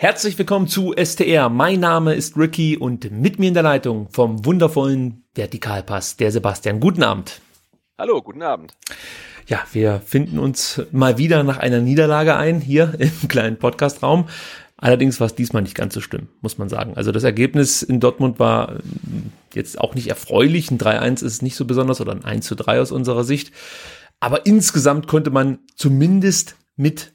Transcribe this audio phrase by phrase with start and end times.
[0.00, 1.50] Herzlich willkommen zu STR.
[1.50, 6.80] Mein Name ist Ricky und mit mir in der Leitung vom wundervollen Vertikalpass der Sebastian.
[6.80, 7.42] Guten Abend.
[7.98, 8.72] Hallo, guten Abend.
[9.46, 14.26] Ja, wir finden uns mal wieder nach einer Niederlage ein hier im kleinen Podcastraum.
[14.78, 16.94] Allerdings war es diesmal nicht ganz so schlimm, muss man sagen.
[16.96, 18.76] Also das Ergebnis in Dortmund war
[19.52, 20.70] jetzt auch nicht erfreulich.
[20.70, 23.52] Ein 3-1 ist nicht so besonders oder ein 1 zu 3 aus unserer Sicht.
[24.18, 27.12] Aber insgesamt konnte man zumindest mit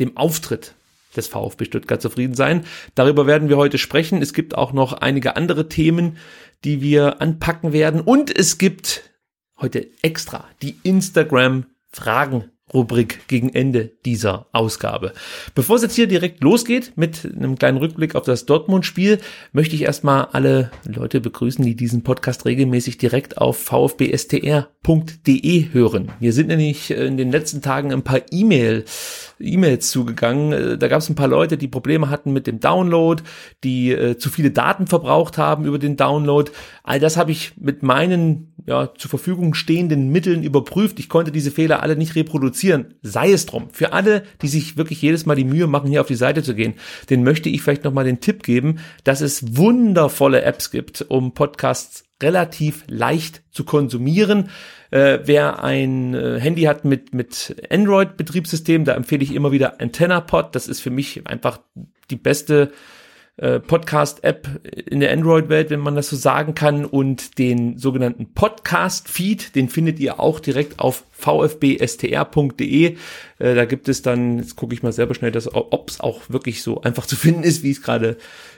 [0.00, 0.76] dem Auftritt
[1.16, 2.64] des VfB Stuttgart zufrieden sein.
[2.94, 4.22] Darüber werden wir heute sprechen.
[4.22, 6.16] Es gibt auch noch einige andere Themen,
[6.64, 8.00] die wir anpacken werden.
[8.00, 9.10] Und es gibt
[9.58, 15.12] heute extra die Instagram Fragen Rubrik gegen Ende dieser Ausgabe.
[15.54, 19.20] Bevor es jetzt hier direkt losgeht mit einem kleinen Rückblick auf das Dortmund-Spiel,
[19.52, 24.64] möchte ich erstmal alle Leute begrüßen, die diesen Podcast regelmäßig direkt auf vfbstr.de
[25.72, 26.10] hören.
[26.18, 28.84] Wir sind nämlich in den letzten Tagen ein paar E-Mail,
[29.38, 30.78] E-Mails zugegangen.
[30.78, 33.22] Da gab es ein paar Leute, die Probleme hatten mit dem Download,
[33.64, 36.50] die äh, zu viele Daten verbraucht haben über den Download.
[36.82, 40.98] All das habe ich mit meinen ja, zur Verfügung stehenden Mitteln überprüft.
[40.98, 42.94] Ich konnte diese Fehler alle nicht reproduzieren.
[43.02, 43.68] Sei es drum.
[43.70, 46.54] Für alle, die sich wirklich jedes Mal die Mühe machen, hier auf die Seite zu
[46.54, 46.74] gehen,
[47.10, 52.05] den möchte ich vielleicht nochmal den Tipp geben, dass es wundervolle Apps gibt, um Podcasts
[52.22, 54.50] relativ leicht zu konsumieren.
[54.90, 60.54] Äh, wer ein äh, Handy hat mit, mit Android-Betriebssystem, da empfehle ich immer wieder AntennaPod.
[60.54, 61.60] Das ist für mich einfach
[62.10, 62.72] die beste
[63.38, 64.48] äh, Podcast-App
[64.86, 66.86] in der Android-Welt, wenn man das so sagen kann.
[66.86, 72.96] Und den sogenannten Podcast-Feed, den findet ihr auch direkt auf vfbstr.de.
[73.38, 76.62] Äh, da gibt es dann, jetzt gucke ich mal selber schnell, ob es auch wirklich
[76.62, 78.16] so einfach zu finden ist, wie ich es gerade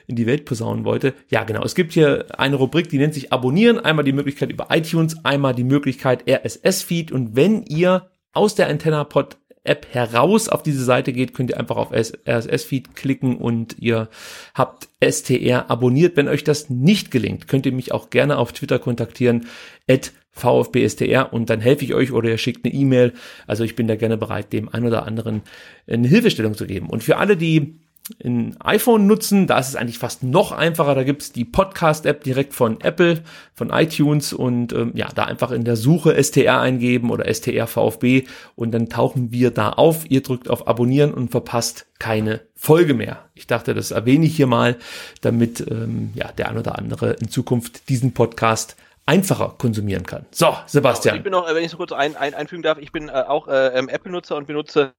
[0.09, 1.15] in die Welt posaunen wollte.
[1.29, 1.63] Ja, genau.
[1.63, 3.79] Es gibt hier eine Rubrik, die nennt sich Abonnieren.
[3.79, 7.13] Einmal die Möglichkeit über iTunes, einmal die Möglichkeit RSS-Feed.
[7.13, 11.77] Und wenn ihr aus der Antenna-Pod App heraus auf diese Seite geht, könnt ihr einfach
[11.77, 14.09] auf RSS-Feed klicken und ihr
[14.55, 16.17] habt STR abonniert.
[16.17, 19.47] Wenn euch das nicht gelingt, könnt ihr mich auch gerne auf Twitter kontaktieren,
[19.89, 23.13] at VfBSTR und dann helfe ich euch oder ihr schickt eine E-Mail.
[23.47, 25.43] Also ich bin da gerne bereit, dem ein oder anderen
[25.87, 26.89] eine Hilfestellung zu geben.
[26.89, 27.81] Und für alle, die
[28.25, 30.95] ein iPhone nutzen, da ist es eigentlich fast noch einfacher.
[30.95, 33.23] Da gibt's die Podcast-App direkt von Apple,
[33.55, 38.25] von iTunes und ähm, ja, da einfach in der Suche STR eingeben oder STR VfB
[38.55, 40.11] und dann tauchen wir da auf.
[40.11, 43.25] Ihr drückt auf Abonnieren und verpasst keine Folge mehr.
[43.35, 44.77] Ich dachte, das erwähne ich hier mal,
[45.21, 48.77] damit ähm, ja der ein oder andere in Zukunft diesen Podcast
[49.09, 50.27] einfacher konsumieren kann.
[50.31, 51.17] So, Sebastian.
[51.17, 53.49] Ich bin noch, wenn ich so kurz ein, ein, einfügen darf, ich bin äh, auch
[53.49, 54.93] äh, ähm, Apple-Nutzer und benutze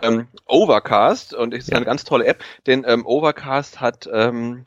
[0.00, 1.76] ähm, Overcast und es ist ja.
[1.76, 4.66] eine ganz tolle App, denn ähm, Overcast hat ähm,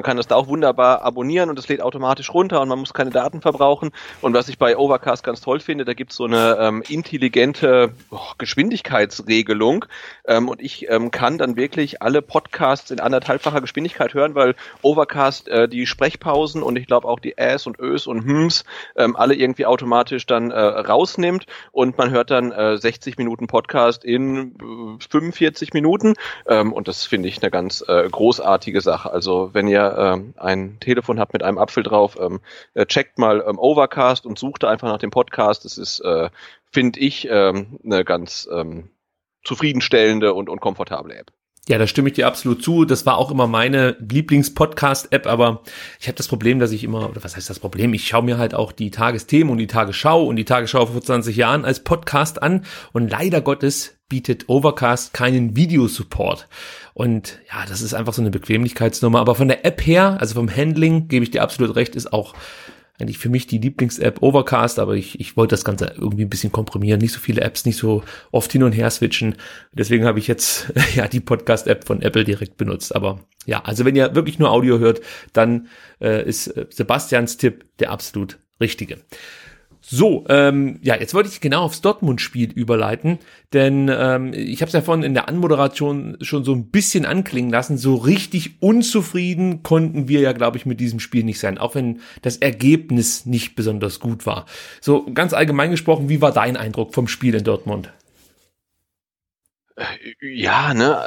[0.00, 2.94] man kann das da auch wunderbar abonnieren und es lädt automatisch runter und man muss
[2.94, 3.90] keine Daten verbrauchen.
[4.22, 7.92] Und was ich bei Overcast ganz toll finde, da gibt es so eine ähm, intelligente
[8.10, 9.84] oh, Geschwindigkeitsregelung.
[10.24, 15.48] Ähm, und ich ähm, kann dann wirklich alle Podcasts in anderthalbfacher Geschwindigkeit hören, weil Overcast
[15.48, 18.64] äh, die Sprechpausen und ich glaube auch die Äs und Ös und Hms
[18.96, 24.02] ähm, alle irgendwie automatisch dann äh, rausnimmt und man hört dann äh, 60 Minuten Podcast
[24.02, 24.54] in
[24.98, 26.14] äh, 45 Minuten.
[26.48, 29.10] Ähm, und das finde ich eine ganz äh, großartige Sache.
[29.12, 32.40] Also wenn ihr ähm, ein Telefon habt mit einem Apfel drauf, ähm,
[32.74, 35.64] äh, checkt mal ähm, Overcast und sucht einfach nach dem Podcast.
[35.64, 36.30] Das ist, äh,
[36.70, 38.90] finde ich, ähm, eine ganz ähm,
[39.44, 41.32] zufriedenstellende und, und komfortable App.
[41.68, 42.84] Ja, da stimme ich dir absolut zu.
[42.84, 45.62] Das war auch immer meine Lieblings-Podcast-App, aber
[46.00, 47.94] ich habe das Problem, dass ich immer, oder was heißt das Problem?
[47.94, 51.36] Ich schaue mir halt auch die Tagesthemen und die Tagesschau und die Tagesschau vor 20
[51.36, 56.48] Jahren als Podcast an und leider Gottes bietet Overcast keinen Videosupport.
[56.94, 59.20] Und ja, das ist einfach so eine Bequemlichkeitsnummer.
[59.20, 62.34] Aber von der App her, also vom Handling, gebe ich dir absolut recht, ist auch
[63.00, 66.52] eigentlich für mich die Lieblings-App Overcast, aber ich, ich wollte das Ganze irgendwie ein bisschen
[66.52, 69.36] komprimieren, nicht so viele Apps, nicht so oft hin und her switchen.
[69.72, 72.94] Deswegen habe ich jetzt ja die Podcast-App von Apple direkt benutzt.
[72.94, 75.00] Aber ja, also wenn ihr wirklich nur Audio hört,
[75.32, 75.68] dann
[76.00, 78.98] äh, ist äh, Sebastians Tipp der absolut richtige.
[79.92, 83.18] So, ähm, ja, jetzt wollte ich genau aufs Dortmund-Spiel überleiten,
[83.52, 87.50] denn ähm, ich habe es ja vorhin in der Anmoderation schon so ein bisschen anklingen
[87.50, 87.76] lassen.
[87.76, 92.02] So richtig unzufrieden konnten wir ja, glaube ich, mit diesem Spiel nicht sein, auch wenn
[92.22, 94.46] das Ergebnis nicht besonders gut war.
[94.80, 97.92] So ganz allgemein gesprochen, wie war dein Eindruck vom Spiel in Dortmund?
[100.20, 101.02] Ja, ne,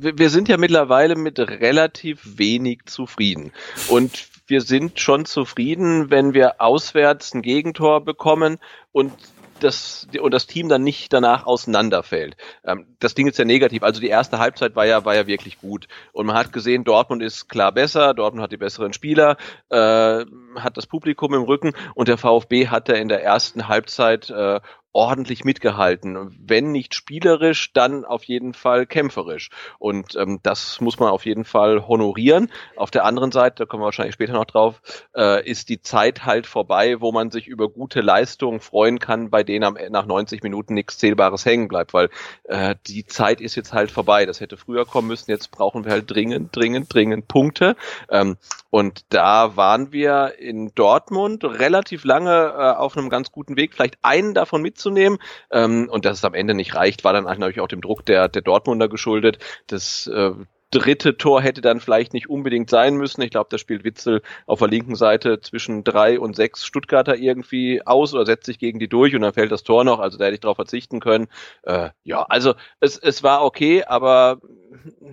[0.00, 3.52] wir sind ja mittlerweile mit relativ wenig zufrieden.
[3.88, 8.58] Und wir sind schon zufrieden, wenn wir auswärts ein Gegentor bekommen
[8.92, 9.12] und
[9.60, 12.36] das, und das Team dann nicht danach auseinanderfällt.
[12.64, 13.82] Ähm, das Ding ist ja negativ.
[13.82, 15.88] Also die erste Halbzeit war ja, war ja wirklich gut.
[16.12, 19.36] Und man hat gesehen, Dortmund ist klar besser, Dortmund hat die besseren Spieler,
[19.70, 20.24] äh,
[20.56, 24.60] hat das Publikum im Rücken und der VfB hat ja in der ersten Halbzeit äh,
[24.96, 26.34] ordentlich mitgehalten.
[26.40, 29.50] Wenn nicht spielerisch, dann auf jeden Fall kämpferisch.
[29.78, 32.50] Und ähm, das muss man auf jeden Fall honorieren.
[32.76, 34.80] Auf der anderen Seite, da kommen wir wahrscheinlich später noch drauf,
[35.14, 39.42] äh, ist die Zeit halt vorbei, wo man sich über gute Leistungen freuen kann, bei
[39.42, 42.08] denen am, nach 90 Minuten nichts Zählbares hängen bleibt, weil
[42.44, 44.24] äh, die Zeit ist jetzt halt vorbei.
[44.24, 45.30] Das hätte früher kommen müssen.
[45.30, 47.76] Jetzt brauchen wir halt dringend, dringend, dringend Punkte.
[48.08, 48.38] Ähm,
[48.70, 53.98] und da waren wir in Dortmund relativ lange äh, auf einem ganz guten Weg, vielleicht
[54.00, 55.18] einen davon mitzunehmen mitzunehmen.
[55.50, 58.28] Ähm, und dass es am Ende nicht reicht, war dann natürlich auch dem Druck der,
[58.28, 59.38] der Dortmunder geschuldet.
[59.66, 60.32] Das äh,
[60.70, 63.22] dritte Tor hätte dann vielleicht nicht unbedingt sein müssen.
[63.22, 67.86] Ich glaube, da spielt Witzel auf der linken Seite zwischen drei und sechs Stuttgarter irgendwie
[67.86, 70.00] aus oder setzt sich gegen die durch und dann fällt das Tor noch.
[70.00, 71.28] Also da hätte ich darauf verzichten können.
[71.62, 74.40] Äh, ja, also es, es war okay, aber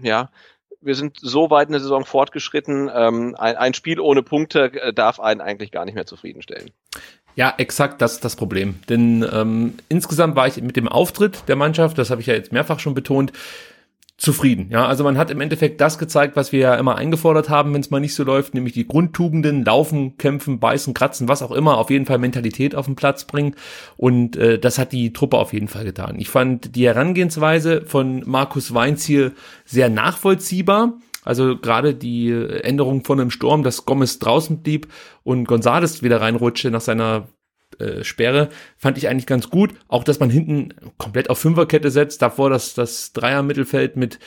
[0.01, 0.29] ja,
[0.81, 2.91] wir sind so weit in der Saison fortgeschritten.
[2.93, 6.71] Ähm, ein, ein Spiel ohne Punkte äh, darf einen eigentlich gar nicht mehr zufriedenstellen.
[7.35, 8.75] Ja, exakt das ist das Problem.
[8.89, 12.51] Denn ähm, insgesamt war ich mit dem Auftritt der Mannschaft, das habe ich ja jetzt
[12.51, 13.33] mehrfach schon betont,
[14.17, 14.67] zufrieden.
[14.69, 17.81] Ja, also man hat im Endeffekt das gezeigt, was wir ja immer eingefordert haben, wenn
[17.81, 21.77] es mal nicht so läuft, nämlich die Grundtugenden, laufen, kämpfen, beißen, kratzen, was auch immer,
[21.77, 23.55] auf jeden Fall Mentalität auf den Platz bringen.
[23.97, 26.15] Und äh, das hat die Truppe auf jeden Fall getan.
[26.19, 29.33] Ich fand die Herangehensweise von Markus Weinziel
[29.65, 30.93] sehr nachvollziehbar.
[31.23, 34.87] Also gerade die Änderung von einem Sturm, dass Gomez draußen blieb
[35.23, 37.27] und Gonzales wieder reinrutschte nach seiner
[37.79, 39.73] äh, Sperre, fand ich eigentlich ganz gut.
[39.87, 44.19] Auch, dass man hinten komplett auf Fünferkette setzt, davor dass das Dreier-Mittelfeld mit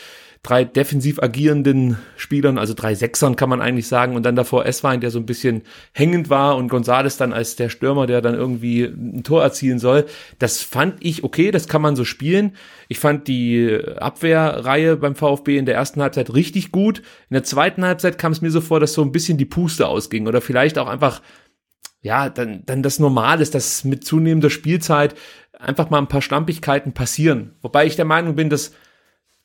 [0.47, 5.01] drei defensiv agierenden Spielern, also drei Sechsern kann man eigentlich sagen, und dann davor Esswein,
[5.01, 5.63] der so ein bisschen
[5.93, 10.07] hängend war und Gonzales dann als der Stürmer, der dann irgendwie ein Tor erzielen soll.
[10.39, 12.53] Das fand ich okay, das kann man so spielen.
[12.89, 16.99] Ich fand die Abwehrreihe beim VfB in der ersten Halbzeit richtig gut.
[17.29, 19.89] In der zweiten Halbzeit kam es mir so vor, dass so ein bisschen die Puste
[19.89, 21.21] ausging oder vielleicht auch einfach
[22.03, 25.17] ja, dann, dann das Normal ist, dass mit zunehmender Spielzeit
[25.59, 27.57] einfach mal ein paar Schlampigkeiten passieren.
[27.63, 28.73] Wobei ich der Meinung bin, dass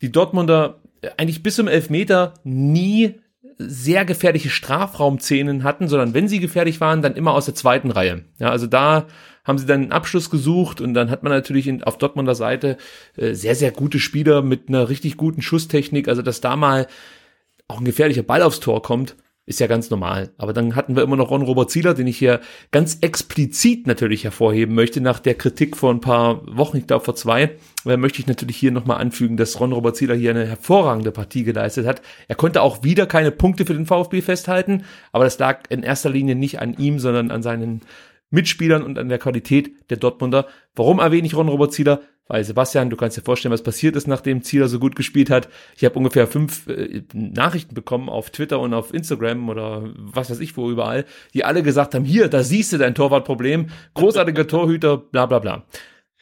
[0.01, 0.80] die Dortmunder
[1.17, 3.15] eigentlich bis zum Elfmeter nie
[3.57, 8.23] sehr gefährliche Strafraumszenen hatten, sondern wenn sie gefährlich waren, dann immer aus der zweiten Reihe.
[8.39, 9.07] Ja, also da
[9.43, 12.77] haben sie dann einen Abschluss gesucht und dann hat man natürlich in, auf Dortmunder Seite
[13.17, 16.07] äh, sehr, sehr gute Spieler mit einer richtig guten Schusstechnik.
[16.07, 16.87] Also dass da mal
[17.67, 19.15] auch ein gefährlicher Ball aufs Tor kommt,
[19.45, 20.33] ist ja ganz normal.
[20.37, 22.41] Aber dann hatten wir immer noch Ron Robert Zieler, den ich hier
[22.71, 27.15] ganz explizit natürlich hervorheben möchte, nach der Kritik vor ein paar Wochen, ich glaube vor
[27.15, 31.11] zwei, äh, möchte ich natürlich hier nochmal anfügen, dass Ron Robert Zieler hier eine hervorragende
[31.11, 32.01] Partie geleistet hat.
[32.27, 36.09] Er konnte auch wieder keine Punkte für den VfB festhalten, aber das lag in erster
[36.09, 37.81] Linie nicht an ihm, sondern an seinen
[38.29, 40.47] Mitspielern und an der Qualität der Dortmunder.
[40.75, 42.01] Warum erwähne ich Ron Robert Zieler?
[42.31, 45.49] Weil Sebastian, du kannst dir vorstellen, was passiert ist, nachdem Zieler so gut gespielt hat.
[45.75, 50.39] Ich habe ungefähr fünf äh, Nachrichten bekommen auf Twitter und auf Instagram oder was weiß
[50.39, 54.95] ich wo überall, die alle gesagt haben, hier, da siehst du dein Torwartproblem, großartiger Torhüter,
[54.95, 55.63] bla bla bla.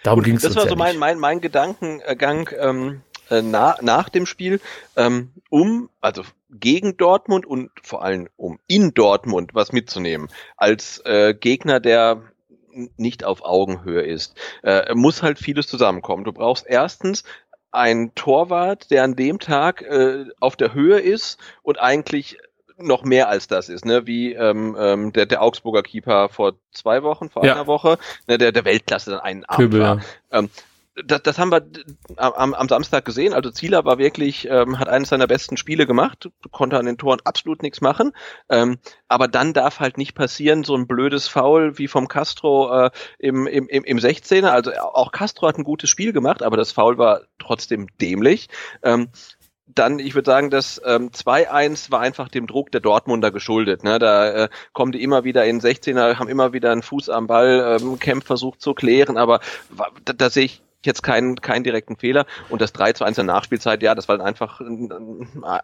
[0.02, 4.26] Darum ging es Das war so mein, mein, mein Gedankengang ähm, äh, na, nach dem
[4.26, 4.60] Spiel,
[4.96, 10.30] ähm, um, also gegen Dortmund und vor allem um in Dortmund was mitzunehmen.
[10.58, 12.24] Als äh, Gegner, der
[12.98, 14.36] nicht auf Augenhöhe ist.
[14.64, 16.24] Äh, muss halt vieles zusammenkommen.
[16.24, 17.24] Du brauchst erstens
[17.72, 22.38] einen Torwart, der an dem Tag äh, auf der Höhe ist und eigentlich
[22.82, 24.08] noch mehr als das ist, ne?
[24.08, 27.54] Wie ähm, ähm, der, der Augsburger Keeper vor zwei Wochen, vor ja.
[27.54, 28.38] einer Woche, ne?
[28.38, 30.02] der der Weltklasse dann einen Abend war.
[30.32, 30.50] Ähm,
[31.06, 31.66] das, das haben wir
[32.18, 33.34] am, am Samstag gesehen.
[33.34, 37.20] Also Zieler war wirklich, ähm, hat eines seiner besten Spiele gemacht, konnte an den Toren
[37.24, 38.12] absolut nichts machen.
[38.50, 42.92] Ähm, aber dann darf halt nicht passieren, so ein blödes Foul wie vom Castro äh,
[43.20, 44.50] im, im, im, im 16er.
[44.50, 48.50] Also auch Castro hat ein gutes Spiel gemacht, aber das Foul war trotzdem dämlich.
[48.84, 49.10] Ähm,
[49.76, 53.84] dann, ich würde sagen, das ähm, 2-1 war einfach dem Druck der Dortmunder geschuldet.
[53.84, 54.00] Ne?
[54.00, 57.78] Da äh, kommen die immer wieder in 16er, haben immer wieder einen Fuß am Ball,
[57.80, 59.40] ähm, Kempf versucht zu klären, aber
[60.06, 62.26] da, da sehe ich jetzt keinen, keinen direkten Fehler.
[62.50, 64.62] Und das 3 zu 1 in der Nachspielzeit, ja, das war dann einfach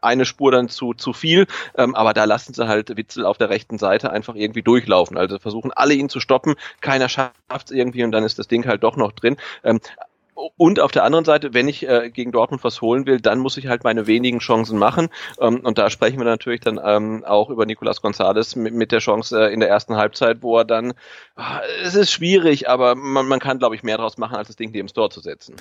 [0.01, 1.47] eine Spur dann zu, zu viel.
[1.77, 5.17] Ähm, aber da lassen sie halt Witzel auf der rechten Seite einfach irgendwie durchlaufen.
[5.17, 6.55] Also versuchen alle ihn zu stoppen.
[6.81, 7.33] Keiner schafft
[7.65, 9.37] es irgendwie und dann ist das Ding halt doch noch drin.
[9.63, 9.79] Ähm,
[10.57, 13.57] und auf der anderen Seite, wenn ich äh, gegen Dortmund was holen will, dann muss
[13.57, 15.09] ich halt meine wenigen Chancen machen.
[15.39, 18.99] Ähm, und da sprechen wir natürlich dann ähm, auch über Nicolas Gonzalez mit, mit der
[18.99, 23.27] Chance äh, in der ersten Halbzeit, wo er dann, äh, es ist schwierig, aber man,
[23.27, 25.55] man kann, glaube ich, mehr draus machen, als das Ding neben Tor zu setzen.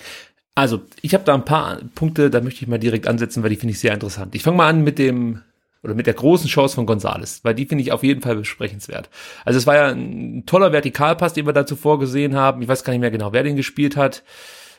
[0.56, 3.56] Also, ich habe da ein paar Punkte, da möchte ich mal direkt ansetzen, weil die
[3.56, 4.34] finde ich sehr interessant.
[4.34, 5.42] Ich fange mal an mit dem
[5.82, 9.10] oder mit der großen Chance von Gonzales, weil die finde ich auf jeden Fall besprechenswert.
[9.44, 12.62] Also es war ja ein toller Vertikalpass, den wir da zuvor gesehen haben.
[12.62, 14.22] Ich weiß gar nicht mehr genau, wer den gespielt hat.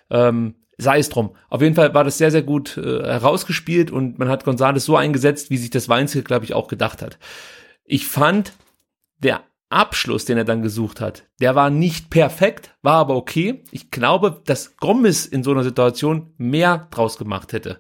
[0.10, 1.36] Ähm, sei es drum.
[1.50, 4.98] Auf jeden Fall war das sehr, sehr gut äh, herausgespielt und man hat Gonzales so
[4.98, 7.18] eingesetzt, wie sich das Weinzel, glaube ich, auch gedacht hat.
[7.86, 8.54] Ich fand,
[9.20, 13.64] der Abschluss, den er dann gesucht hat, der war nicht perfekt, war aber okay.
[13.72, 17.80] Ich glaube, dass Gomez in so einer Situation mehr draus gemacht hätte.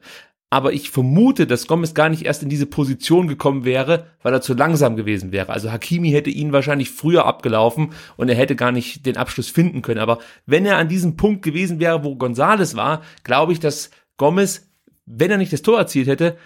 [0.56, 4.40] Aber ich vermute, dass Gomez gar nicht erst in diese Position gekommen wäre, weil er
[4.40, 5.52] zu langsam gewesen wäre.
[5.52, 9.82] Also Hakimi hätte ihn wahrscheinlich früher abgelaufen und er hätte gar nicht den Abschluss finden
[9.82, 10.00] können.
[10.00, 14.72] Aber wenn er an diesem Punkt gewesen wäre, wo Gonzales war, glaube ich, dass Gomez,
[15.06, 16.38] wenn er nicht das Tor erzielt hätte,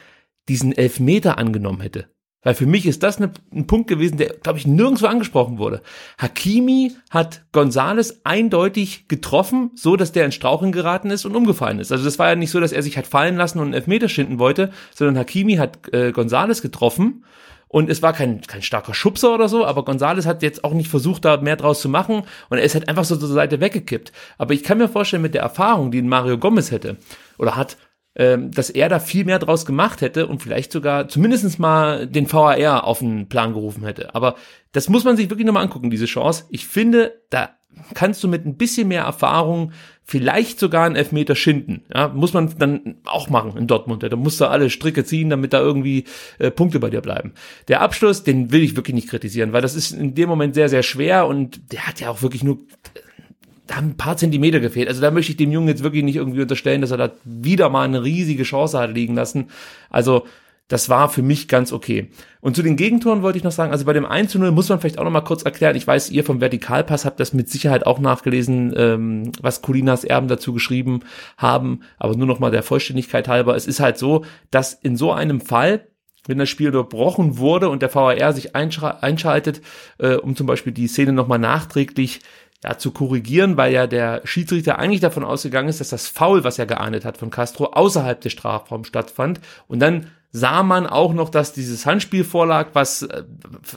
[0.48, 2.08] diesen Elfmeter angenommen hätte.
[2.42, 5.82] Weil für mich ist das eine, ein Punkt gewesen, der, glaube ich, nirgendwo angesprochen wurde.
[6.18, 11.92] Hakimi hat Gonzales eindeutig getroffen, so dass der in Strauchen geraten ist und umgefallen ist.
[11.92, 14.08] Also das war ja nicht so, dass er sich hat fallen lassen und einen Elfmeter
[14.08, 17.26] schinden wollte, sondern Hakimi hat äh, Gonzales getroffen
[17.70, 20.90] und es war kein, kein starker Schubser oder so, aber Gonzales hat jetzt auch nicht
[20.90, 24.12] versucht, da mehr draus zu machen und er ist halt einfach so zur Seite weggekippt.
[24.38, 26.98] Aber ich kann mir vorstellen, mit der Erfahrung, die Mario Gomez hätte
[27.38, 27.78] oder hat,
[28.20, 32.30] ähm, dass er da viel mehr draus gemacht hätte und vielleicht sogar zumindestens mal den
[32.30, 34.14] VAR auf den Plan gerufen hätte.
[34.14, 34.36] Aber
[34.74, 36.44] das muss man sich wirklich nochmal angucken, diese Chance.
[36.50, 37.52] Ich finde, da
[37.94, 39.72] kannst du mit ein bisschen mehr Erfahrung
[40.04, 41.86] vielleicht sogar einen Elfmeter schinden.
[41.96, 44.04] Ja, muss man dann auch machen in Dortmund.
[44.04, 46.04] Da musst du alle Stricke ziehen, damit da irgendwie
[46.40, 47.32] äh, Punkte bei dir bleiben.
[47.70, 50.68] Der Abschluss, den will ich wirklich nicht kritisieren, weil das ist in dem Moment sehr,
[50.68, 52.58] sehr schwer und der hat ja auch wirklich nur
[53.70, 54.88] da haben ein paar Zentimeter gefehlt.
[54.88, 57.70] Also da möchte ich dem Jungen jetzt wirklich nicht irgendwie unterstellen, dass er da wieder
[57.70, 59.50] mal eine riesige Chance hat liegen lassen.
[59.92, 60.26] Also
[60.70, 62.10] das war für mich ganz okay.
[62.42, 64.70] Und zu den Gegentoren wollte ich noch sagen, also bei dem 1 zu 0 muss
[64.70, 65.76] man vielleicht auch noch mal kurz erklären.
[65.76, 70.28] Ich weiß, ihr vom Vertikalpass habt das mit Sicherheit auch nachgelesen, ähm, was Colinas Erben
[70.28, 71.02] dazu geschrieben
[71.38, 71.82] haben.
[72.00, 73.56] Aber nur noch mal der Vollständigkeit halber.
[73.56, 75.86] Es ist halt so, dass in so einem Fall
[76.28, 79.62] wenn das Spiel unterbrochen wurde und der VAR sich einschaltet,
[79.98, 82.20] äh, um zum Beispiel die Szene nochmal nachträglich
[82.64, 86.60] ja, zu korrigieren, weil ja der Schiedsrichter eigentlich davon ausgegangen ist, dass das Foul, was
[86.60, 89.40] er geahndet hat von Castro, außerhalb des Strafraums stattfand.
[89.68, 93.24] Und dann sah man auch noch, dass dieses Handspiel vorlag, was äh,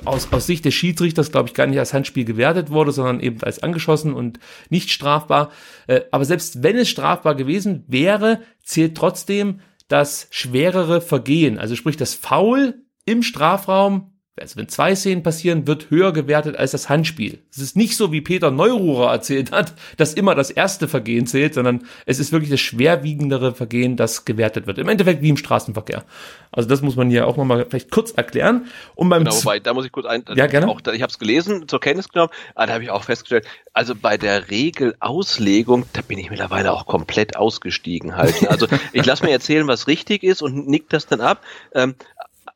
[0.04, 3.42] aus, aus Sicht des Schiedsrichters, glaube ich, gar nicht als Handspiel gewertet wurde, sondern eben
[3.42, 5.50] als angeschossen und nicht strafbar.
[5.86, 11.58] Äh, aber selbst wenn es strafbar gewesen wäre, zählt trotzdem das schwerere Vergehen.
[11.58, 16.70] Also sprich, das Foul im Strafraum also wenn zwei Szenen passieren, wird höher gewertet als
[16.70, 17.40] das Handspiel.
[17.50, 21.52] Es ist nicht so, wie Peter Neururer erzählt hat, dass immer das erste Vergehen zählt,
[21.52, 24.78] sondern es ist wirklich das schwerwiegendere Vergehen, das gewertet wird.
[24.78, 26.04] Im Endeffekt wie im Straßenverkehr.
[26.50, 28.66] Also das muss man hier auch nochmal vielleicht kurz erklären.
[28.94, 30.68] Und beim genau, wobei, da muss ich kurz ein, ja, gerne.
[30.68, 33.94] Auch, ich habe es gelesen, zur Kenntnis genommen, aber da habe ich auch festgestellt, also
[33.94, 38.48] bei der Regelauslegung, da bin ich mittlerweile auch komplett ausgestiegen halt.
[38.48, 41.42] Also ich lasse mir erzählen, was richtig ist und nick das dann ab.
[41.74, 41.94] Ähm,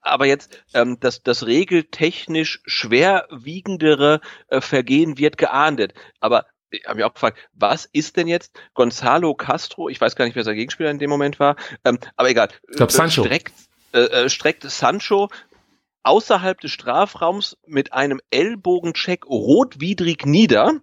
[0.07, 5.95] aber jetzt ähm, das, das regeltechnisch schwerwiegendere äh, Vergehen wird geahndet.
[6.21, 9.89] Aber ich habe mich auch gefragt, was ist denn jetzt Gonzalo Castro?
[9.89, 12.49] Ich weiß gar nicht, wer sein Gegenspieler in dem Moment war, ähm, aber egal.
[12.71, 13.25] Ich glaube Sancho.
[13.25, 13.53] Streckt,
[13.93, 15.29] äh, äh, streckt Sancho
[16.03, 20.81] außerhalb des Strafraums mit einem Ellbogencheck rotwidrig nieder.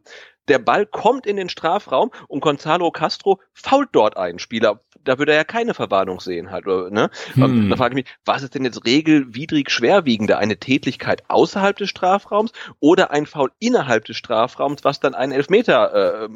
[0.48, 5.32] Der Ball kommt in den Strafraum und Gonzalo Castro fault dort einen Spieler, da würde
[5.34, 7.10] er ja keine Verwarnung sehen halt, ne?
[7.34, 7.70] Hm.
[7.70, 10.38] Da frage ich mich, was ist denn jetzt regelwidrig schwerwiegender?
[10.38, 16.24] Eine Tätlichkeit außerhalb des Strafraums oder ein Foul innerhalb des Strafraums, was dann einen Elfmeter
[16.24, 16.30] äh,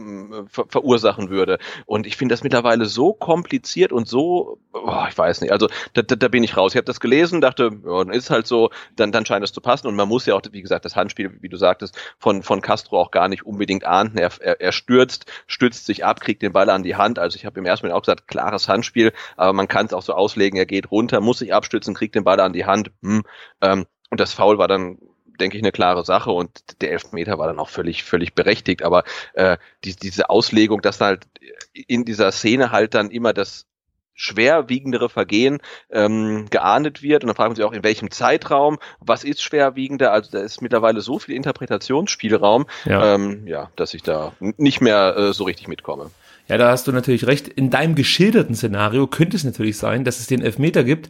[0.50, 1.60] ver verursachen würde?
[1.86, 6.02] Und ich finde das mittlerweile so kompliziert und so, oh, ich weiß nicht, also da,
[6.02, 6.74] da, da bin ich raus.
[6.74, 9.62] Ich habe das gelesen, dachte, ja, dann ist halt so, dann, dann scheint es zu
[9.62, 12.62] passen und man muss ja auch, wie gesagt, das Handspiel, wie du sagtest, von, von
[12.62, 14.18] Castro auch gar nicht unbedingt ahnden.
[14.18, 17.20] Er, er, er stürzt, stützt sich ab, kriegt den Ball an die Hand.
[17.20, 19.94] Also ich habe im ersten Moment auch gesagt, klare klares Handspiel, aber man kann es
[19.94, 22.92] auch so auslegen, er geht runter, muss sich abstützen, kriegt den Ball an die Hand.
[23.02, 23.24] Hm,
[23.62, 24.98] ähm, und das Foul war dann
[25.40, 28.82] denke ich, eine klare Sache und der Elfmeter war dann auch völlig, völlig berechtigt.
[28.82, 31.28] Aber äh, die, diese Auslegung, dass halt
[31.74, 33.68] in dieser Szene halt dann immer das
[34.18, 35.60] schwerwiegendere Vergehen
[35.90, 37.24] ähm, geahndet wird.
[37.24, 40.12] Und dann fragen wir sich auch, in welchem Zeitraum, was ist schwerwiegender?
[40.12, 45.16] Also da ist mittlerweile so viel Interpretationsspielraum, ja, ähm, ja dass ich da nicht mehr
[45.16, 46.12] äh, so richtig mitkomme.
[46.50, 47.48] Ja, da hast du natürlich recht.
[47.48, 51.10] In deinem geschilderten Szenario könnte es natürlich sein, dass es den Elfmeter gibt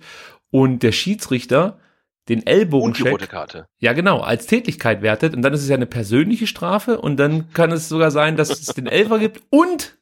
[0.52, 1.80] und der Schiedsrichter
[2.28, 3.14] den Ellbogencheck.
[3.14, 3.68] Und die Karte.
[3.80, 7.52] Ja, genau, als Tätigkeit wertet und dann ist es ja eine persönliche Strafe und dann
[7.54, 9.97] kann es sogar sein, dass es den Elfer gibt und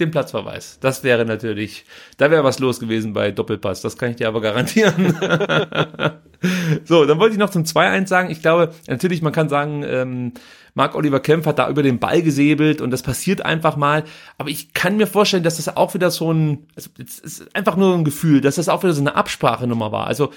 [0.00, 0.78] den Platzverweis.
[0.80, 1.84] Das wäre natürlich,
[2.16, 5.16] da wäre was los gewesen bei Doppelpass, das kann ich dir aber garantieren.
[6.84, 10.32] so, dann wollte ich noch zum 2-1 sagen, ich glaube, natürlich, man kann sagen, ähm,
[10.74, 14.04] Marc Oliver Kempf hat da über den Ball gesäbelt und das passiert einfach mal,
[14.36, 17.76] aber ich kann mir vorstellen, dass das auch wieder so ein, also es ist einfach
[17.76, 20.06] nur ein Gefühl, dass das auch wieder so eine Absprachenummer war.
[20.06, 20.32] Also,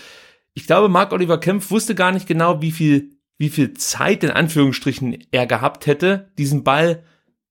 [0.54, 4.32] ich glaube, Marc Oliver Kempf wusste gar nicht genau, wie viel, wie viel Zeit in
[4.32, 7.04] Anführungsstrichen er gehabt hätte, diesen Ball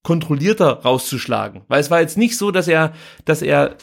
[0.02, 1.62] kontrollierter rauszuschlagen.
[1.68, 2.92] Weil es war jetzt nicht so, dass er,
[3.24, 3.76] dass er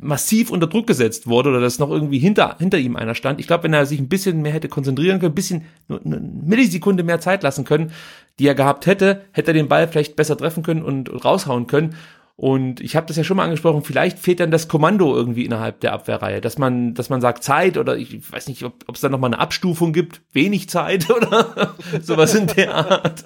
[0.00, 3.40] massiv unter Druck gesetzt wurde oder dass noch irgendwie hinter, hinter ihm einer stand.
[3.40, 6.20] Ich glaube, wenn er sich ein bisschen mehr hätte konzentrieren können, ein bisschen nur eine
[6.20, 7.92] Millisekunde mehr Zeit lassen können,
[8.38, 11.66] die er gehabt hätte, hätte er den Ball vielleicht besser treffen können und, und raushauen
[11.66, 11.96] können.
[12.40, 15.80] Und ich habe das ja schon mal angesprochen, vielleicht fehlt dann das Kommando irgendwie innerhalb
[15.80, 19.08] der Abwehrreihe, dass man, dass man sagt Zeit oder ich weiß nicht, ob es da
[19.08, 23.24] nochmal eine Abstufung gibt, wenig Zeit oder sowas in der Art.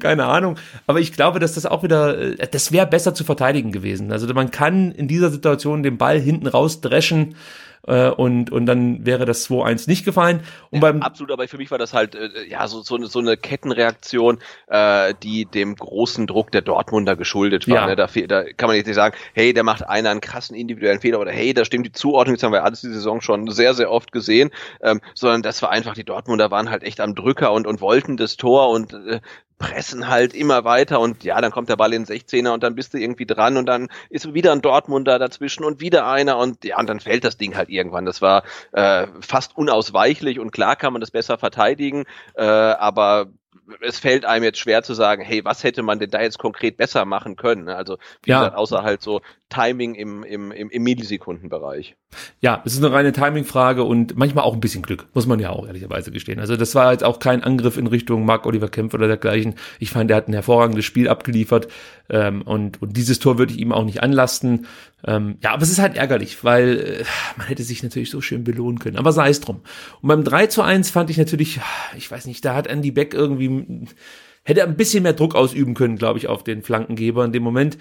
[0.00, 0.56] Keine Ahnung.
[0.88, 4.10] Aber ich glaube, dass das auch wieder, äh, das wäre besser zu verteidigen gewesen.
[4.10, 7.36] Also man kann in dieser Situation den Ball hinten raus dreschen
[7.86, 10.40] äh, und, und dann wäre das 2-1 nicht gefallen.
[10.70, 13.18] Und ja, beim absolut, aber für mich war das halt äh, ja so, so, so
[13.18, 14.38] eine Kettenreaktion,
[14.68, 17.74] äh, die dem großen Druck der Dortmunder geschuldet war.
[17.74, 17.86] Ja.
[17.86, 17.96] Ne?
[17.96, 21.20] Da, da kann man jetzt nicht sagen, hey, der macht einer einen krassen individuellen Fehler
[21.20, 23.90] oder hey, da stimmt die Zuordnung, das haben wir alles die Saison schon sehr, sehr
[23.90, 24.50] oft gesehen,
[24.82, 28.16] ähm, sondern das war einfach, die Dortmunder waren halt echt am Drücker und, und wollten
[28.16, 29.20] das Tor und äh,
[29.58, 32.74] pressen halt immer weiter und ja, dann kommt der Ball in den 16er und dann
[32.74, 36.64] bist du irgendwie dran und dann ist wieder ein Dortmunder dazwischen und wieder einer und
[36.64, 38.04] ja, und dann fällt das Ding halt irgendwann.
[38.04, 38.42] Das war
[38.72, 43.28] äh, fast unausweichlich und klar kann man das besser verteidigen, äh, aber
[43.80, 46.76] es fällt einem jetzt schwer zu sagen, hey, was hätte man denn da jetzt konkret
[46.76, 47.68] besser machen können?
[47.68, 48.40] Also, wie ja.
[48.40, 51.96] gesagt, außer halt so Timing im, im, im, im Millisekundenbereich.
[52.40, 55.50] Ja, es ist eine reine Timing-Frage und manchmal auch ein bisschen Glück, muss man ja
[55.50, 56.40] auch ehrlicherweise gestehen.
[56.40, 59.54] Also das war jetzt auch kein Angriff in Richtung Marc Oliver Kempf oder dergleichen.
[59.78, 61.68] Ich fand, er hat ein hervorragendes Spiel abgeliefert
[62.08, 64.66] ähm, und, und dieses Tor würde ich ihm auch nicht anlasten.
[65.06, 67.04] Ähm, ja, aber es ist halt ärgerlich, weil äh,
[67.36, 68.96] man hätte sich natürlich so schön belohnen können.
[68.96, 69.60] Aber sei es drum.
[70.00, 71.60] Und beim 3 zu 1 fand ich natürlich,
[71.96, 73.88] ich weiß nicht, da hat Andy Beck irgendwie
[74.44, 77.78] hätte ein bisschen mehr Druck ausüben können, glaube ich, auf den Flankengeber in dem Moment.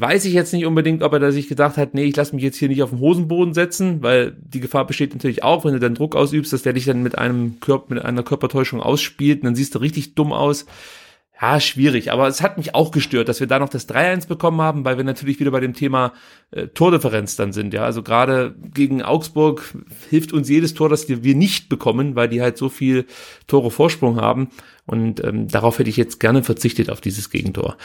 [0.00, 2.42] Weiß ich jetzt nicht unbedingt, ob er da sich gedacht hat, nee, ich lasse mich
[2.42, 5.78] jetzt hier nicht auf den Hosenboden setzen, weil die Gefahr besteht natürlich auch, wenn du
[5.78, 9.44] dann Druck ausübst, dass der dich dann mit einem Körper, mit einer Körpertäuschung ausspielt und
[9.44, 10.64] dann siehst du richtig dumm aus.
[11.38, 14.62] Ja, schwierig, aber es hat mich auch gestört, dass wir da noch das 3-1 bekommen
[14.62, 16.14] haben, weil wir natürlich wieder bei dem Thema
[16.50, 17.74] äh, Tordifferenz dann sind.
[17.74, 19.74] Ja, also gerade gegen Augsburg
[20.08, 23.04] hilft uns jedes Tor, das wir nicht bekommen, weil die halt so viel
[23.46, 24.48] Tore Vorsprung haben.
[24.90, 27.76] Und ähm, darauf hätte ich jetzt gerne verzichtet auf dieses Gegentor.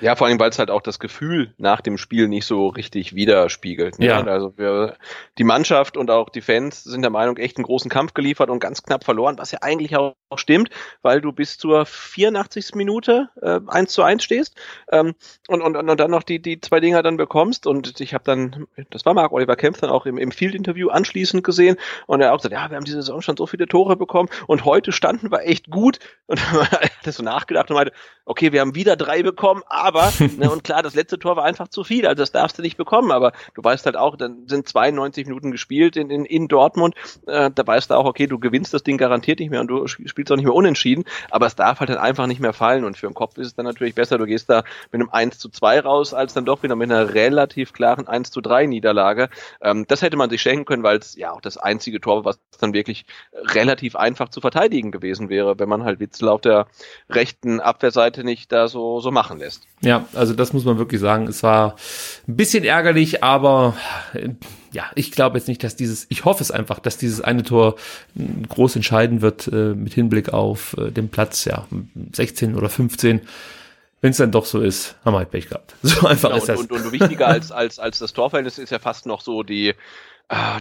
[0.00, 3.16] Ja, vor allem, weil es halt auch das Gefühl nach dem Spiel nicht so richtig
[3.16, 3.98] widerspiegelt.
[3.98, 4.06] Ne?
[4.06, 4.22] Ja.
[4.22, 4.94] Also wir,
[5.38, 8.60] die Mannschaft und auch die Fans sind der Meinung, echt einen großen Kampf geliefert und
[8.60, 10.70] ganz knapp verloren, was ja eigentlich auch stimmt,
[11.02, 12.76] weil du bis zur 84.
[12.76, 14.54] Minute äh, 1 zu 1 stehst
[14.92, 15.14] ähm,
[15.48, 17.66] und, und, und dann noch die, die zwei Dinger dann bekommst.
[17.66, 21.42] Und ich habe dann, das war Marc Oliver Kempf dann auch im, im Field-Interview anschließend
[21.42, 24.28] gesehen und er auch gesagt, ja, wir haben diese Saison schon so viele Tore bekommen
[24.46, 25.98] und heute standen wir echt gut.
[26.26, 26.51] Und
[27.06, 27.92] hat so nachgedacht und meinte,
[28.24, 31.68] okay, wir haben wieder drei bekommen, aber, ne, und klar, das letzte Tor war einfach
[31.68, 34.68] zu viel, also das darfst du nicht bekommen, aber du weißt halt auch, dann sind
[34.68, 36.94] 92 Minuten gespielt in, in, in Dortmund,
[37.26, 39.86] äh, da weißt du auch, okay, du gewinnst das Ding garantiert nicht mehr und du
[39.86, 42.96] spielst auch nicht mehr unentschieden, aber es darf halt dann einfach nicht mehr fallen und
[42.96, 45.48] für den Kopf ist es dann natürlich besser, du gehst da mit einem 1 zu
[45.48, 49.28] 2 raus, als dann doch wieder mit einer relativ klaren 1 zu 3 Niederlage.
[49.60, 52.38] Ähm, das hätte man sich schenken können, weil es ja auch das einzige Tor, was
[52.60, 56.66] dann wirklich relativ einfach zu verteidigen gewesen wäre, wenn man halt Witzel auf der
[57.10, 59.62] rechten Abwehrseite nicht da so, so machen lässt.
[59.80, 61.26] Ja, also das muss man wirklich sagen.
[61.26, 61.76] Es war
[62.28, 63.76] ein bisschen ärgerlich, aber
[64.14, 64.30] äh,
[64.72, 67.76] ja, ich glaube jetzt nicht, dass dieses, ich hoffe es einfach, dass dieses eine Tor
[68.16, 71.66] äh, groß entscheiden wird äh, mit Hinblick auf äh, den Platz, ja,
[72.12, 73.22] 16 oder 15
[74.02, 75.74] wenn es dann doch so ist, haben wir halt Pech gehabt.
[75.82, 76.58] So einfach ja, ist und, das.
[76.58, 79.74] Und, und wichtiger als, als, als das Torverhältnis ist ja fast noch so die,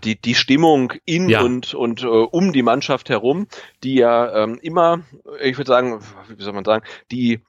[0.03, 1.41] die, die Stimmung in ja.
[1.41, 3.47] und, und äh, um die Mannschaft herum,
[3.83, 5.01] die ja ähm, immer,
[5.41, 7.41] ich würde sagen, wie soll man sagen, die,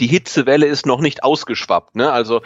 [0.00, 1.94] die Hitzewelle ist noch nicht ausgeschwappt.
[1.94, 2.10] Ne?
[2.10, 2.42] Also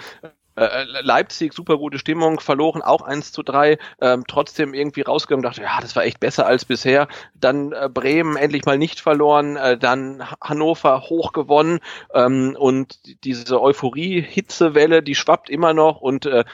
[0.54, 5.42] äh, äh, Leipzig, super gute Stimmung, verloren auch 1 zu 3, ähm, trotzdem irgendwie rausgegangen,
[5.42, 7.08] dachte, ja, das war echt besser als bisher.
[7.34, 11.80] Dann äh, Bremen endlich mal nicht verloren, äh, dann Hannover hoch gewonnen
[12.12, 16.44] ähm, und diese Euphorie-Hitzewelle, die schwappt immer noch und äh,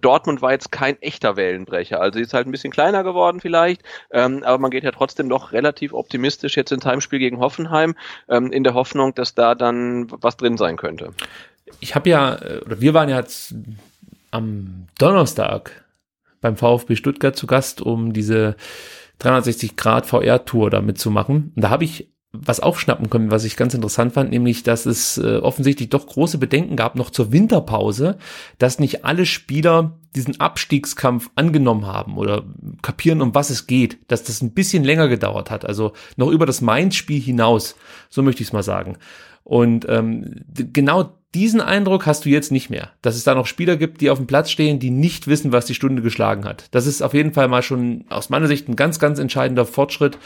[0.00, 2.00] Dortmund war jetzt kein echter Wellenbrecher.
[2.00, 5.52] Also ist halt ein bisschen kleiner geworden vielleicht, ähm, aber man geht ja trotzdem noch
[5.52, 7.94] relativ optimistisch jetzt ins Heimspiel gegen Hoffenheim,
[8.28, 11.14] ähm, in der Hoffnung, dass da dann was drin sein könnte
[11.80, 13.54] ich habe ja, äh, oder wir waren ja jetzt
[14.30, 15.84] am Donnerstag
[16.40, 18.56] beim VfB Stuttgart zu Gast, um diese
[19.18, 21.52] 360 Grad VR-Tour da mitzumachen.
[21.54, 25.16] Und da habe ich was aufschnappen können, was ich ganz interessant fand, nämlich, dass es
[25.16, 28.18] äh, offensichtlich doch große Bedenken gab, noch zur Winterpause,
[28.58, 32.44] dass nicht alle Spieler diesen Abstiegskampf angenommen haben oder
[32.82, 36.46] kapieren, um was es geht, dass das ein bisschen länger gedauert hat, also noch über
[36.46, 37.76] das Mainz-Spiel hinaus,
[38.10, 38.98] so möchte ich es mal sagen.
[39.44, 43.76] Und ähm, genau diesen Eindruck hast du jetzt nicht mehr, dass es da noch Spieler
[43.76, 46.66] gibt, die auf dem Platz stehen, die nicht wissen, was die Stunde geschlagen hat.
[46.70, 50.18] Das ist auf jeden Fall mal schon aus meiner Sicht ein ganz, ganz entscheidender Fortschritt,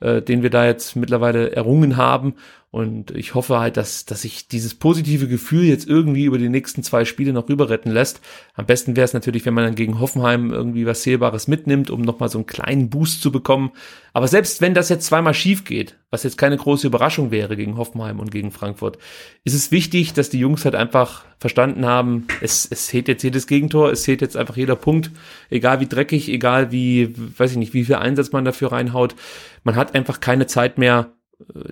[0.00, 2.34] äh, den wir da jetzt mittlerweile errungen haben.
[2.72, 6.84] Und ich hoffe halt, dass, dass sich dieses positive Gefühl jetzt irgendwie über die nächsten
[6.84, 8.20] zwei Spiele noch rüber retten lässt.
[8.54, 12.00] Am besten wäre es natürlich, wenn man dann gegen Hoffenheim irgendwie was Sehbares mitnimmt, um
[12.00, 13.72] nochmal so einen kleinen Boost zu bekommen.
[14.12, 17.76] Aber selbst wenn das jetzt zweimal schief geht, was jetzt keine große Überraschung wäre gegen
[17.76, 18.98] Hoffenheim und gegen Frankfurt,
[19.42, 23.48] ist es wichtig, dass die Jungs halt einfach verstanden haben, es, es zählt jetzt jedes
[23.48, 25.10] Gegentor, es zählt jetzt einfach jeder Punkt,
[25.48, 29.16] egal wie dreckig, egal wie, weiß ich nicht, wie viel Einsatz man dafür reinhaut.
[29.64, 31.12] Man hat einfach keine Zeit mehr,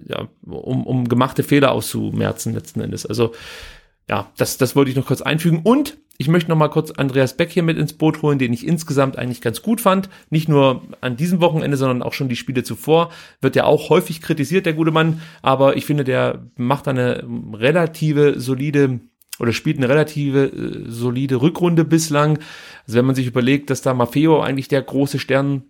[0.06, 3.06] ja, um, um gemachte Fehler auszumerzen letzten Endes.
[3.06, 3.32] Also
[4.08, 5.60] ja, das, das wollte ich noch kurz einfügen.
[5.62, 8.66] Und ich möchte noch mal kurz Andreas Beck hier mit ins Boot holen, den ich
[8.66, 10.08] insgesamt eigentlich ganz gut fand.
[10.30, 13.10] Nicht nur an diesem Wochenende, sondern auch schon die Spiele zuvor.
[13.40, 15.20] Wird ja auch häufig kritisiert, der gute Mann.
[15.42, 19.00] Aber ich finde, der macht eine relative, solide
[19.38, 22.38] oder spielt eine relative äh, solide Rückrunde bislang.
[22.86, 25.62] Also wenn man sich überlegt, dass da Maffeo eigentlich der große Stern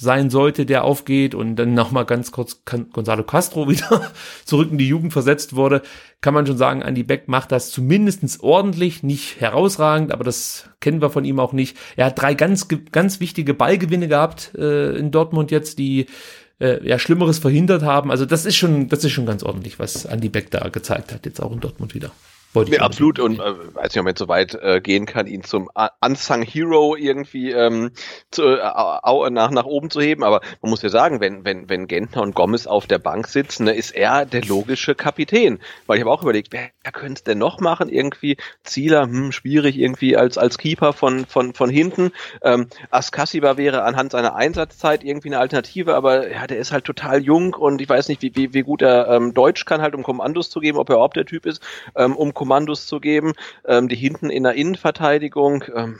[0.00, 4.12] sein sollte, der aufgeht und dann nochmal ganz kurz Gonzalo Castro wieder
[4.44, 5.82] zurück in die Jugend versetzt wurde,
[6.20, 11.00] kann man schon sagen, Andy Beck macht das zumindestens ordentlich, nicht herausragend, aber das kennen
[11.00, 11.76] wir von ihm auch nicht.
[11.96, 16.06] Er hat drei ganz, ganz wichtige Ballgewinne gehabt äh, in Dortmund jetzt, die
[16.60, 18.10] äh, ja Schlimmeres verhindert haben.
[18.10, 21.26] Also das ist schon, das ist schon ganz ordentlich, was Andy Beck da gezeigt hat,
[21.26, 22.10] jetzt auch in Dortmund wieder.
[22.54, 25.26] Wollte ja, absolut und äh, weiß nicht, ob man jetzt so weit äh, gehen kann,
[25.26, 25.68] ihn zum
[26.00, 27.90] Unsung Hero irgendwie ähm,
[28.30, 31.86] zu, äh, nach, nach oben zu heben, aber man muss ja sagen, wenn, wenn, wenn
[31.86, 35.58] Gentner und Gomez auf der Bank sitzen, ne, ist er der logische Kapitän.
[35.86, 37.90] Weil ich habe auch überlegt, wer, wer könnte es denn noch machen?
[37.90, 42.12] Irgendwie Zieler, hm, schwierig irgendwie als, als Keeper von, von, von hinten.
[42.42, 47.22] Ähm, Askasiba wäre anhand seiner Einsatzzeit irgendwie eine Alternative, aber ja, der ist halt total
[47.22, 50.02] jung und ich weiß nicht, wie, wie, wie gut er ähm, Deutsch kann, halt um
[50.02, 51.62] Kommandos zu geben, ob er überhaupt der Typ ist,
[51.94, 53.32] ähm, um Kommandos zu geben,
[53.66, 55.98] ähm, die hinten in der Innenverteidigung, ähm,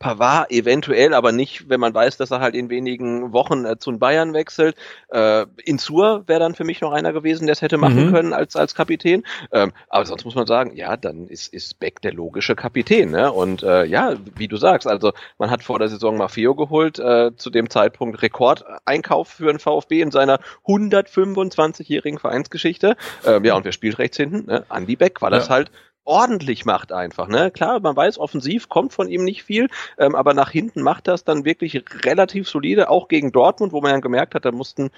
[0.00, 3.92] Pavard eventuell, aber nicht, wenn man weiß, dass er halt in wenigen Wochen äh, zu
[3.92, 4.74] den Bayern wechselt.
[5.10, 8.12] Äh, Insur wäre dann für mich noch einer gewesen, der es hätte machen mhm.
[8.12, 9.22] können als, als Kapitän.
[9.52, 13.10] Ähm, aber sonst muss man sagen, ja, dann ist, ist Beck der logische Kapitän.
[13.10, 13.32] Ne?
[13.32, 17.30] Und äh, ja, wie du sagst, also man hat vor der Saison Maffeo geholt, äh,
[17.36, 22.96] zu dem Zeitpunkt Rekordeinkauf für den VfB in seiner 125-jährigen Vereinsgeschichte.
[23.24, 24.46] Ähm, ja, und wer spielt rechts hinten?
[24.46, 24.64] Ne?
[24.68, 25.30] Andi Beck, ja.
[25.30, 25.70] das halt
[26.06, 27.28] ordentlich macht einfach.
[27.28, 27.50] Ne?
[27.50, 31.24] Klar, man weiß, offensiv kommt von ihm nicht viel, ähm, aber nach hinten macht das
[31.24, 34.90] dann wirklich relativ solide, auch gegen Dortmund, wo man ja gemerkt hat, da mussten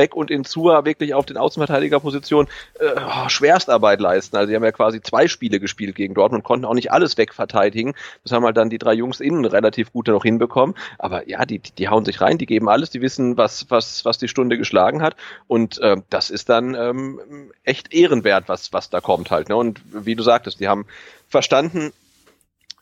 [0.00, 4.34] Beck und Insua wirklich auf den Außenverteidigerpositionen äh, oh, Schwerstarbeit leisten.
[4.34, 7.92] Also die haben ja quasi zwei Spiele gespielt gegen Dortmund, konnten auch nicht alles wegverteidigen.
[8.22, 10.74] Das haben halt dann die drei Jungs innen relativ gut noch hinbekommen.
[10.98, 14.06] Aber ja, die, die, die hauen sich rein, die geben alles, die wissen, was, was,
[14.06, 15.16] was die Stunde geschlagen hat.
[15.46, 17.20] Und äh, das ist dann ähm,
[17.64, 19.50] echt ehrenwert, was, was da kommt halt.
[19.50, 19.56] Ne?
[19.56, 20.86] Und wie du sagtest, die haben
[21.28, 21.92] verstanden,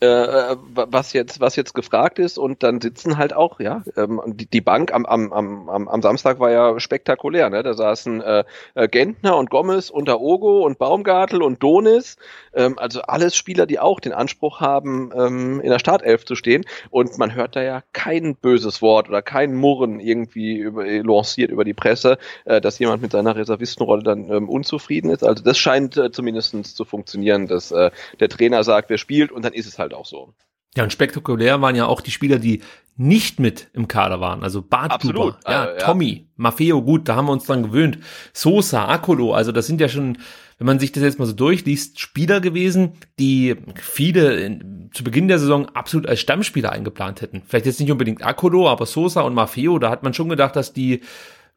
[0.00, 4.46] äh, was jetzt was jetzt gefragt ist und dann sitzen halt auch ja ähm, die,
[4.46, 7.62] die Bank am, am, am, am Samstag war ja spektakulär ne?
[7.62, 12.16] Da saßen äh, äh, Gentner und Gomez unter Ogo und Baumgartel und Donis
[12.54, 16.64] ähm, also alles Spieler die auch den Anspruch haben ähm, in der Startelf zu stehen.
[16.90, 21.64] Und man hört da ja kein böses Wort oder kein Murren irgendwie über, lanciert über
[21.64, 25.24] die Presse äh, dass jemand mit seiner Reservistenrolle dann ähm, unzufrieden ist.
[25.24, 29.44] Also das scheint äh, zumindestens zu funktionieren dass äh, der Trainer sagt wer spielt und
[29.44, 30.34] dann ist es halt halt auch so.
[30.76, 32.62] Ja, und spektakulär waren ja auch die Spieler, die
[32.96, 34.42] nicht mit im Kader waren.
[34.42, 37.98] Also Barthuber, ja, äh, ja, Tommy, Maffeo, gut, da haben wir uns dran gewöhnt.
[38.32, 40.18] Sosa, Akolo, also das sind ja schon,
[40.58, 45.28] wenn man sich das jetzt mal so durchliest, Spieler gewesen, die viele in, zu Beginn
[45.28, 47.42] der Saison absolut als Stammspieler eingeplant hätten.
[47.46, 50.72] Vielleicht jetzt nicht unbedingt Akolo, aber Sosa und Maffeo, da hat man schon gedacht, dass
[50.72, 51.00] die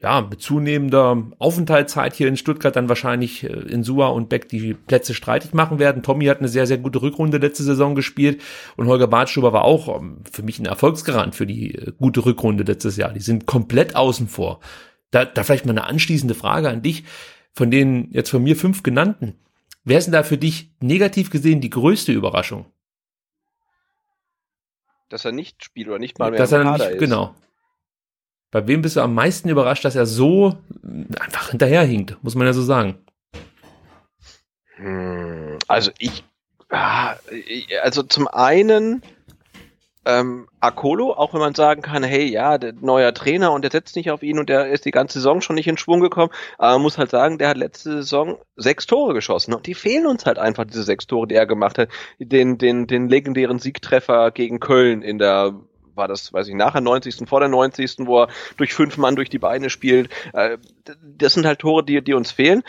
[0.01, 4.73] ja, mit zunehmender Aufenthaltszeit hier in Stuttgart dann wahrscheinlich äh, in Sua und Beck die
[4.73, 6.01] Plätze streitig machen werden.
[6.01, 8.41] Tommy hat eine sehr, sehr gute Rückrunde letzte Saison gespielt
[8.77, 12.63] und Holger Bartstuber war auch ähm, für mich ein Erfolgsgarant für die äh, gute Rückrunde
[12.63, 13.13] letztes Jahr.
[13.13, 14.59] Die sind komplett außen vor.
[15.11, 17.03] Da, da vielleicht mal eine anschließende Frage an dich.
[17.53, 19.35] Von den jetzt von mir fünf genannten,
[19.83, 22.65] wer ist denn da für dich negativ gesehen die größte Überraschung?
[25.09, 26.99] Dass er nicht spielt oder nicht mal mehr Dass im er Kader nicht, ist.
[26.99, 27.35] Genau.
[28.51, 30.57] Bei wem bist du am meisten überrascht, dass er so
[31.19, 32.97] einfach hinterherhinkt, muss man ja so sagen?
[34.75, 36.25] Hm, also ich,
[36.69, 39.01] also zum einen
[40.03, 43.95] ähm, Akolo, auch wenn man sagen kann, hey, ja, der neuer Trainer und der setzt
[43.95, 46.73] nicht auf ihn und der ist die ganze Saison schon nicht in Schwung gekommen, aber
[46.73, 50.25] man muss halt sagen, der hat letzte Saison sechs Tore geschossen und die fehlen uns
[50.25, 51.89] halt einfach, diese sechs Tore, die er gemacht hat.
[52.19, 55.53] Den, den, den legendären Siegtreffer gegen Köln in der
[55.95, 57.27] war das, weiß ich, nachher 90.
[57.27, 57.95] vor der 90.
[57.99, 58.27] wo er
[58.57, 60.09] durch fünf Mann durch die Beine spielt.
[60.33, 60.57] Äh,
[61.01, 62.63] das sind halt Tore, die, die uns fehlen.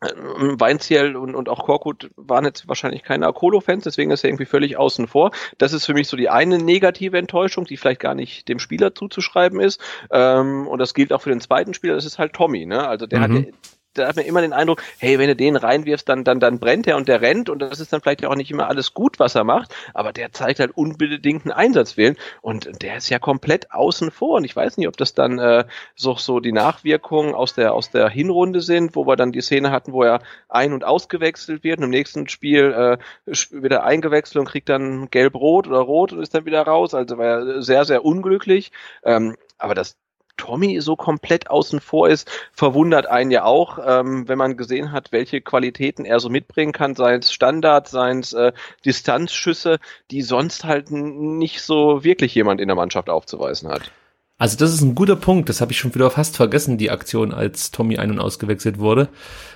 [0.00, 0.12] Äh,
[0.58, 4.76] Weinziel und, und auch Korkut waren jetzt wahrscheinlich keine Akolo-Fans, deswegen ist er irgendwie völlig
[4.76, 5.30] außen vor.
[5.58, 8.94] Das ist für mich so die eine negative Enttäuschung, die vielleicht gar nicht dem Spieler
[8.94, 9.80] zuzuschreiben ist.
[10.10, 12.66] Ähm, und das gilt auch für den zweiten Spieler, das ist halt Tommy.
[12.66, 12.86] Ne?
[12.86, 13.38] Also der mhm.
[13.38, 13.54] hat
[13.94, 16.86] da hat man immer den Eindruck, hey, wenn du den reinwirfst, dann, dann, dann brennt
[16.86, 19.34] er und der rennt und das ist dann vielleicht auch nicht immer alles gut, was
[19.34, 24.36] er macht, aber der zeigt halt unbedingten Einsatzwillen und der ist ja komplett außen vor
[24.36, 27.90] und ich weiß nicht, ob das dann äh, so, so die Nachwirkungen aus der, aus
[27.90, 31.78] der Hinrunde sind, wo wir dann die Szene hatten, wo er ein- und ausgewechselt wird
[31.78, 36.34] und im nächsten Spiel äh, wieder eingewechselt und kriegt dann gelb-rot oder rot und ist
[36.34, 38.72] dann wieder raus, also war er sehr, sehr unglücklich,
[39.04, 39.96] ähm, aber das
[40.36, 45.12] Tommy so komplett außen vor ist, verwundert einen ja auch, ähm, wenn man gesehen hat,
[45.12, 48.52] welche Qualitäten er so mitbringen kann, seien es Standards, seien es äh,
[48.84, 49.78] Distanzschüsse,
[50.10, 53.90] die sonst halt nicht so wirklich jemand in der Mannschaft aufzuweisen hat.
[54.36, 57.32] Also das ist ein guter Punkt, das habe ich schon wieder fast vergessen, die Aktion,
[57.32, 59.08] als Tommy ein- und ausgewechselt wurde.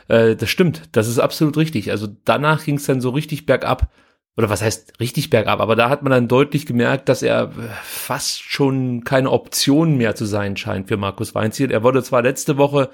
[0.07, 1.91] Äh, das stimmt, das ist absolut richtig.
[1.91, 3.89] Also danach ging es dann so richtig bergab
[4.39, 7.51] oder was heißt richtig bergab, aber da hat man dann deutlich gemerkt, dass er
[7.83, 11.73] fast schon keine Option mehr zu sein scheint für Markus Weinziel.
[11.73, 12.89] Er wurde zwar letzte Woche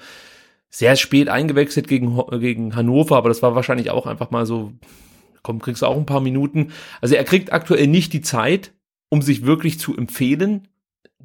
[0.71, 4.73] sehr spät eingewechselt gegen, gegen Hannover, aber das war wahrscheinlich auch einfach mal so,
[5.43, 6.71] komm, kriegst du auch ein paar Minuten.
[6.99, 8.71] Also er kriegt aktuell nicht die Zeit,
[9.09, 10.67] um sich wirklich zu empfehlen.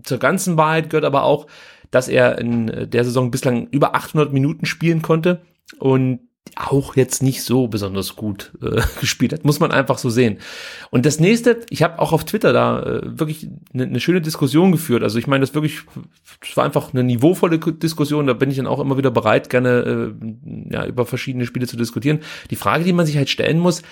[0.03, 1.47] Zur ganzen Wahrheit gehört aber auch,
[1.91, 5.41] dass er in der Saison bislang über 800 Minuten spielen konnte
[5.79, 10.39] und auch jetzt nicht so besonders gut äh, gespielt hat, muss man einfach so sehen.
[10.91, 14.73] Und das nächste, ich habe auch auf Twitter da äh, wirklich eine ne schöne Diskussion
[14.73, 15.03] geführt.
[15.03, 15.81] Also ich meine, das wirklich,
[16.41, 18.27] das war einfach eine niveauvolle Diskussion.
[18.27, 21.77] Da bin ich dann auch immer wieder bereit, gerne äh, ja, über verschiedene Spiele zu
[21.77, 22.21] diskutieren.
[22.51, 23.83] Die Frage, die man sich halt stellen muss,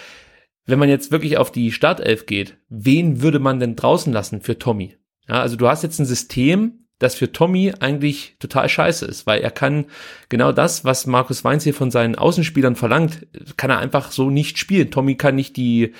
[0.66, 4.58] wenn man jetzt wirklich auf die Startelf geht, wen würde man denn draußen lassen für
[4.58, 4.96] Tommy?
[5.26, 9.40] Ja, also du hast jetzt ein System, das für Tommy eigentlich total scheiße ist, weil
[9.40, 9.86] er kann
[10.28, 14.58] genau das, was Markus Weinz hier von seinen Außenspielern verlangt, kann er einfach so nicht
[14.58, 14.90] spielen.
[14.90, 15.92] Tommy kann nicht die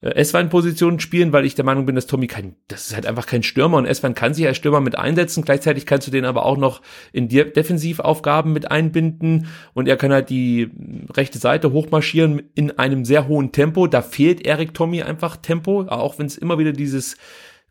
[0.00, 3.26] äh, S-Wein-Position spielen, weil ich der Meinung bin, dass Tommy kein, das ist halt einfach
[3.26, 5.44] kein Stürmer und S-Wein kann sich als Stürmer mit einsetzen.
[5.44, 10.12] Gleichzeitig kannst du den aber auch noch in die Defensivaufgaben mit einbinden und er kann
[10.12, 10.70] halt die
[11.14, 13.86] rechte Seite hochmarschieren in einem sehr hohen Tempo.
[13.86, 17.16] Da fehlt Erik Tommy einfach Tempo, auch wenn es immer wieder dieses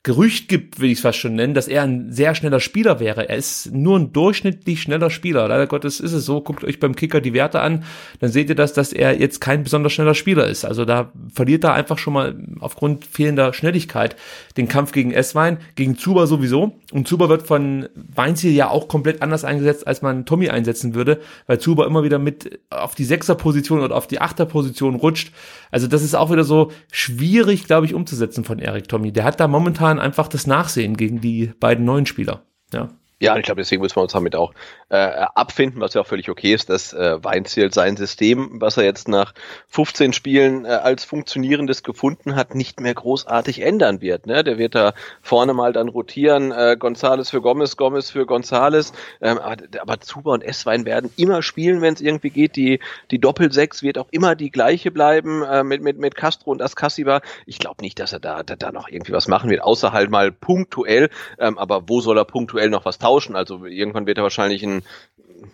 [0.06, 3.28] Gerücht gibt, will ich es fast schon nennen, dass er ein sehr schneller Spieler wäre.
[3.28, 5.48] Er ist nur ein durchschnittlich schneller Spieler.
[5.48, 6.42] Leider Gottes ist es so.
[6.42, 7.84] Guckt euch beim Kicker die Werte an,
[8.20, 10.64] dann seht ihr das, dass er jetzt kein besonders schneller Spieler ist.
[10.64, 14.16] Also da verliert er einfach schon mal aufgrund fehlender Schnelligkeit
[14.58, 16.80] den Kampf gegen Esswein, gegen Zuber sowieso.
[16.92, 21.20] Und Zuber wird von Weinziel ja auch komplett anders eingesetzt, als man Tommy einsetzen würde,
[21.48, 25.32] weil Zuber immer wieder mit auf die Sechserposition oder auf die Achterposition rutscht.
[25.72, 29.12] Also das ist auch wieder so schwierig, glaube ich, umzusetzen von Erik Tommy.
[29.12, 32.46] Der hat da momentan einfach das Nachsehen gegen die beiden neuen Spieler.
[32.74, 32.90] Ja.
[33.22, 34.54] Ja, ich glaube, deswegen müssen wir uns damit auch
[34.90, 38.84] äh, abfinden, was ja auch völlig okay ist, dass äh, Weinziel sein System, was er
[38.84, 39.34] jetzt nach
[39.70, 44.28] 15 Spielen äh, als funktionierendes gefunden hat, nicht mehr großartig ändern wird.
[44.28, 44.44] Ne?
[44.44, 49.38] Der wird da vorne mal dann rotieren, äh, Gonzales für Gomez, Gomez für Gonzales, ähm,
[49.38, 52.58] aber, aber Zuber und Esswein werden immer spielen, wenn es irgendwie geht.
[52.58, 56.62] Die, die Doppelsechs wird auch immer die gleiche bleiben äh, mit, mit, mit Castro und
[56.62, 57.22] Ascassiba.
[57.46, 60.10] Ich glaube nicht, dass er da, da, da noch irgendwie was machen wird, außer halt
[60.10, 61.10] mal punktuell.
[61.40, 63.36] Ähm, aber wo soll er punktuell noch was tauschen.
[63.36, 64.84] Also irgendwann wird er wahrscheinlich ein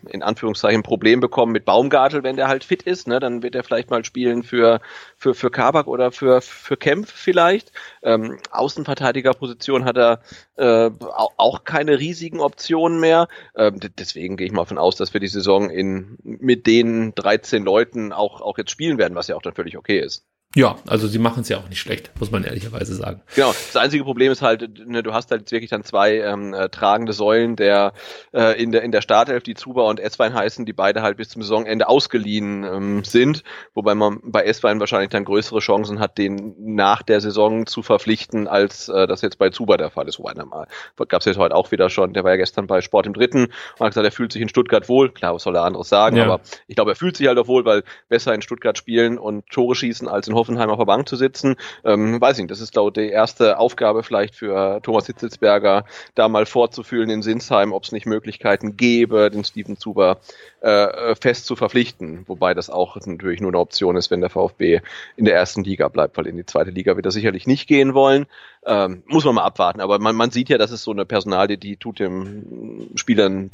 [0.09, 3.63] in Anführungszeichen Problem bekommen mit Baumgartel, wenn der halt fit ist, ne, dann wird er
[3.63, 4.79] vielleicht mal spielen für
[5.17, 7.71] für für Kabak oder für für Kempf vielleicht.
[8.03, 10.21] Ähm, Außenverteidigerposition hat er
[10.55, 10.91] äh,
[11.37, 13.27] auch keine riesigen Optionen mehr.
[13.55, 17.63] Ähm, deswegen gehe ich mal davon aus, dass wir die Saison in mit den 13
[17.63, 20.25] Leuten auch auch jetzt spielen werden, was ja auch dann völlig okay ist.
[20.53, 23.21] Ja, also sie machen es ja auch nicht schlecht, muss man ehrlicherweise sagen.
[23.35, 26.53] Genau, das einzige Problem ist halt, ne, du hast halt jetzt wirklich dann zwei ähm,
[26.53, 27.93] äh, tragende Säulen der
[28.33, 31.29] äh, in der in der Startelf, die Zuba und Esswein heißen, die beide halt bis
[31.29, 36.53] zum Saisonende ausgeliehen ähm, sind, wobei man bei Esswein wahrscheinlich dann größere Chancen hat, den
[36.59, 40.19] nach der Saison zu verpflichten, als äh, das jetzt bei Zuba der Fall ist.
[40.19, 40.67] Wobei mal
[41.07, 43.45] gab es jetzt heute auch wieder schon, der war ja gestern bei Sport im Dritten
[43.45, 45.13] und hat gesagt, er fühlt sich in Stuttgart wohl.
[45.13, 46.25] Klar, was soll er anderes sagen, ja.
[46.25, 49.47] aber ich glaube, er fühlt sich halt auch wohl, weil besser in Stuttgart spielen und
[49.47, 51.55] Tore schießen als in Hoffenheim auf der Bank zu sitzen.
[51.83, 56.29] Ähm, weiß ich nicht, das ist, glaube die erste Aufgabe vielleicht für Thomas Hitzelsberger, da
[56.29, 60.19] mal vorzufühlen in Sinsheim, ob es nicht Möglichkeiten gäbe, den Steven Zuber
[60.61, 62.23] äh, fest zu verpflichten.
[62.27, 64.81] Wobei das auch natürlich nur eine Option ist, wenn der VfB
[65.15, 67.93] in der ersten Liga bleibt, weil in die zweite Liga wird er sicherlich nicht gehen
[67.93, 68.25] wollen.
[68.65, 69.81] Ähm, muss man mal abwarten.
[69.81, 73.51] Aber man, man sieht ja, das ist so eine Personalie, die tut dem Spielern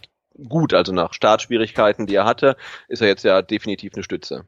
[0.47, 0.73] gut.
[0.73, 4.45] Also nach Startschwierigkeiten, die er hatte, ist er jetzt ja definitiv eine Stütze.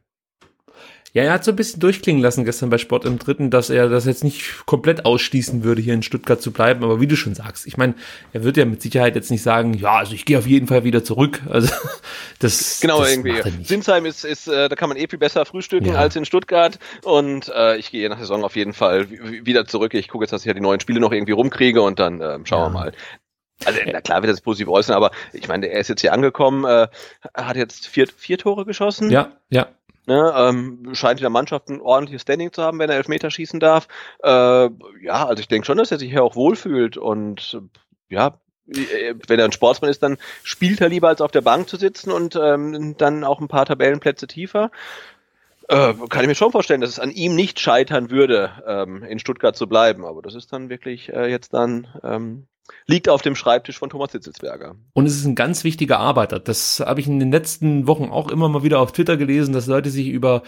[1.13, 3.89] Ja, er hat so ein bisschen durchklingen lassen gestern bei Sport im Dritten, dass er
[3.89, 6.84] das jetzt nicht komplett ausschließen würde, hier in Stuttgart zu bleiben.
[6.84, 7.95] Aber wie du schon sagst, ich meine,
[8.32, 10.84] er wird ja mit Sicherheit jetzt nicht sagen, ja, also ich gehe auf jeden Fall
[10.84, 11.41] wieder zurück.
[11.50, 11.74] Also
[12.39, 13.41] das genau das irgendwie.
[13.63, 15.95] Sinsheim ist, ist äh, da kann man eh viel besser frühstücken ja.
[15.95, 16.78] als in Stuttgart.
[17.04, 19.95] Und äh, ich gehe nach der Saison auf jeden Fall wieder zurück.
[19.95, 22.38] Ich gucke jetzt, dass ich ja die neuen Spiele noch irgendwie rumkriege und dann äh,
[22.43, 22.65] schauen ja.
[22.65, 22.91] wir mal.
[23.65, 26.63] Also na klar wird das positiv äußern, aber ich meine, er ist jetzt hier angekommen,
[26.63, 26.88] äh,
[27.36, 29.12] hat jetzt vier, vier Tore geschossen.
[29.12, 29.67] Ja, ja.
[30.10, 33.60] Ne, ähm, scheint in der Mannschaft ein ordentliches Standing zu haben, wenn er Elfmeter schießen
[33.60, 33.88] darf.
[34.24, 34.69] Äh,
[35.04, 37.62] ja, also ich denke schon, dass er sich hier auch wohlfühlt und
[38.10, 41.78] ja, wenn er ein Sportsmann ist, dann spielt er lieber als auf der Bank zu
[41.78, 44.72] sitzen und ähm, dann auch ein paar Tabellenplätze tiefer.
[45.69, 49.19] Äh, kann ich mir schon vorstellen, dass es an ihm nicht scheitern würde, ähm, in
[49.19, 50.03] Stuttgart zu bleiben.
[50.03, 52.47] Aber das ist dann wirklich äh, jetzt dann ähm,
[52.88, 54.75] liegt auf dem Schreibtisch von Thomas Hitzelsberger.
[54.93, 56.39] Und es ist ein ganz wichtiger Arbeiter.
[56.39, 59.67] Das habe ich in den letzten Wochen auch immer mal wieder auf Twitter gelesen, dass
[59.67, 60.41] Leute sich über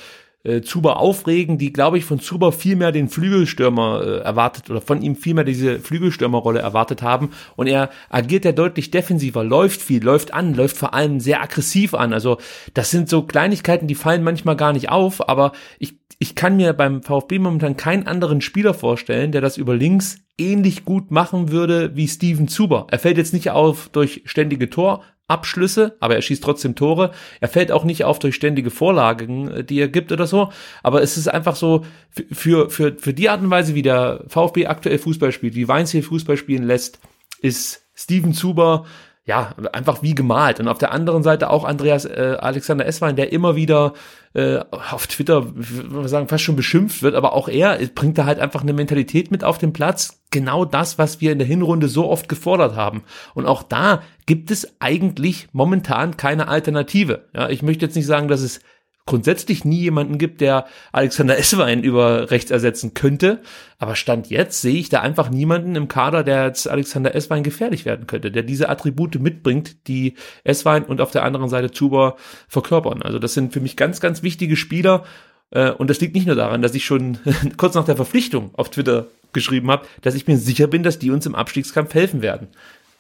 [0.44, 4.82] äh, Zuber aufregen, die, glaube ich, von Zuber viel mehr den Flügelstürmer äh, erwartet oder
[4.82, 7.30] von ihm viel mehr diese Flügelstürmerrolle erwartet haben.
[7.56, 11.94] Und er agiert ja deutlich defensiver, läuft viel, läuft an, läuft vor allem sehr aggressiv
[11.94, 12.14] an.
[12.14, 12.38] Also
[12.74, 16.74] das sind so Kleinigkeiten, die fallen manchmal gar nicht auf, aber ich, ich kann mir
[16.74, 21.96] beim VfB momentan keinen anderen Spieler vorstellen, der das über links ähnlich gut machen würde
[21.96, 22.88] wie Steven Zuber.
[22.90, 27.12] Er fällt jetzt nicht auf durch ständige Tor, Abschlüsse, aber er schießt trotzdem Tore.
[27.40, 30.52] Er fällt auch nicht auf durch ständige Vorlagen, äh, die er gibt oder so.
[30.84, 31.86] Aber es ist einfach so,
[32.32, 36.04] für, für, für die Art und Weise, wie der VfB aktuell Fußball spielt, wie Weinziel
[36.04, 37.00] Fußball spielen lässt,
[37.42, 38.86] ist Steven Zuber
[39.26, 40.60] ja, einfach wie gemalt.
[40.60, 43.94] Und auf der anderen Seite auch Andreas äh, Alexander Esswein, der immer wieder
[44.34, 48.40] äh, auf Twitter, würde sagen, fast schon beschimpft wird, aber auch er bringt da halt
[48.40, 50.22] einfach eine Mentalität mit auf den Platz.
[50.32, 53.04] Genau das, was wir in der Hinrunde so oft gefordert haben.
[53.34, 57.28] Und auch da gibt es eigentlich momentan keine Alternative.
[57.36, 58.62] Ja, ich möchte jetzt nicht sagen, dass es
[59.06, 63.42] grundsätzlich nie jemanden gibt, der Alexander Esswein über rechts ersetzen könnte.
[63.80, 67.86] Aber Stand jetzt sehe ich da einfach niemanden im Kader, der jetzt Alexander Esswein gefährlich
[67.86, 72.16] werden könnte, der diese Attribute mitbringt, die Esswein und auf der anderen Seite Zuber
[72.48, 73.02] verkörpern.
[73.02, 75.04] Also das sind für mich ganz, ganz wichtige Spieler.
[75.50, 77.18] Äh, und das liegt nicht nur daran, dass ich schon
[77.58, 81.12] kurz nach der Verpflichtung auf Twitter geschrieben habe, dass ich mir sicher bin, dass die
[81.12, 82.50] uns im Abstiegskampf helfen werden.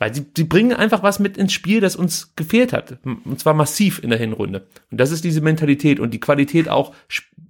[0.01, 2.97] Weil sie, sie bringen einfach was mit ins Spiel, das uns gefehlt hat.
[3.03, 4.65] Und zwar massiv in der Hinrunde.
[4.89, 6.95] Und das ist diese Mentalität und die Qualität auch,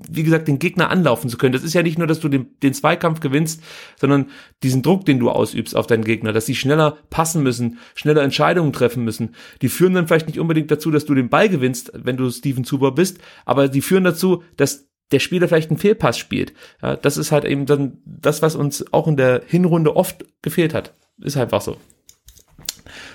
[0.10, 1.54] wie gesagt, den Gegner anlaufen zu können.
[1.54, 3.64] Das ist ja nicht nur, dass du den, den Zweikampf gewinnst,
[3.96, 4.26] sondern
[4.64, 8.74] diesen Druck, den du ausübst auf deinen Gegner, dass sie schneller passen müssen, schneller Entscheidungen
[8.74, 9.34] treffen müssen.
[9.62, 12.66] Die führen dann vielleicht nicht unbedingt dazu, dass du den Ball gewinnst, wenn du Steven
[12.66, 16.52] Zuber bist, aber die führen dazu, dass der Spieler vielleicht einen Fehlpass spielt.
[16.82, 20.74] Ja, das ist halt eben dann das, was uns auch in der Hinrunde oft gefehlt
[20.74, 20.94] hat.
[21.22, 21.78] Ist einfach so.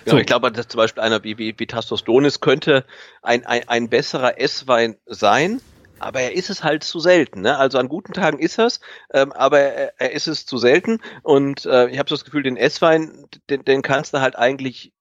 [0.05, 0.19] Ja, so.
[0.19, 2.85] ich glaube, dass zum Beispiel einer wie, wie, wie Tastos Donis könnte
[3.23, 5.61] ein, ein, ein besserer Esswein sein,
[5.99, 7.43] aber er ist es halt zu selten.
[7.43, 7.57] Ne?
[7.57, 8.81] Also an guten Tagen ist er's,
[9.13, 11.01] ähm, aber er, er ist es zu selten.
[11.23, 14.93] Und äh, ich habe so das Gefühl, den Esswein, den, den kannst du halt eigentlich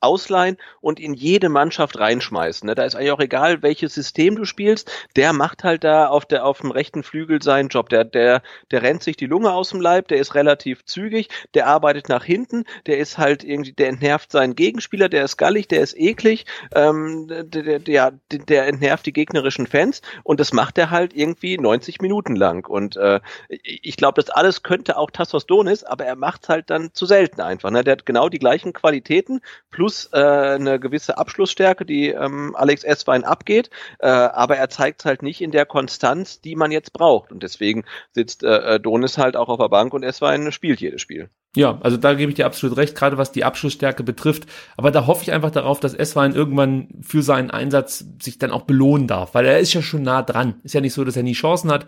[0.00, 2.66] ausleihen und in jede Mannschaft reinschmeißen.
[2.66, 2.74] Ne?
[2.74, 6.44] Da ist eigentlich auch egal, welches System du spielst, der macht halt da auf der
[6.44, 7.88] auf dem rechten Flügel seinen Job.
[7.88, 11.66] Der der der rennt sich die Lunge aus dem Leib, der ist relativ zügig, der
[11.66, 15.80] arbeitet nach hinten, der ist halt irgendwie, der entnervt seinen Gegenspieler, der ist gallig, der
[15.80, 21.14] ist eklig, ähm, der, der, der entnervt die gegnerischen Fans und das macht er halt
[21.14, 22.66] irgendwie 90 Minuten lang.
[22.66, 26.92] Und äh, ich glaube, das alles könnte auch Tassos Donis, aber er macht halt dann
[26.92, 27.70] zu selten einfach.
[27.70, 27.84] Ne?
[27.84, 32.82] Der hat genau die gleichen Qualitäten plus plus äh, eine gewisse Abschlussstärke, die ähm, Alex
[32.82, 33.70] Esswein abgeht,
[34.00, 37.30] äh, aber er zeigt halt nicht in der Konstanz, die man jetzt braucht.
[37.30, 41.00] Und deswegen sitzt äh, äh Donis halt auch auf der Bank und Esswein spielt jedes
[41.00, 41.30] Spiel.
[41.54, 44.46] Ja, also da gebe ich dir absolut recht, gerade was die Abschlussstärke betrifft.
[44.76, 48.62] Aber da hoffe ich einfach darauf, dass Esswein irgendwann für seinen Einsatz sich dann auch
[48.62, 50.60] belohnen darf, weil er ist ja schon nah dran.
[50.64, 51.86] Ist ja nicht so, dass er nie Chancen hat.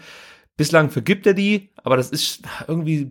[0.56, 3.10] Bislang vergibt er die, aber das ist irgendwie,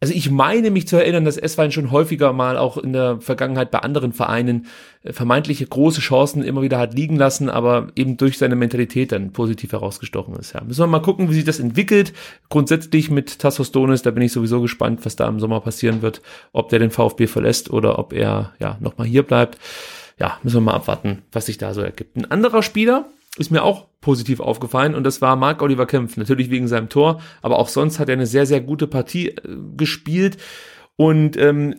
[0.00, 3.72] also ich meine mich zu erinnern, dass Esswein schon häufiger mal auch in der Vergangenheit
[3.72, 4.66] bei anderen Vereinen
[5.02, 9.32] äh, vermeintliche große Chancen immer wieder hat liegen lassen, aber eben durch seine Mentalität dann
[9.32, 10.52] positiv herausgestochen ist.
[10.52, 12.12] Ja, müssen wir mal gucken, wie sich das entwickelt.
[12.48, 16.22] Grundsätzlich mit Tassos Donis, da bin ich sowieso gespannt, was da im Sommer passieren wird,
[16.52, 19.58] ob der den VfB verlässt oder ob er ja nochmal hier bleibt.
[20.20, 22.16] Ja, müssen wir mal abwarten, was sich da so ergibt.
[22.16, 26.16] Ein anderer Spieler, ist mir auch positiv aufgefallen und das war Marc Oliver Kempf.
[26.16, 29.40] Natürlich wegen seinem Tor, aber auch sonst hat er eine sehr, sehr gute Partie äh,
[29.76, 30.38] gespielt
[30.96, 31.74] und ähm,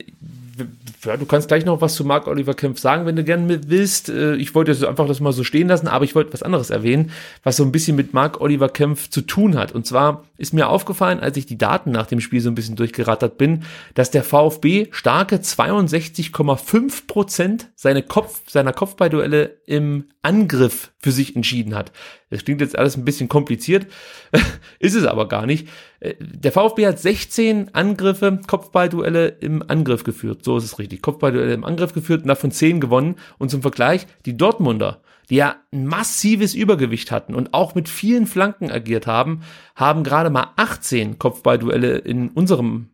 [1.03, 4.09] ja, du kannst gleich noch was zu Marc Oliver Kempf sagen, wenn du gerne willst.
[4.09, 6.69] Äh, ich wollte jetzt einfach das mal so stehen lassen, aber ich wollte was anderes
[6.69, 7.11] erwähnen,
[7.43, 9.73] was so ein bisschen mit Marc Oliver Kempf zu tun hat.
[9.73, 12.75] Und zwar ist mir aufgefallen, als ich die Daten nach dem Spiel so ein bisschen
[12.75, 21.11] durchgerattert bin, dass der VfB starke 62,5 Prozent seine Kopf, seiner Kopfballduelle im Angriff für
[21.11, 21.91] sich entschieden hat.
[22.29, 23.87] Das klingt jetzt alles ein bisschen kompliziert,
[24.79, 25.67] ist es aber gar nicht.
[25.99, 30.43] Äh, der VfB hat 16 Angriffe, Kopfballduelle im Angriff geführt.
[30.43, 30.88] So ist es richtig.
[30.97, 33.15] Kopfballduelle im Angriff geführt und davon 10 gewonnen.
[33.37, 38.25] Und zum Vergleich, die Dortmunder, die ja ein massives Übergewicht hatten und auch mit vielen
[38.25, 39.41] Flanken agiert haben,
[39.75, 42.89] haben gerade mal 18 Kopfballduelle in unserem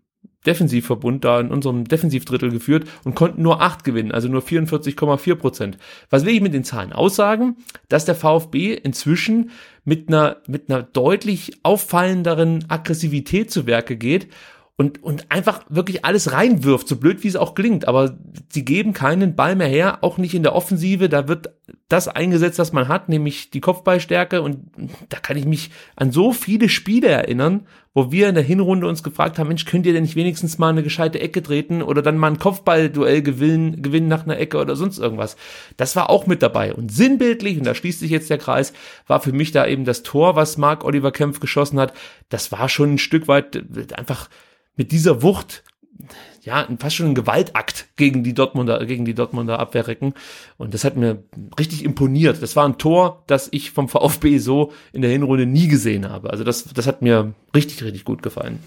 [0.45, 5.77] Defensivverbund da in unserem Defensivdrittel geführt und konnten nur acht gewinnen, also nur 44,4 Prozent.
[6.09, 7.57] Was will ich mit den Zahlen aussagen?
[7.89, 9.51] Dass der VfB inzwischen
[9.83, 14.27] mit einer, mit einer deutlich auffallenderen Aggressivität zu Werke geht
[14.78, 17.88] und, und einfach wirklich alles reinwirft, so blöd wie es auch klingt.
[17.88, 18.17] Aber
[18.49, 21.07] sie geben keinen Ball mehr her, auch nicht in der Offensive.
[21.07, 21.53] Da wird
[21.88, 24.41] das eingesetzt, was man hat, nämlich die Kopfballstärke.
[24.41, 24.65] Und
[25.07, 29.01] da kann ich mich an so viele Spiele erinnern, wo wir in der Hinrunde uns
[29.01, 32.17] gefragt haben, Mensch, könnt ihr denn nicht wenigstens mal eine gescheite Ecke treten oder dann
[32.17, 35.38] mal ein Kopfballduell gewinnen, gewinnen nach einer Ecke oder sonst irgendwas.
[35.78, 36.73] Das war auch mit dabei.
[36.73, 38.73] Und sinnbildlich, und da schließt sich jetzt der Kreis,
[39.07, 41.93] war für mich da eben das Tor, was Marc Oliver Kempf geschossen hat.
[42.28, 43.63] Das war schon ein Stück weit
[43.97, 44.28] einfach
[44.76, 45.63] mit dieser Wucht
[46.45, 50.13] ja, fast schon ein Gewaltakt gegen die Dortmunder, gegen die Dortmunder Abwehrrecken.
[50.57, 51.23] Und das hat mir
[51.57, 52.41] richtig imponiert.
[52.41, 56.30] Das war ein Tor, das ich vom VfB so in der Hinrunde nie gesehen habe.
[56.30, 58.59] Also das, das hat mir richtig, richtig gut gefallen.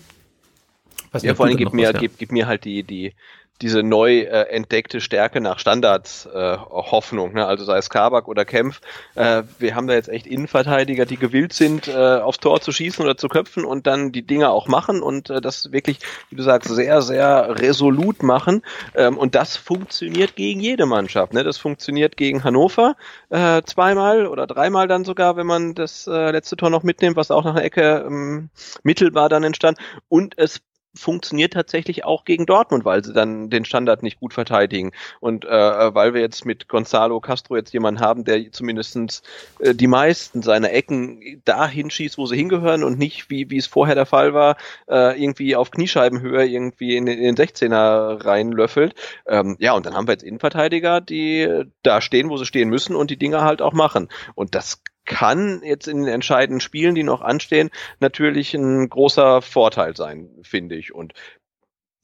[1.13, 3.15] Was ja, vor allem gibt mir, gibt, gibt mir halt die, die,
[3.61, 7.47] diese neu äh, entdeckte Stärke nach Standards äh, Hoffnung, ne?
[7.47, 8.81] also sei es Kabak oder Kempf.
[9.15, 13.05] Äh, wir haben da jetzt echt Innenverteidiger, die gewillt sind, äh, aufs Tor zu schießen
[13.05, 15.99] oder zu köpfen und dann die Dinge auch machen und äh, das wirklich,
[16.31, 18.63] wie du sagst, sehr, sehr resolut machen.
[18.95, 21.33] Ähm, und das funktioniert gegen jede Mannschaft.
[21.33, 21.43] Ne?
[21.43, 22.97] Das funktioniert gegen Hannover
[23.31, 27.31] äh, zweimal oder dreimal dann sogar, wenn man das äh, letzte Tor noch mitnimmt, was
[27.31, 28.51] auch nach der Ecke ähm,
[28.83, 29.79] mittelbar dann entstand.
[30.09, 30.61] Und es
[30.95, 34.93] funktioniert tatsächlich auch gegen Dortmund, weil sie dann den Standard nicht gut verteidigen.
[35.21, 39.23] Und äh, weil wir jetzt mit Gonzalo Castro jetzt jemanden haben, der zumindestens
[39.59, 43.67] äh, die meisten seiner Ecken dahin schießt, wo sie hingehören und nicht, wie, wie es
[43.67, 44.57] vorher der Fall war,
[44.89, 48.95] äh, irgendwie auf Kniescheibenhöhe irgendwie in, in den 16er reinlöffelt.
[49.27, 52.97] Ähm, ja, und dann haben wir jetzt Innenverteidiger, die da stehen, wo sie stehen müssen
[52.97, 54.09] und die Dinge halt auch machen.
[54.35, 59.97] Und das kann jetzt in den entscheidenden Spielen, die noch anstehen, natürlich ein großer Vorteil
[59.97, 60.95] sein, finde ich.
[60.95, 61.15] Und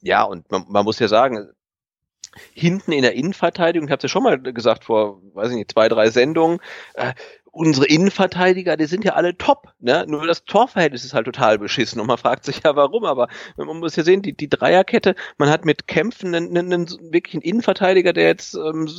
[0.01, 1.49] ja, und man, man muss ja sagen,
[2.53, 5.71] hinten in der Innenverteidigung, ich habe es ja schon mal gesagt vor, weiß ich nicht,
[5.71, 6.59] zwei, drei Sendungen,
[6.95, 7.13] äh,
[7.55, 10.05] unsere Innenverteidiger, die sind ja alle top, ne?
[10.09, 13.79] Nur das Torverhältnis ist halt total beschissen und man fragt sich ja warum, aber man
[13.79, 17.43] muss ja sehen, die, die Dreierkette, man hat mit Kämpfen einen, einen, einen wirklich einen
[17.43, 18.89] Innenverteidiger, der jetzt ähm,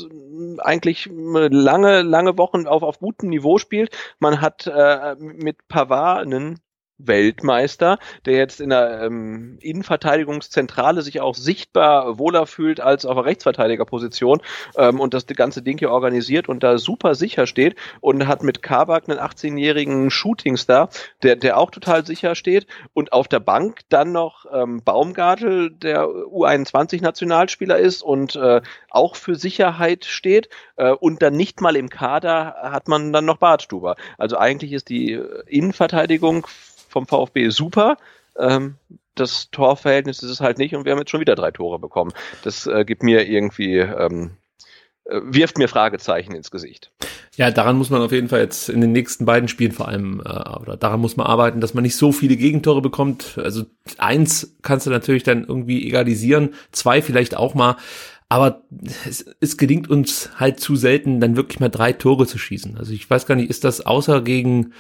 [0.61, 3.95] eigentlich lange, lange Wochen auf, auf gutem Niveau spielt.
[4.21, 6.59] Man hat äh, mit Pavard einen
[6.99, 13.25] Weltmeister, der jetzt in der ähm, Innenverteidigungszentrale sich auch sichtbar wohler fühlt als auf der
[13.25, 14.41] Rechtsverteidigerposition
[14.77, 18.63] ähm, und das ganze Ding hier organisiert und da super sicher steht und hat mit
[18.63, 20.89] Kabak einen 18-jährigen Shootingstar,
[21.23, 26.07] der, der auch total sicher steht und auf der Bank dann noch ähm, Baumgartel, der
[26.07, 32.57] U21-Nationalspieler ist und äh, auch für Sicherheit steht äh, und dann nicht mal im Kader
[32.63, 33.97] hat man dann noch Bartstuber.
[34.17, 36.47] Also eigentlich ist die Innenverteidigung
[36.89, 37.97] vom VfB super.
[38.39, 38.77] Ähm,
[39.15, 42.13] das Torverhältnis ist es halt nicht und wir haben jetzt schon wieder drei Tore bekommen.
[42.45, 44.33] Das äh, gibt mir irgendwie, ähm,
[45.05, 46.93] äh, wirft mir Fragezeichen ins Gesicht.
[47.37, 50.21] Ja, daran muss man auf jeden Fall jetzt in den nächsten beiden Spielen vor allem,
[50.25, 53.39] äh, oder daran muss man arbeiten, dass man nicht so viele Gegentore bekommt.
[53.43, 53.65] Also
[53.99, 57.77] eins kannst du natürlich dann irgendwie egalisieren, zwei vielleicht auch mal.
[58.29, 58.65] Aber
[59.07, 62.77] es, es gelingt uns halt zu selten, dann wirklich mal drei Tore zu schießen.
[62.77, 64.73] Also ich weiß gar nicht, ist das außer gegen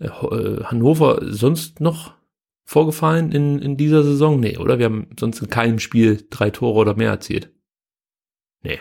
[0.00, 2.14] Hannover sonst noch
[2.64, 4.38] vorgefallen in, in dieser Saison?
[4.38, 4.78] Nee, oder?
[4.78, 7.50] Wir haben sonst in keinem Spiel drei Tore oder mehr erzielt.
[8.62, 8.78] Nee.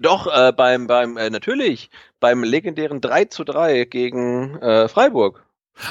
[0.00, 5.44] Doch, äh, beim, beim, äh, natürlich, beim legendären 3 zu 3 gegen äh, Freiburg.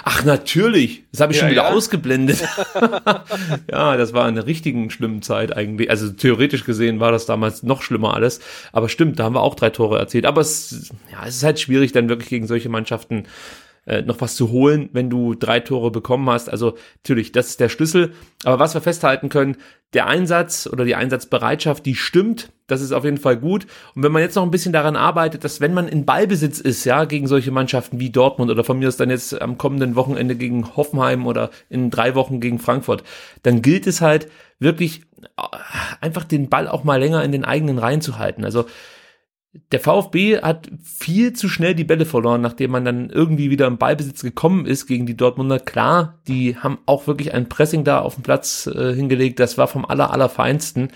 [0.04, 1.04] Ach, natürlich.
[1.12, 1.70] Das habe ich ja, schon wieder ja.
[1.70, 2.39] ausgeblendet.
[3.70, 5.89] ja, das war in einer richtigen schlimmen Zeit eigentlich.
[5.89, 8.39] Also theoretisch gesehen war das damals noch schlimmer alles.
[8.72, 10.26] Aber stimmt, da haben wir auch drei Tore erzielt.
[10.26, 13.26] Aber es, ja, es ist halt schwierig, dann wirklich gegen solche Mannschaften
[13.86, 16.49] äh, noch was zu holen, wenn du drei Tore bekommen hast.
[16.49, 18.13] Also natürlich, das ist der Schlüssel.
[18.43, 19.57] Aber was wir festhalten können,
[19.93, 22.51] der Einsatz oder die Einsatzbereitschaft, die stimmt.
[22.67, 23.67] Das ist auf jeden Fall gut.
[23.95, 26.86] Und wenn man jetzt noch ein bisschen daran arbeitet, dass wenn man in Ballbesitz ist,
[26.86, 30.36] ja, gegen solche Mannschaften wie Dortmund oder von mir ist dann jetzt am kommenden Wochenende
[30.36, 33.03] gegen Hoffenheim oder in drei Wochen gegen Frankfurt,
[33.43, 34.27] dann gilt es halt
[34.59, 35.01] wirklich
[35.38, 35.41] äh,
[35.99, 38.45] einfach den Ball auch mal länger in den eigenen Reihen zu halten.
[38.45, 38.65] Also
[39.72, 43.78] der VfB hat viel zu schnell die Bälle verloren, nachdem man dann irgendwie wieder im
[43.78, 45.60] Ballbesitz gekommen ist gegen die Dortmunder.
[45.60, 49.39] Klar, die haben auch wirklich ein Pressing da auf dem Platz äh, hingelegt.
[49.39, 50.91] Das war vom aller, allerfeinsten.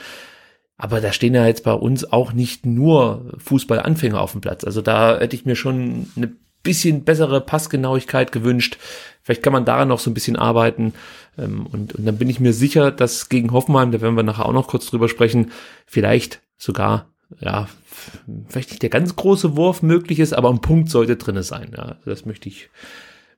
[0.77, 4.63] Aber da stehen ja jetzt bei uns auch nicht nur Fußballanfänger auf dem Platz.
[4.63, 6.31] Also da hätte ich mir schon eine
[6.63, 8.77] bisschen bessere Passgenauigkeit gewünscht.
[9.21, 10.93] Vielleicht kann man daran noch so ein bisschen arbeiten.
[11.37, 14.45] Ähm, und, und dann bin ich mir sicher, dass gegen Hoffenheim, da werden wir nachher
[14.45, 15.51] auch noch kurz drüber sprechen,
[15.85, 17.67] vielleicht sogar ja,
[18.47, 21.71] vielleicht nicht der ganz große Wurf möglich ist, aber ein Punkt sollte drinne sein.
[21.75, 22.69] Ja, das möchte ich,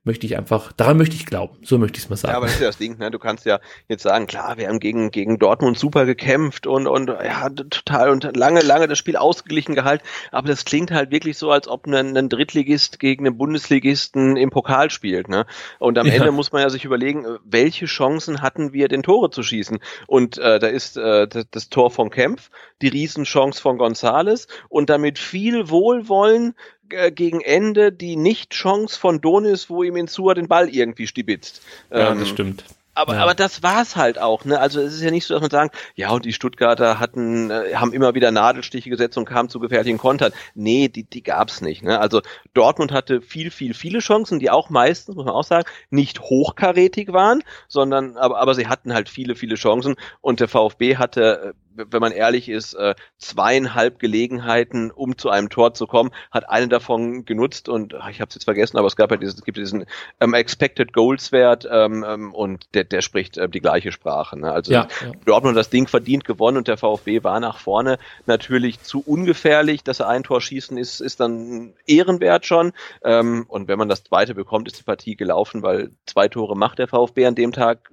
[0.08, 1.56] möchte ich einfach, daran möchte ich glauben.
[1.62, 2.32] So möchte ich es mal sagen.
[2.32, 3.12] Ja, aber das ist ja das Ding, ne?
[3.12, 7.10] Du kannst ja jetzt sagen, klar, wir haben gegen, gegen Dortmund super gekämpft und, und
[7.10, 10.04] ja, total und lange, lange das Spiel ausgeglichen gehalten.
[10.32, 14.50] Aber das klingt halt wirklich so, als ob ein, ein Drittligist gegen einen Bundesligisten im
[14.50, 15.46] Pokal spielt, ne?
[15.78, 16.14] Und am ja.
[16.14, 19.78] Ende muss man ja sich überlegen, welche Chancen hatten wir, den Tore zu schießen?
[20.08, 22.50] Und äh, da ist äh, das, das Tor von Kempf,
[22.82, 26.56] die Riesenchance von Gonzales und damit viel Wohlwollen
[26.90, 31.62] äh, gegen Ende die Nicht-Chance von Donis, wo ihm Insua den Ball irgendwie stibitzt.
[31.92, 32.64] Ja, ähm, das stimmt.
[32.98, 33.22] Aber, ja.
[33.22, 34.60] aber das war's halt auch, ne?
[34.60, 37.76] Also es ist ja nicht so, dass man sagen, ja, und die Stuttgarter hatten, äh,
[37.76, 40.34] haben immer wieder Nadelstiche gesetzt und kamen zu gefährlichen Kontern.
[40.56, 41.84] Nee, die, die gab's nicht.
[41.84, 42.00] Ne?
[42.00, 42.22] Also
[42.56, 47.14] Dortmund hatte viel, viel, viele Chancen, die auch meistens, muss man auch sagen, nicht hochkarätig
[47.14, 51.67] waren, sondern aber, aber sie hatten halt viele, viele Chancen und der VfB hatte äh,
[51.78, 56.68] wenn man ehrlich ist, äh, zweieinhalb Gelegenheiten, um zu einem Tor zu kommen, hat eine
[56.68, 59.44] davon genutzt und ach, ich habe es jetzt vergessen, aber es gab ja dieses, es
[59.44, 59.86] gibt diesen
[60.20, 64.40] ähm, Expected Goals Wert ähm, ähm, und der, der spricht äh, die gleiche Sprache.
[64.40, 64.52] Ne?
[64.52, 65.12] Also ja, ja.
[65.26, 70.00] Dortmund das Ding verdient gewonnen und der VfB war nach vorne natürlich zu ungefährlich, dass
[70.00, 72.74] er ein Tor schießen ist, ist dann ehrenwert schon.
[73.04, 76.80] Ähm, und wenn man das zweite bekommt, ist die Partie gelaufen, weil zwei Tore macht
[76.80, 77.92] der VfB an dem Tag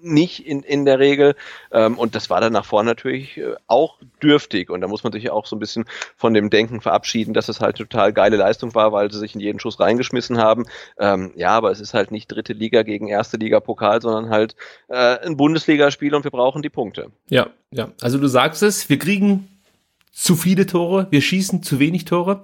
[0.00, 1.34] nicht in, in der Regel.
[1.72, 4.70] Ähm, und das war dann nach vorne natürlich äh, auch dürftig.
[4.70, 5.84] Und da muss man sich auch so ein bisschen
[6.16, 9.40] von dem Denken verabschieden, dass es halt total geile Leistung war, weil sie sich in
[9.40, 10.66] jeden Schuss reingeschmissen haben.
[10.98, 14.56] Ähm, ja, aber es ist halt nicht dritte Liga gegen erste Liga Pokal, sondern halt
[14.88, 17.10] äh, ein Bundesligaspiel und wir brauchen die Punkte.
[17.28, 17.90] Ja, ja.
[18.00, 19.48] Also du sagst es, wir kriegen
[20.12, 22.42] zu viele Tore, wir schießen zu wenig Tore.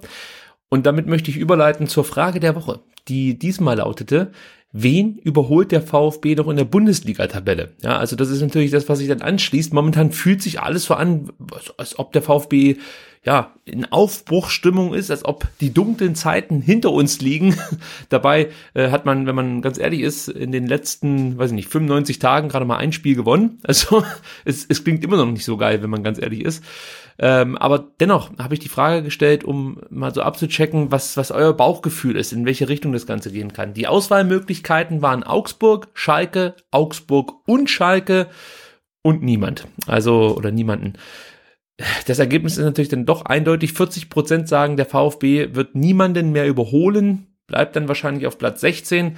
[0.69, 4.31] Und damit möchte ich überleiten zur Frage der Woche, die diesmal lautete,
[4.73, 7.73] wen überholt der VfB noch in der Bundesliga-Tabelle?
[7.83, 9.71] Ja, also das ist natürlich das, was sich dann anschließt.
[9.71, 11.31] Momentan fühlt sich alles so an,
[11.77, 12.77] als ob der VfB
[13.25, 17.55] ja, in Aufbruchstimmung ist, als ob die dunklen Zeiten hinter uns liegen.
[18.09, 21.69] Dabei äh, hat man, wenn man ganz ehrlich ist, in den letzten, weiß ich nicht,
[21.69, 23.59] 95 Tagen gerade mal ein Spiel gewonnen.
[23.63, 24.03] Also
[24.45, 26.63] es, es klingt immer noch nicht so geil, wenn man ganz ehrlich ist.
[27.19, 31.53] Ähm, aber dennoch habe ich die Frage gestellt, um mal so abzuchecken, was, was euer
[31.53, 33.73] Bauchgefühl ist, in welche Richtung das Ganze gehen kann.
[33.73, 38.27] Die Auswahlmöglichkeiten waren Augsburg, Schalke, Augsburg und Schalke
[39.03, 39.67] und niemand.
[39.85, 40.93] Also, oder niemanden.
[42.07, 43.73] Das Ergebnis ist natürlich dann doch eindeutig.
[43.73, 49.17] 40 Prozent sagen, der VfB wird niemanden mehr überholen, bleibt dann wahrscheinlich auf Platz 16.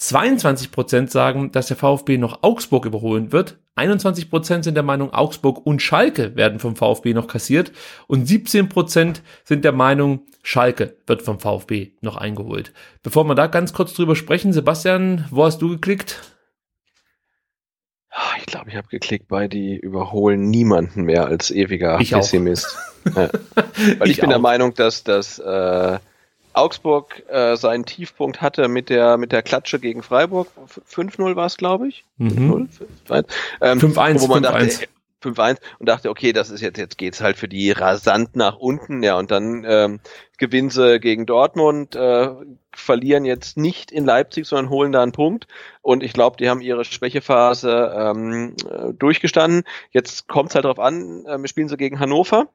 [0.00, 3.58] 22 Prozent sagen, dass der VfB noch Augsburg überholen wird.
[3.74, 7.70] 21 Prozent sind der Meinung, Augsburg und Schalke werden vom VfB noch kassiert.
[8.06, 12.72] Und 17 Prozent sind der Meinung, Schalke wird vom VfB noch eingeholt.
[13.02, 16.22] Bevor wir da ganz kurz drüber sprechen, Sebastian, wo hast du geklickt?
[18.08, 22.66] Ah, ich glaube, ich habe geklickt bei die überholen niemanden mehr als ewiger ich Pessimist.
[23.16, 23.30] Ja.
[23.98, 24.32] Weil ich, ich bin auch.
[24.32, 25.98] der Meinung, dass das äh,
[26.60, 30.48] Augsburg äh, seinen Tiefpunkt hatte mit der mit der Klatsche gegen Freiburg.
[30.88, 32.04] 5-0 war es, glaube ich.
[32.20, 32.68] 5-0?
[33.08, 33.24] 5-1.
[33.60, 34.88] Ähm, 5-1, wo man 5 dachte,
[35.22, 39.02] 5-1 und dachte, okay, das ist jetzt, jetzt geht's halt für die rasant nach unten,
[39.02, 40.00] ja, und dann ähm,
[40.38, 42.30] gewinnen sie gegen Dortmund, äh,
[42.72, 45.46] verlieren jetzt nicht in Leipzig, sondern holen da einen Punkt.
[45.82, 49.64] Und ich glaube, die haben ihre Schwächephase ähm, äh, durchgestanden.
[49.90, 52.48] Jetzt kommt es halt darauf an, äh, spielen sie gegen Hannover.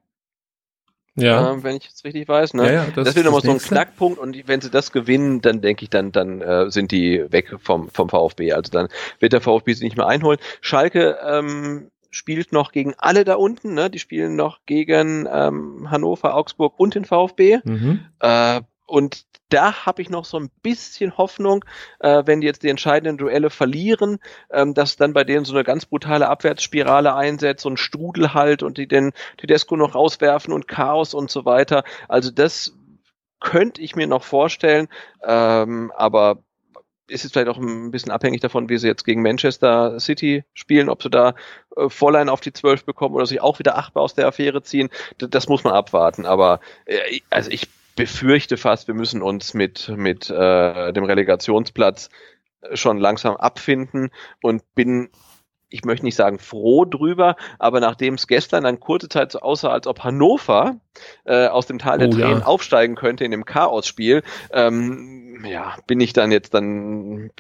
[1.16, 1.52] Ja.
[1.52, 2.54] Ähm, wenn ich es richtig weiß.
[2.56, 2.66] Ne?
[2.66, 5.62] Ja, ja, das, das wird nochmal so ein Knackpunkt und wenn sie das gewinnen, dann
[5.62, 8.52] denke ich, dann, dann äh, sind die weg vom, vom VfB.
[8.52, 8.90] Also dann
[9.20, 10.40] wird der VfB sie nicht mehr einholen.
[10.62, 13.90] Schalke ähm, spielt noch gegen alle da unten, ne?
[13.90, 17.60] Die spielen noch gegen ähm, Hannover, Augsburg und den VfB.
[17.64, 18.06] Mhm.
[18.20, 21.64] Äh, und da habe ich noch so ein bisschen Hoffnung,
[22.00, 24.18] äh, wenn die jetzt die entscheidenden Duelle verlieren,
[24.52, 28.64] ähm, dass dann bei denen so eine ganz brutale Abwärtsspirale einsetzt, so ein Strudel halt
[28.64, 31.84] und die den Tedesco noch rauswerfen und Chaos und so weiter.
[32.08, 32.74] Also das
[33.40, 34.88] könnte ich mir noch vorstellen,
[35.24, 36.40] ähm, aber
[37.08, 40.90] ist jetzt vielleicht auch ein bisschen abhängig davon, wie sie jetzt gegen Manchester City spielen,
[40.90, 41.36] ob sie da
[41.78, 44.90] äh, auf die 12 bekommen oder sich auch wieder achtbar aus der Affäre ziehen.
[45.20, 46.26] Das, das muss man abwarten.
[46.26, 52.10] Aber äh, also ich befürchte fast, wir müssen uns mit, mit äh, dem Relegationsplatz
[52.74, 54.10] schon langsam abfinden
[54.42, 55.10] und bin
[55.70, 59.70] ich möchte nicht sagen froh drüber, aber nachdem es gestern dann kurze Zeit so aussah,
[59.70, 60.80] als ob Hannover
[61.26, 62.46] äh, aus dem Tal der oh, Tränen ja.
[62.46, 67.32] aufsteigen könnte in dem Chaos-Spiel, ähm, ja, bin ich dann jetzt dann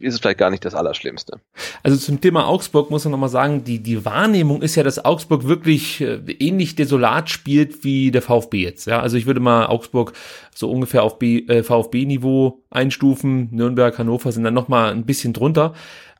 [0.00, 1.40] ist es vielleicht gar nicht das Allerschlimmste.
[1.82, 5.46] Also zum Thema Augsburg muss man nochmal sagen, die, die Wahrnehmung ist ja, dass Augsburg
[5.46, 8.86] wirklich äh, ähnlich desolat spielt wie der VfB jetzt.
[8.86, 10.12] Ja, also ich würde mal Augsburg
[10.54, 13.48] so ungefähr auf äh, VfB-Niveau einstufen.
[13.50, 15.74] Nürnberg, Hannover sind dann nochmal ein bisschen drunter.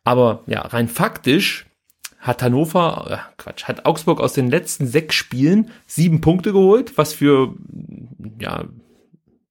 [0.04, 1.66] Aber ja, rein faktisch
[2.18, 7.12] hat Hannover, äh, Quatsch, hat Augsburg aus den letzten sechs Spielen sieben Punkte geholt, was
[7.12, 7.54] für
[8.40, 8.64] ja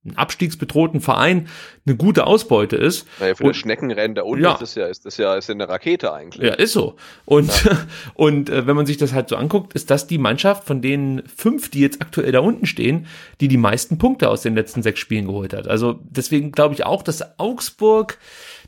[0.03, 1.47] einen abstiegsbedrohten Verein
[1.85, 3.07] eine gute Ausbeute ist.
[3.19, 5.47] Naja, für und, das Schneckenrennen da unten ja, ist das ja, ist das ja, ist
[5.47, 6.43] ja eine Rakete eigentlich.
[6.47, 6.95] Ja, ist so.
[7.25, 7.77] Und, ja.
[8.15, 11.21] und äh, wenn man sich das halt so anguckt, ist das die Mannschaft von den
[11.27, 13.05] fünf, die jetzt aktuell da unten stehen,
[13.41, 15.67] die die meisten Punkte aus den letzten sechs Spielen geholt hat.
[15.67, 18.17] Also deswegen glaube ich auch, dass Augsburg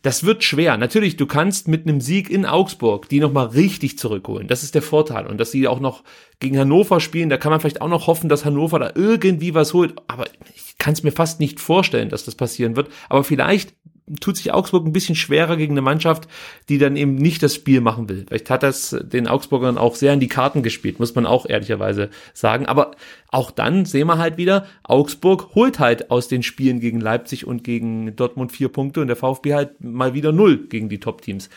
[0.04, 0.78] das wird schwer.
[0.78, 4.48] Natürlich, du kannst mit einem Sieg in Augsburg die nochmal richtig zurückholen.
[4.50, 5.26] Das ist der Vorteil.
[5.26, 6.04] Und dass sie auch noch
[6.40, 9.74] gegen Hannover spielen, da kann man vielleicht auch noch hoffen, dass Hannover da irgendwie was
[9.74, 9.96] holt.
[10.08, 10.26] Aber
[10.56, 12.90] ich kann es mir fast nicht vorstellen, dass das passieren wird.
[13.08, 13.74] Aber vielleicht
[14.20, 16.28] tut sich Augsburg ein bisschen schwerer gegen eine Mannschaft,
[16.70, 18.26] die dann eben nicht das Spiel machen will.
[18.28, 22.10] Vielleicht hat das den Augsburgern auch sehr in die Karten gespielt, muss man auch ehrlicherweise
[22.34, 22.66] sagen.
[22.66, 22.92] Aber
[23.30, 27.64] auch dann sehen wir halt wieder, Augsburg holt halt aus den Spielen gegen Leipzig und
[27.64, 31.50] gegen Dortmund vier Punkte und der VfB halt mal wieder null gegen die Top-Teams.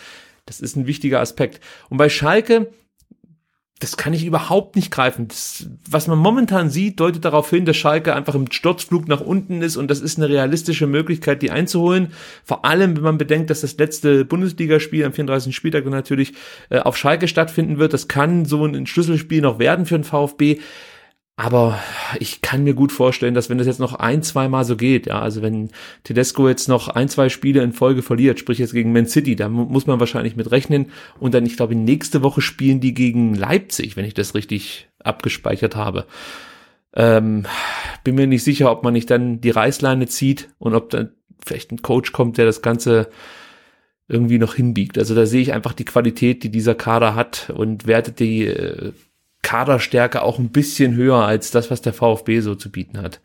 [0.47, 1.61] Das ist ein wichtiger Aspekt.
[1.91, 2.71] Und bei Schalke,
[3.79, 5.29] das kann ich überhaupt nicht greifen.
[5.29, 9.61] Das, was man momentan sieht, deutet darauf hin, dass Schalke einfach im Sturzflug nach unten
[9.61, 12.12] ist und das ist eine realistische Möglichkeit, die einzuholen.
[12.43, 15.55] Vor allem, wenn man bedenkt, dass das letzte Bundesligaspiel am 34.
[15.55, 16.33] Spieltag natürlich
[16.70, 17.93] äh, auf Schalke stattfinden wird.
[17.93, 20.59] Das kann so ein Schlüsselspiel noch werden für den VfB.
[21.39, 21.78] Aber
[22.18, 25.07] ich kann mir gut vorstellen, dass wenn das jetzt noch ein, zwei Mal so geht,
[25.07, 25.68] ja, also wenn
[26.03, 29.51] Tedesco jetzt noch ein, zwei Spiele in Folge verliert, sprich jetzt gegen Man City, da
[29.51, 30.87] muss man wahrscheinlich mit rechnen.
[31.20, 35.76] Und dann, ich glaube, nächste Woche spielen die gegen Leipzig, wenn ich das richtig abgespeichert
[35.76, 36.07] habe.
[36.95, 37.45] Ähm,
[38.03, 41.11] bin mir nicht sicher, ob man nicht dann die Reißleine zieht und ob dann
[41.45, 43.11] vielleicht ein Coach kommt, der das Ganze
[44.09, 44.97] irgendwie noch hinbiegt.
[44.97, 48.93] Also da sehe ich einfach die Qualität, die dieser Kader hat und wertet die äh,
[49.47, 53.21] Kaderstärke auch ein bisschen höher als das, was der VfB so zu bieten hat.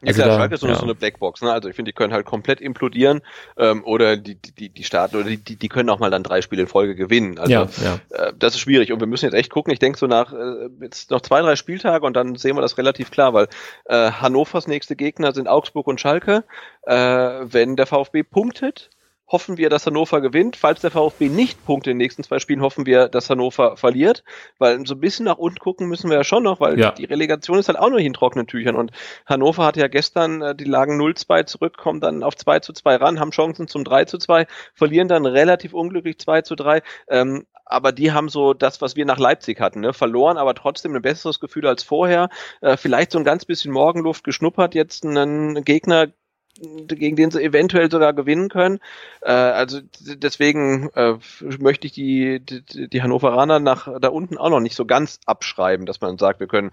[0.00, 0.74] Also ja klar, da, Schalke ist ja.
[0.76, 1.52] so eine Blackbox, ne?
[1.52, 3.20] Also ich finde, die können halt komplett implodieren
[3.58, 6.62] ähm, oder die, die, die starten oder die, die können auch mal dann drei Spiele
[6.62, 7.38] in Folge gewinnen.
[7.38, 7.98] Also ja, ja.
[8.08, 9.70] Äh, das ist schwierig und wir müssen jetzt echt gucken.
[9.70, 12.78] Ich denke so nach äh, jetzt noch zwei, drei Spieltage und dann sehen wir das
[12.78, 13.48] relativ klar, weil
[13.84, 16.44] äh, Hannovers nächste Gegner sind Augsburg und Schalke.
[16.86, 18.88] Äh, wenn der VfB punktet,
[19.30, 20.56] hoffen wir, dass Hannover gewinnt.
[20.56, 24.24] Falls der VfB nicht punkte in den nächsten zwei Spielen, hoffen wir, dass Hannover verliert.
[24.58, 26.90] Weil so ein bisschen nach unten gucken müssen wir ja schon noch, weil ja.
[26.90, 28.76] die Relegation ist halt auch noch in trockenen Tüchern.
[28.76, 28.90] Und
[29.26, 32.96] Hannover hat ja gestern, äh, die lagen 0-2 zurück, kommen dann auf 2 zu 2
[32.96, 36.82] ran, haben Chancen zum 3 zu 2, verlieren dann relativ unglücklich 2 zu 3.
[37.08, 39.92] Ähm, aber die haben so das, was wir nach Leipzig hatten, ne?
[39.92, 42.28] verloren, aber trotzdem ein besseres Gefühl als vorher.
[42.60, 46.08] Äh, vielleicht so ein ganz bisschen Morgenluft geschnuppert, jetzt einen Gegner
[46.86, 48.80] gegen den sie eventuell sogar gewinnen können.
[49.22, 51.14] Äh, also deswegen äh,
[51.58, 55.86] möchte ich die, die, die Hannoveraner nach da unten auch noch nicht so ganz abschreiben,
[55.86, 56.70] dass man sagt, wir können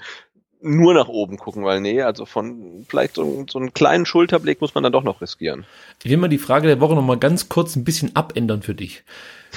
[0.61, 4.73] nur nach oben gucken, weil nee, also von vielleicht so, so einen kleinen Schulterblick muss
[4.73, 5.65] man dann doch noch riskieren.
[6.03, 8.75] Ich will mal die Frage der Woche noch mal ganz kurz ein bisschen abändern für
[8.75, 9.03] dich.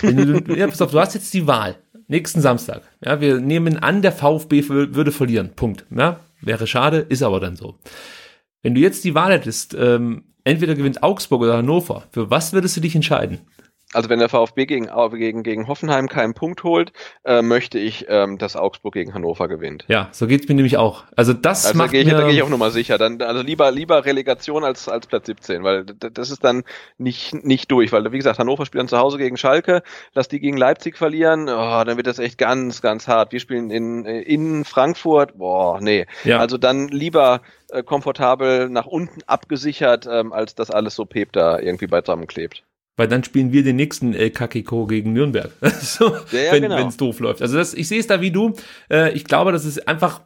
[0.02, 1.76] Wenn du, ja, pass auf, du hast jetzt die Wahl.
[2.08, 2.82] Nächsten Samstag.
[3.04, 5.52] Ja, wir nehmen an, der VfB würde verlieren.
[5.54, 5.84] Punkt.
[5.90, 7.76] Ja, wäre schade, ist aber dann so.
[8.62, 12.76] Wenn du jetzt die Wahl hättest, ähm, entweder gewinnt Augsburg oder Hannover, für was würdest
[12.76, 13.38] du dich entscheiden?
[13.92, 16.92] Also wenn der VfB gegen, gegen, gegen Hoffenheim keinen Punkt holt,
[17.24, 19.84] äh, möchte ich, ähm, dass Augsburg gegen Hannover gewinnt.
[19.88, 21.04] Ja, so geht's mir nämlich auch.
[21.16, 22.98] Also das also macht da gehe ich, da geh ich auch nochmal sicher.
[22.98, 26.62] Dann, also lieber, lieber Relegation als, als Platz 17, weil das ist dann
[26.98, 27.90] nicht, nicht durch.
[27.90, 29.82] Weil, wie gesagt, Hannover spielt dann zu Hause gegen Schalke,
[30.14, 33.32] lass die gegen Leipzig verlieren, oh, dann wird das echt ganz, ganz hart.
[33.32, 36.06] Wir spielen in, in Frankfurt, boah, nee.
[36.22, 36.38] Ja.
[36.38, 41.58] Also dann lieber äh, komfortabel nach unten abgesichert, ähm, als das alles so Pep da
[41.58, 42.62] irgendwie beisammen klebt
[43.00, 45.50] weil dann spielen wir den nächsten El Kakiko gegen Nürnberg.
[45.80, 46.86] so, ja, wenn genau.
[46.86, 47.40] es doof läuft.
[47.40, 48.52] Also das, ich sehe es da wie du.
[48.90, 50.20] Äh, ich glaube, das ist einfach,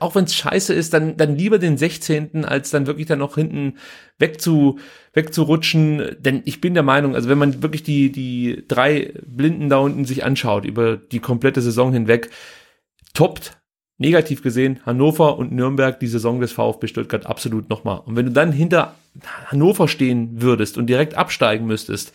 [0.00, 2.44] auch wenn es scheiße ist, dann, dann lieber den 16.
[2.44, 3.74] als dann wirklich dann noch hinten
[4.18, 4.80] weg zu,
[5.12, 6.16] wegzurutschen.
[6.18, 10.06] Denn ich bin der Meinung, also wenn man wirklich die, die drei Blinden da unten
[10.06, 12.30] sich anschaut, über die komplette Saison hinweg,
[13.14, 13.58] toppt
[13.98, 18.00] negativ gesehen Hannover und Nürnberg die Saison des VfB Stuttgart absolut nochmal.
[18.04, 18.94] Und wenn du dann hinter
[19.46, 22.12] Hannover stehen würdest und direkt absteigen müsstest,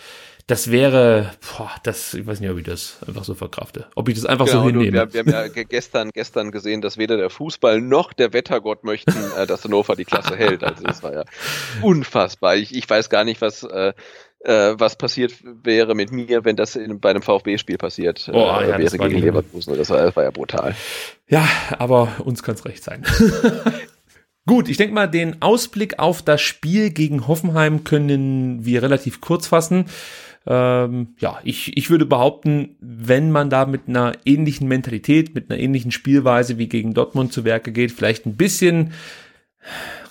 [0.47, 3.85] das wäre, boah, das, ich weiß nicht, ob ich das einfach so verkrafte.
[3.95, 4.91] Ob ich das einfach genau, so hinnehme.
[4.91, 9.13] Wir, wir, haben ja gestern, gestern gesehen, dass weder der Fußball noch der Wettergott möchten,
[9.37, 10.63] äh, dass Hannover die Klasse hält.
[10.63, 11.23] Also das war ja
[11.81, 12.57] unfassbar.
[12.57, 13.93] Ich, ich weiß gar nicht, was, äh,
[14.43, 15.33] äh, was passiert
[15.63, 19.21] wäre mit mir, wenn das in, bei einem VfB-Spiel passiert oh, äh, ja, wäre gegen
[19.21, 19.77] Leverkusen.
[19.77, 20.75] Das war, das war ja brutal.
[21.27, 23.05] Ja, aber uns kann es recht sein.
[24.47, 29.47] Gut, ich denke mal, den Ausblick auf das Spiel gegen Hoffenheim können wir relativ kurz
[29.47, 29.85] fassen.
[30.47, 35.59] Ähm, ja, ich, ich würde behaupten, wenn man da mit einer ähnlichen Mentalität, mit einer
[35.59, 38.93] ähnlichen Spielweise wie gegen Dortmund zu Werke geht, vielleicht ein bisschen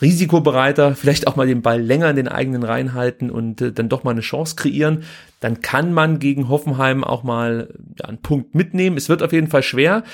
[0.01, 3.89] risikobereiter, vielleicht auch mal den Ball länger in den eigenen Reihen halten und äh, dann
[3.89, 5.05] doch mal eine Chance kreieren,
[5.41, 8.97] dann kann man gegen Hoffenheim auch mal ja, einen Punkt mitnehmen.
[8.97, 10.05] Es wird auf jeden Fall schwer.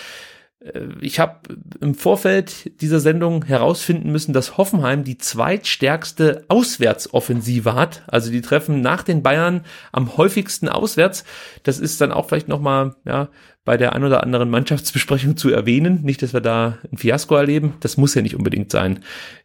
[0.61, 1.40] Äh, ich habe
[1.80, 8.02] im Vorfeld dieser Sendung herausfinden müssen, dass Hoffenheim die zweitstärkste Auswärtsoffensive hat.
[8.07, 11.24] Also die treffen nach den Bayern am häufigsten auswärts.
[11.62, 13.28] Das ist dann auch vielleicht nochmal ja,
[13.64, 16.02] bei der ein oder anderen Mannschaftsbesprechung zu erwähnen.
[16.02, 17.74] Nicht, dass wir da ein Fiasko erleben.
[17.80, 19.00] Das muss ja nicht unbedingt sein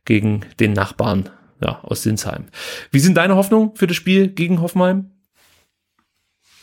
[0.06, 1.30] gegen den Nachbarn
[1.62, 2.46] ja, aus Sinsheim.
[2.92, 5.12] Wie sind deine Hoffnungen für das Spiel gegen Hoffenheim?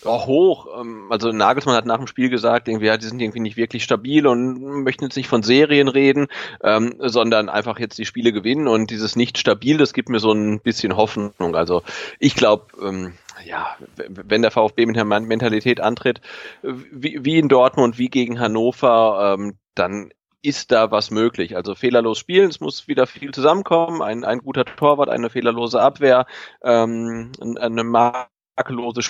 [0.04, 0.68] Ja, hoch.
[0.80, 3.82] Ähm, also Nagelsmann hat nach dem Spiel gesagt, irgendwie, ja, die sind irgendwie nicht wirklich
[3.82, 6.28] stabil und möchten jetzt nicht von Serien reden,
[6.62, 10.32] ähm, sondern einfach jetzt die Spiele gewinnen und dieses nicht stabil, das gibt mir so
[10.32, 11.56] ein bisschen Hoffnung.
[11.56, 11.82] Also
[12.20, 13.76] ich glaube, ähm, ja,
[14.08, 16.20] wenn der VfB mit der Mentalität antritt,
[16.62, 20.10] wie, wie in Dortmund, wie gegen Hannover, ähm, dann
[20.42, 21.56] ist da was möglich.
[21.56, 26.26] Also fehlerlos spielen, es muss wieder viel zusammenkommen, ein, ein guter Torwart, eine fehlerlose Abwehr,
[26.62, 29.02] ähm, eine makellose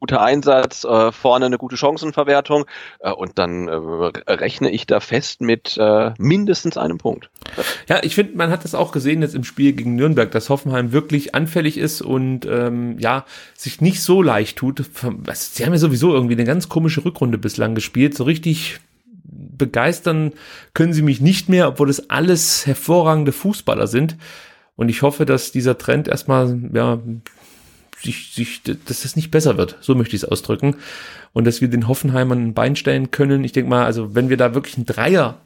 [0.00, 2.66] guter Einsatz, äh, vorne eine gute Chancenverwertung
[3.00, 3.72] äh, und dann äh,
[4.32, 7.30] rechne ich da fest mit äh, mindestens einem Punkt.
[7.88, 10.92] Ja, ich finde, man hat das auch gesehen jetzt im Spiel gegen Nürnberg, dass Hoffenheim
[10.92, 13.24] wirklich anfällig ist und ähm, ja,
[13.54, 14.82] sich nicht so leicht tut.
[15.32, 18.80] Sie haben ja sowieso irgendwie eine ganz komische Rückrunde bislang gespielt, so richtig
[19.60, 20.32] begeistern
[20.74, 24.16] können sie mich nicht mehr, obwohl es alles hervorragende Fußballer sind.
[24.76, 26.98] Und ich hoffe, dass dieser Trend erstmal ja,
[28.02, 29.76] sich, sich, dass das nicht besser wird.
[29.80, 30.76] So möchte ich es ausdrücken.
[31.32, 33.44] Und dass wir den Hoffenheimern ein Bein stellen können.
[33.44, 35.40] Ich denke mal, also wenn wir da wirklich einen Dreier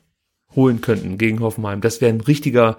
[0.54, 2.78] holen könnten gegen Hoffenheim, das wäre ein richtiger,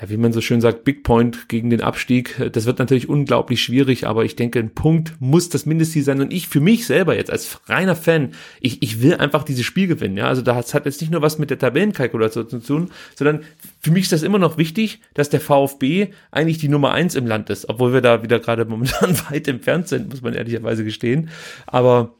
[0.00, 2.40] ja, wie man so schön sagt, Big Point gegen den Abstieg.
[2.52, 6.20] Das wird natürlich unglaublich schwierig, aber ich denke, ein Punkt muss das Mindestziel sein.
[6.20, 8.30] Und ich für mich selber jetzt als reiner Fan,
[8.60, 10.16] ich, ich will einfach dieses Spiel gewinnen.
[10.16, 13.40] Ja, also das hat jetzt nicht nur was mit der Tabellenkalkulation zu tun, sondern
[13.80, 17.26] für mich ist das immer noch wichtig, dass der VfB eigentlich die Nummer eins im
[17.26, 21.30] Land ist, obwohl wir da wieder gerade momentan weit entfernt sind, muss man ehrlicherweise gestehen.
[21.66, 22.14] Aber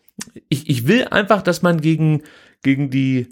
[0.49, 2.23] ich, ich will einfach, dass man gegen,
[2.63, 3.29] gegen die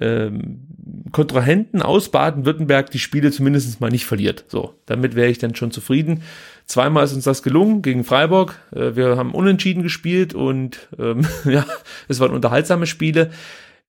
[0.00, 0.66] ähm,
[1.12, 4.44] Kontrahenten aus Baden-Württemberg die Spiele zumindest mal nicht verliert.
[4.48, 6.22] So, damit wäre ich dann schon zufrieden.
[6.66, 8.60] Zweimal ist uns das gelungen gegen Freiburg.
[8.74, 11.64] Äh, wir haben unentschieden gespielt und ähm, ja,
[12.08, 13.30] es waren unterhaltsame Spiele.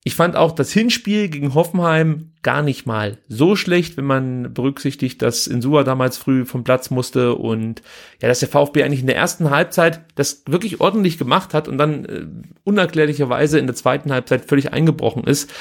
[0.04, 5.22] Ich fand auch das Hinspiel gegen Hoffenheim gar nicht mal so schlecht, wenn man berücksichtigt,
[5.22, 7.82] dass Insua damals früh vom Platz musste und
[8.22, 11.78] ja, dass der VfB eigentlich in der ersten Halbzeit das wirklich ordentlich gemacht hat und
[11.78, 12.26] dann äh,
[12.64, 15.52] unerklärlicherweise in der zweiten Halbzeit völlig eingebrochen ist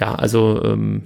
[0.00, 1.02] ja, also ähm,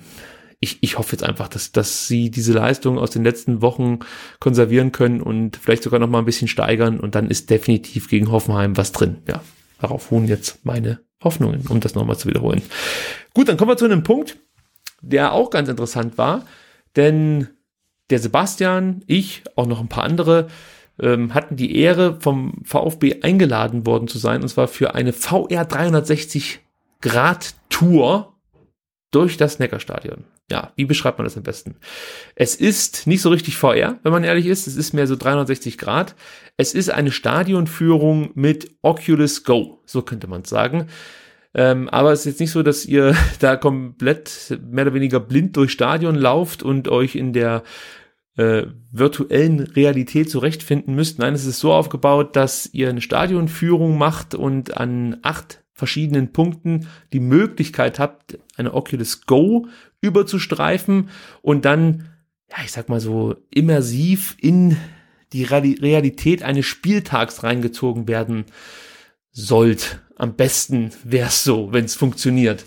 [0.61, 3.99] ich, ich hoffe jetzt einfach, dass, dass sie diese Leistung aus den letzten Wochen
[4.39, 8.31] konservieren können und vielleicht sogar noch mal ein bisschen steigern und dann ist definitiv gegen
[8.31, 9.19] Hoffenheim was drin.
[9.27, 9.43] Ja,
[9.81, 12.63] darauf ruhen jetzt meine Hoffnungen, um das nochmal zu wiederholen.
[13.35, 14.39] Gut, dann kommen wir zu einem Punkt,
[15.01, 16.45] der auch ganz interessant war,
[16.95, 17.49] denn
[18.11, 20.47] der Sebastian, ich, auch noch ein paar andere,
[21.01, 25.65] ähm, hatten die Ehre, vom VfB eingeladen worden zu sein, und zwar für eine VR
[25.65, 26.61] 360
[27.01, 28.33] Grad Tour
[29.13, 30.25] durch das Neckarstadion.
[30.51, 31.77] Ja, wie beschreibt man das am besten?
[32.35, 34.67] Es ist nicht so richtig VR, wenn man ehrlich ist.
[34.67, 36.17] Es ist mehr so 360 Grad.
[36.57, 40.89] Es ist eine Stadionführung mit Oculus Go, so könnte man sagen.
[41.55, 45.57] Ähm, aber es ist jetzt nicht so, dass ihr da komplett mehr oder weniger blind
[45.57, 47.63] durch Stadion lauft und euch in der
[48.37, 51.19] äh, virtuellen Realität zurechtfinden müsst.
[51.19, 56.89] Nein, es ist so aufgebaut, dass ihr eine Stadionführung macht und an acht verschiedenen Punkten
[57.13, 59.67] die Möglichkeit habt, eine Oculus Go
[60.01, 61.09] überzustreifen
[61.41, 62.09] und dann,
[62.51, 64.77] ja, ich sag mal so, immersiv in
[65.33, 68.45] die Realität eines Spieltags reingezogen werden
[69.31, 70.01] sollt.
[70.17, 72.65] Am besten wäre es so, wenn es funktioniert.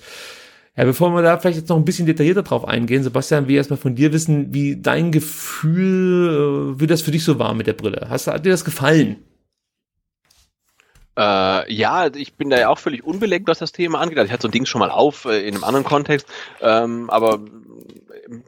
[0.76, 3.78] Ja, bevor wir da vielleicht jetzt noch ein bisschen detaillierter drauf eingehen, Sebastian, will erstmal
[3.78, 7.74] von dir wissen, wie dein Gefühl, äh, wie das für dich so war mit der
[7.74, 8.08] Brille.
[8.10, 9.18] Hast, hat dir das gefallen?
[11.18, 14.18] Äh, ja, ich bin da ja auch völlig unbeleckt, was das Thema angeht.
[14.18, 16.28] Also ich hatte so ein Ding schon mal auf äh, in einem anderen Kontext,
[16.62, 17.40] ähm, aber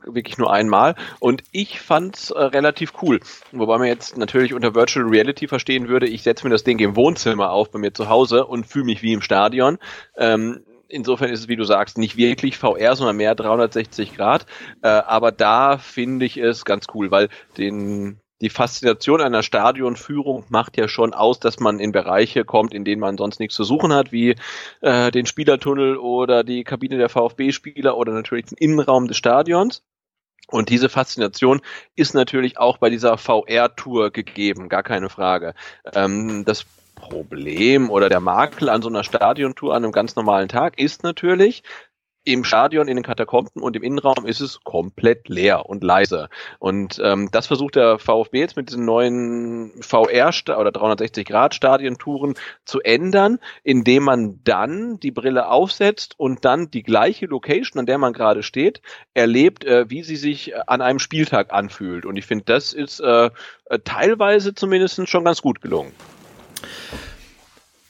[0.04, 0.96] wirklich nur einmal.
[1.20, 3.20] Und ich fand's äh, relativ cool.
[3.52, 6.96] Wobei man jetzt natürlich unter Virtual Reality verstehen würde, ich setze mir das Ding im
[6.96, 9.78] Wohnzimmer auf bei mir zu Hause und fühle mich wie im Stadion.
[10.18, 14.46] Ähm, insofern ist es, wie du sagst, nicht wirklich VR, sondern mehr 360 Grad.
[14.82, 20.78] Äh, aber da finde ich es ganz cool, weil den die Faszination einer Stadionführung macht
[20.78, 23.94] ja schon aus, dass man in Bereiche kommt, in denen man sonst nichts zu suchen
[23.94, 24.36] hat, wie
[24.82, 29.84] äh, den Spielertunnel oder die Kabine der VfB-Spieler oder natürlich den Innenraum des Stadions.
[30.50, 31.62] Und diese Faszination
[31.96, 35.54] ist natürlich auch bei dieser VR-Tour gegeben, gar keine Frage.
[35.94, 36.66] Ähm, das
[36.96, 41.64] Problem oder der Makel an so einer Stadiontour an einem ganz normalen Tag ist natürlich,
[42.28, 46.28] im Stadion, in den Katakomben und im Innenraum ist es komplett leer und leise.
[46.60, 52.34] Und ähm, das versucht der VfB jetzt mit diesen neuen VR- oder 360-Grad-Stadientouren
[52.66, 57.98] zu ändern, indem man dann die Brille aufsetzt und dann die gleiche Location, an der
[57.98, 58.82] man gerade steht,
[59.14, 62.06] erlebt, äh, wie sie sich an einem Spieltag anfühlt.
[62.06, 63.30] Und ich finde, das ist äh,
[63.70, 65.94] äh teilweise zumindest schon ganz gut gelungen.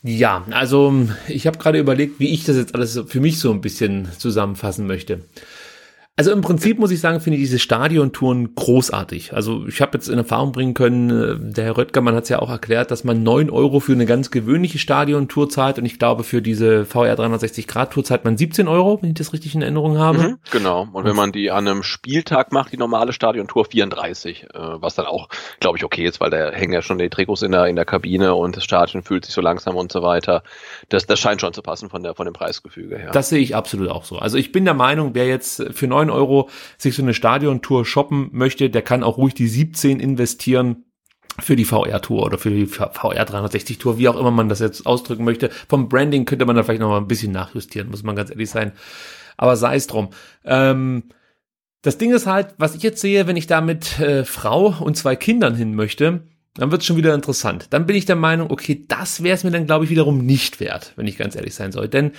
[0.03, 3.61] Ja, also ich habe gerade überlegt, wie ich das jetzt alles für mich so ein
[3.61, 5.21] bisschen zusammenfassen möchte.
[6.19, 9.33] Also im Prinzip muss ich sagen, finde ich diese Stadiontouren großartig.
[9.33, 12.39] Also ich habe jetzt in Erfahrung bringen können, äh, der Herr Röttgermann hat es ja
[12.39, 16.23] auch erklärt, dass man neun Euro für eine ganz gewöhnliche Stadiontour zahlt und ich glaube
[16.23, 19.61] für diese VR 360 Grad Tour zahlt man 17 Euro, wenn ich das richtig in
[19.61, 20.17] Erinnerung habe.
[20.17, 20.87] Mhm, genau.
[20.91, 25.05] Und wenn man die an einem Spieltag macht, die normale Stadiontour 34, äh, was dann
[25.05, 27.75] auch, glaube ich, okay ist, weil da hängen ja schon die Trikots in der, in
[27.75, 30.41] der Kabine und das Stadion fühlt sich so langsam und so weiter.
[30.89, 33.11] Das, das scheint schon zu passen von der, von dem Preisgefüge her.
[33.11, 34.17] Das sehe ich absolut auch so.
[34.17, 37.85] Also ich bin der Meinung, wer jetzt für neun 9 Euro sich so eine Stadiontour
[37.85, 40.85] shoppen möchte, der kann auch ruhig die 17 investieren
[41.39, 45.23] für die VR-Tour oder für die VR 360-Tour, wie auch immer man das jetzt ausdrücken
[45.23, 45.49] möchte.
[45.69, 48.49] Vom Branding könnte man da vielleicht noch mal ein bisschen nachjustieren, muss man ganz ehrlich
[48.49, 48.71] sein.
[49.37, 50.09] Aber sei es drum.
[50.43, 51.03] Ähm,
[51.83, 54.97] das Ding ist halt, was ich jetzt sehe, wenn ich da mit äh, Frau und
[54.97, 56.23] zwei Kindern hin möchte,
[56.57, 57.67] dann wird es schon wieder interessant.
[57.69, 60.59] Dann bin ich der Meinung, okay, das wäre es mir dann, glaube ich, wiederum nicht
[60.59, 61.87] wert, wenn ich ganz ehrlich sein soll.
[61.87, 62.11] Denn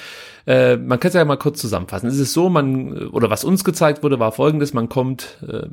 [0.47, 2.09] äh, man kann es ja mal kurz zusammenfassen.
[2.09, 5.67] Es ist so, man, oder was uns gezeigt wurde, war folgendes, man kommt, äh,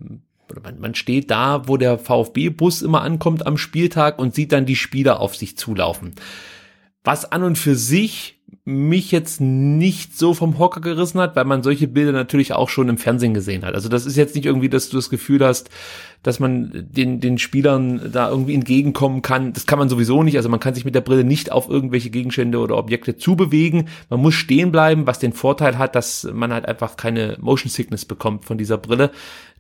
[0.64, 4.76] man, man steht da, wo der VfB-Bus immer ankommt am Spieltag und sieht dann die
[4.76, 6.16] Spieler auf sich zulaufen.
[7.04, 8.36] Was an und für sich
[8.68, 12.90] mich jetzt nicht so vom Hocker gerissen hat, weil man solche Bilder natürlich auch schon
[12.90, 13.76] im Fernsehen gesehen hat.
[13.76, 15.70] Also das ist jetzt nicht irgendwie, dass du das Gefühl hast,
[16.26, 19.54] dass man den, den Spielern da irgendwie entgegenkommen kann.
[19.54, 20.38] Das kann man sowieso nicht.
[20.38, 23.90] Also man kann sich mit der Brille nicht auf irgendwelche Gegenstände oder Objekte zubewegen.
[24.10, 28.06] Man muss stehen bleiben, was den Vorteil hat, dass man halt einfach keine Motion Sickness
[28.06, 29.12] bekommt von dieser Brille.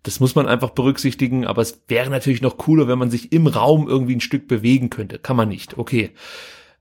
[0.01, 1.45] Das muss man einfach berücksichtigen.
[1.45, 4.89] Aber es wäre natürlich noch cooler, wenn man sich im Raum irgendwie ein Stück bewegen
[4.89, 5.19] könnte.
[5.19, 5.77] Kann man nicht.
[5.77, 6.09] Okay.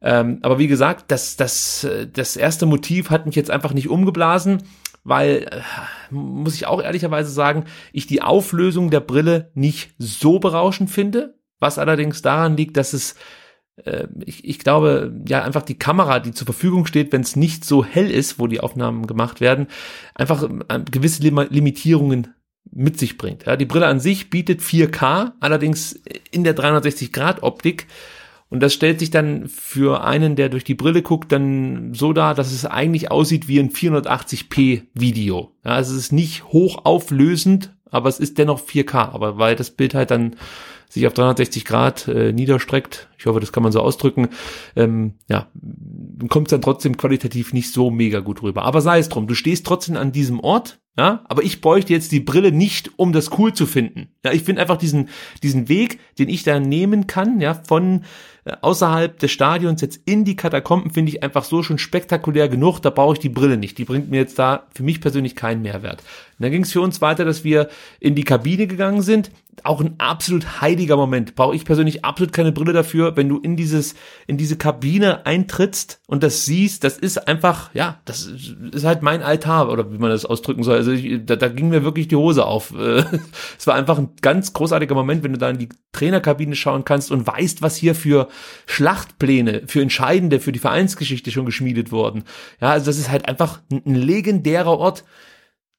[0.00, 4.62] Ähm, aber wie gesagt, das, das, das erste Motiv hat mich jetzt einfach nicht umgeblasen,
[5.04, 5.60] weil, äh,
[6.10, 11.78] muss ich auch ehrlicherweise sagen, ich die Auflösung der Brille nicht so berauschend finde, was
[11.78, 13.14] allerdings daran liegt, dass es
[13.76, 17.64] äh, ich, ich glaube, ja, einfach die Kamera, die zur Verfügung steht, wenn es nicht
[17.64, 19.66] so hell ist, wo die Aufnahmen gemacht werden,
[20.14, 22.34] einfach äh, gewisse Limitierungen
[22.70, 23.46] mit sich bringt.
[23.46, 26.00] Ja, die Brille an sich bietet 4K, allerdings
[26.30, 27.86] in der 360-Grad-Optik
[28.50, 32.34] und das stellt sich dann für einen, der durch die Brille guckt, dann so dar,
[32.34, 35.52] dass es eigentlich aussieht wie ein 480p Video.
[35.64, 39.12] Ja, also es ist nicht hochauflösend, aber es ist dennoch 4K.
[39.12, 40.36] Aber weil das Bild halt dann
[40.88, 44.28] sich auf 360 Grad äh, niederstreckt, ich hoffe, das kann man so ausdrücken,
[44.76, 45.48] ähm, ja,
[46.28, 48.62] kommt es dann trotzdem qualitativ nicht so mega gut rüber.
[48.62, 52.12] Aber sei es drum, du stehst trotzdem an diesem Ort, ja, aber ich bräuchte jetzt
[52.12, 54.08] die Brille nicht, um das cool zu finden.
[54.24, 55.08] Ja, ich finde einfach diesen,
[55.42, 58.04] diesen Weg, den ich da nehmen kann, ja, von
[58.60, 62.80] außerhalb des Stadions jetzt in die Katakomben, finde ich einfach so schon spektakulär genug.
[62.80, 63.78] Da brauche ich die Brille nicht.
[63.78, 66.02] Die bringt mir jetzt da für mich persönlich keinen Mehrwert.
[66.38, 67.68] Und dann ging es für uns weiter, dass wir
[68.00, 69.30] in die Kabine gegangen sind.
[69.62, 71.36] Auch ein absolut heiliger Moment.
[71.36, 73.94] Brauche ich persönlich absolut keine Brille dafür, wenn du in dieses,
[74.26, 76.82] in diese Kabine eintrittst und das siehst.
[76.82, 78.26] Das ist einfach, ja, das
[78.72, 80.76] ist halt mein Altar oder wie man das ausdrücken soll.
[80.76, 82.74] Also ich, da, da ging mir wirklich die Hose auf.
[83.58, 87.12] es war einfach ein ganz großartiger Moment, wenn du da in die Trainerkabine schauen kannst
[87.12, 88.28] und weißt, was hier für
[88.66, 92.24] Schlachtpläne, für Entscheidende, für die Vereinsgeschichte schon geschmiedet wurden.
[92.60, 95.04] Ja, also das ist halt einfach ein, ein legendärer Ort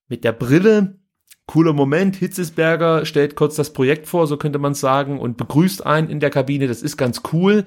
[0.07, 0.99] mit der Brille.
[1.47, 6.09] Cooler Moment, Hitzesberger stellt kurz das Projekt vor, so könnte man sagen, und begrüßt einen
[6.09, 6.67] in der Kabine.
[6.67, 7.65] Das ist ganz cool.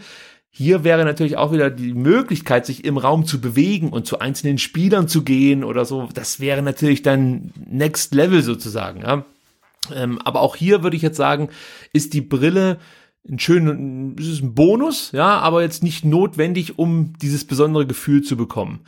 [0.51, 4.59] Hier wäre natürlich auch wieder die Möglichkeit, sich im Raum zu bewegen und zu einzelnen
[4.59, 6.09] Spielern zu gehen oder so.
[6.13, 9.03] Das wäre natürlich dann Next Level sozusagen.
[9.03, 9.25] Ja.
[9.95, 11.51] Ähm, aber auch hier würde ich jetzt sagen,
[11.93, 12.79] ist die Brille
[13.29, 13.73] ein schöner,
[14.19, 18.81] es ist ein Bonus, ja, aber jetzt nicht notwendig, um dieses besondere Gefühl zu bekommen.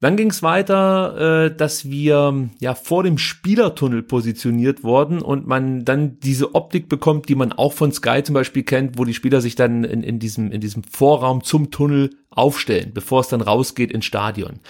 [0.00, 5.86] Dann ging es weiter, äh, dass wir ja vor dem Spielertunnel positioniert wurden und man
[5.86, 9.40] dann diese Optik bekommt, die man auch von Sky zum Beispiel kennt, wo die Spieler
[9.40, 13.90] sich dann in, in diesem in diesem Vorraum zum Tunnel aufstellen, bevor es dann rausgeht
[13.90, 14.60] ins Stadion.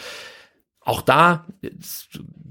[0.81, 1.49] Auch da,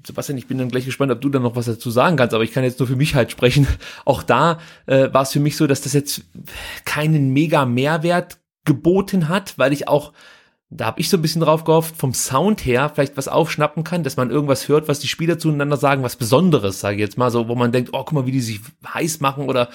[0.05, 2.43] Sebastian, ich bin dann gleich gespannt, ob du dann noch was dazu sagen kannst, aber
[2.43, 3.67] ich kann jetzt nur für mich halt sprechen.
[4.05, 6.21] Auch da äh, war es für mich so, dass das jetzt
[6.85, 10.11] keinen mega Mehrwert geboten hat, weil ich auch
[10.69, 14.03] da habe ich so ein bisschen drauf gehofft, vom Sound her vielleicht was aufschnappen kann,
[14.03, 17.29] dass man irgendwas hört, was die Spieler zueinander sagen, was Besonderes, sage ich jetzt mal
[17.29, 18.59] so, wo man denkt, oh, guck mal, wie die sich
[18.93, 19.69] heiß machen oder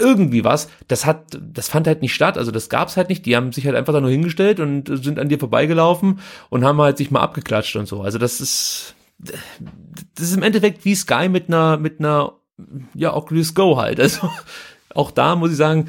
[0.00, 3.36] irgendwie was, das hat, das fand halt nicht statt, also das gab's halt nicht, die
[3.36, 6.20] haben sich halt einfach da nur hingestellt und sind an dir vorbeigelaufen
[6.50, 8.02] und haben halt sich mal abgeklatscht und so.
[8.02, 12.34] Also das ist, das ist im Endeffekt wie Sky mit einer, mit einer,
[12.94, 14.00] ja, Oculus Go halt.
[14.00, 14.28] Also
[14.94, 15.88] auch da muss ich sagen,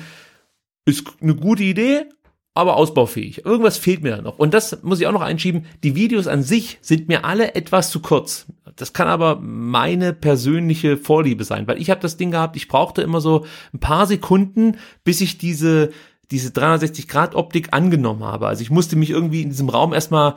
[0.85, 2.05] ist eine gute Idee,
[2.53, 3.45] aber ausbaufähig.
[3.45, 4.39] Irgendwas fehlt mir da noch.
[4.39, 5.65] Und das muss ich auch noch einschieben.
[5.83, 8.45] Die Videos an sich sind mir alle etwas zu kurz.
[8.75, 13.01] Das kann aber meine persönliche Vorliebe sein, weil ich habe das Ding gehabt, ich brauchte
[13.01, 15.91] immer so ein paar Sekunden, bis ich diese
[16.31, 18.47] diese 360 Grad Optik angenommen habe.
[18.47, 20.35] Also ich musste mich irgendwie in diesem Raum erstmal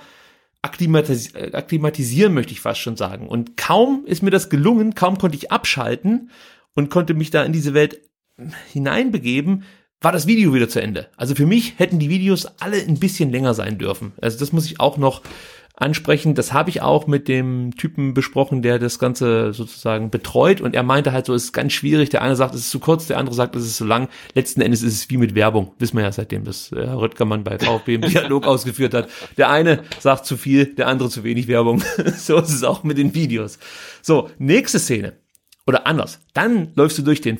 [0.63, 3.29] akklimatis akklimatisieren, möchte ich fast schon sagen.
[3.29, 6.31] Und kaum ist mir das gelungen, kaum konnte ich abschalten
[6.75, 8.01] und konnte mich da in diese Welt
[8.73, 9.65] hineinbegeben,
[10.01, 11.09] war das Video wieder zu Ende.
[11.17, 14.13] Also für mich hätten die Videos alle ein bisschen länger sein dürfen.
[14.21, 15.23] Also das muss ich auch noch
[15.81, 16.35] ansprechen.
[16.35, 20.61] Das habe ich auch mit dem Typen besprochen, der das Ganze sozusagen betreut.
[20.61, 22.11] Und er meinte halt so, es ist ganz schwierig.
[22.11, 24.09] Der eine sagt, es ist zu kurz, der andere sagt, es ist zu lang.
[24.35, 25.73] Letzten Endes ist es wie mit Werbung.
[25.79, 29.09] Wissen wir ja seitdem, dass Herr äh, Röttgermann bei VfB im Dialog ausgeführt hat.
[29.37, 31.83] Der eine sagt zu viel, der andere zu wenig Werbung.
[32.17, 33.59] so ist es auch mit den Videos.
[34.03, 35.15] So, nächste Szene.
[35.67, 36.19] Oder anders.
[36.35, 37.39] Dann läufst du durch den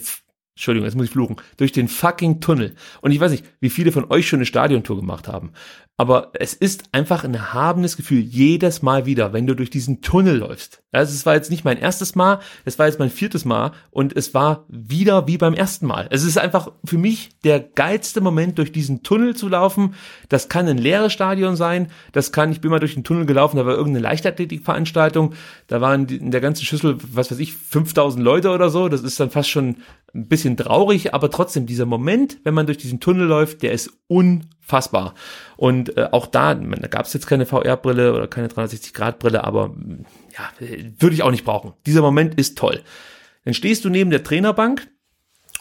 [0.59, 2.75] Entschuldigung, jetzt muss ich fluchen, durch den fucking Tunnel.
[3.01, 5.53] Und ich weiß nicht, wie viele von euch schon eine Stadiontour gemacht haben.
[5.97, 10.37] Aber es ist einfach ein erhabenes Gefühl, jedes Mal wieder, wenn du durch diesen Tunnel
[10.37, 10.83] läufst.
[10.93, 14.17] Also es war jetzt nicht mein erstes Mal, es war jetzt mein viertes Mal und
[14.17, 16.07] es war wieder wie beim ersten Mal.
[16.11, 19.95] Es ist einfach für mich der geilste Moment, durch diesen Tunnel zu laufen.
[20.29, 23.57] Das kann ein leeres Stadion sein, das kann, ich bin mal durch den Tunnel gelaufen,
[23.57, 25.35] da war irgendeine Leichtathletikveranstaltung,
[25.67, 29.19] da waren in der ganzen Schüssel, was weiß ich, 5000 Leute oder so, das ist
[29.19, 29.77] dann fast schon
[30.15, 33.91] ein bisschen traurig, aber trotzdem dieser Moment, wenn man durch diesen Tunnel läuft, der ist
[34.07, 35.15] unfassbar.
[35.57, 39.75] Und äh, auch da, da gab es jetzt keine VR-Brille oder keine 360-Grad-Brille, aber
[40.37, 40.67] ja,
[40.99, 41.73] würde ich auch nicht brauchen.
[41.87, 42.83] Dieser Moment ist toll.
[43.45, 44.89] Dann stehst du neben der Trainerbank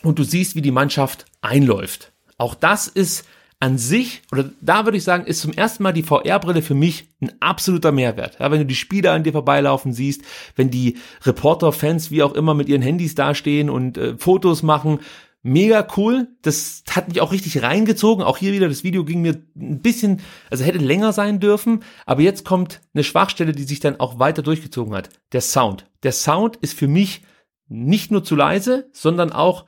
[0.03, 2.13] und du siehst, wie die Mannschaft einläuft.
[2.37, 3.25] Auch das ist
[3.59, 7.09] an sich, oder da würde ich sagen, ist zum ersten Mal die VR-Brille für mich
[7.21, 8.37] ein absoluter Mehrwert.
[8.39, 10.21] Ja, wenn du die Spieler an dir vorbeilaufen siehst,
[10.55, 14.99] wenn die Reporter, Fans, wie auch immer mit ihren Handys dastehen und äh, Fotos machen,
[15.41, 16.27] mega cool.
[16.43, 18.23] Das hat mich auch richtig reingezogen.
[18.23, 21.83] Auch hier wieder, das Video ging mir ein bisschen, also hätte länger sein dürfen.
[22.05, 25.09] Aber jetzt kommt eine Schwachstelle, die sich dann auch weiter durchgezogen hat.
[25.31, 25.89] Der Sound.
[26.03, 27.23] Der Sound ist für mich
[27.69, 29.65] nicht nur zu leise, sondern auch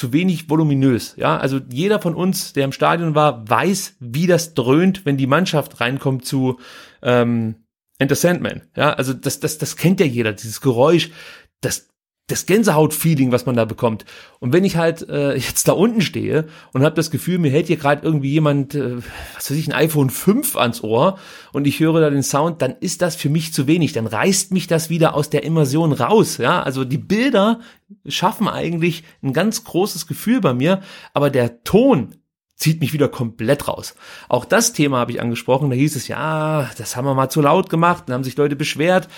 [0.00, 1.14] zu wenig voluminös.
[1.18, 5.26] Ja, also jeder von uns, der im Stadion war, weiß, wie das dröhnt, wenn die
[5.26, 6.58] Mannschaft reinkommt zu
[7.02, 7.66] ähm,
[7.98, 8.62] Enter Sandman.
[8.74, 11.10] Ja, also das, das, das kennt ja jeder, dieses Geräusch.
[11.60, 11.90] Das
[12.30, 14.04] das Gänsehaut-Feeling, was man da bekommt.
[14.38, 17.66] Und wenn ich halt äh, jetzt da unten stehe und habe das Gefühl, mir hält
[17.66, 18.96] hier gerade irgendwie jemand, äh,
[19.34, 21.18] was weiß ich, ein iPhone 5 ans Ohr
[21.52, 23.92] und ich höre da den Sound, dann ist das für mich zu wenig.
[23.92, 26.38] Dann reißt mich das wieder aus der Immersion raus.
[26.38, 27.60] Ja, also die Bilder
[28.06, 30.80] schaffen eigentlich ein ganz großes Gefühl bei mir,
[31.12, 32.14] aber der Ton
[32.60, 33.94] zieht mich wieder komplett raus.
[34.28, 35.70] Auch das Thema habe ich angesprochen.
[35.70, 38.54] Da hieß es, ja, das haben wir mal zu laut gemacht, dann haben sich Leute
[38.54, 39.08] beschwert.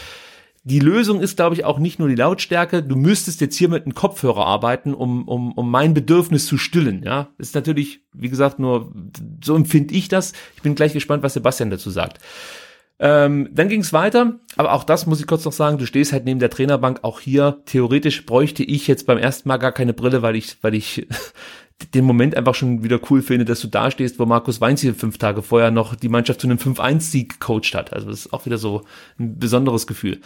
[0.64, 2.84] Die Lösung ist, glaube ich, auch nicht nur die Lautstärke.
[2.84, 7.02] Du müsstest jetzt hier mit einem Kopfhörer arbeiten, um, um, um mein Bedürfnis zu stillen.
[7.02, 8.92] Ja, ist natürlich, wie gesagt, nur
[9.42, 10.32] so empfinde ich das.
[10.54, 12.20] Ich bin gleich gespannt, was Sebastian dazu sagt.
[13.00, 16.12] Ähm, dann ging es weiter, aber auch das muss ich kurz noch sagen, du stehst
[16.12, 19.92] halt neben der Trainerbank, auch hier, theoretisch bräuchte ich jetzt beim ersten Mal gar keine
[19.92, 21.08] Brille, weil ich, weil ich
[21.90, 25.18] den Moment einfach schon wieder cool finde, dass du da stehst, wo Markus Weinziel fünf
[25.18, 27.92] Tage vorher noch die Mannschaft zu einem 5-1-Sieg gecoacht hat.
[27.92, 28.82] Also das ist auch wieder so
[29.18, 30.20] ein besonderes Gefühl.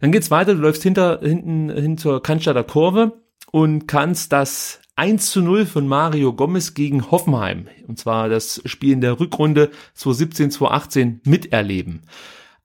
[0.00, 5.30] Dann geht's weiter, du läufst hinter, hinten hin zur Cannstatter Kurve und kannst das 1
[5.30, 10.50] zu 0 von Mario Gomez gegen Hoffenheim, und zwar das Spiel in der Rückrunde 2017,
[10.50, 12.02] 2018 miterleben.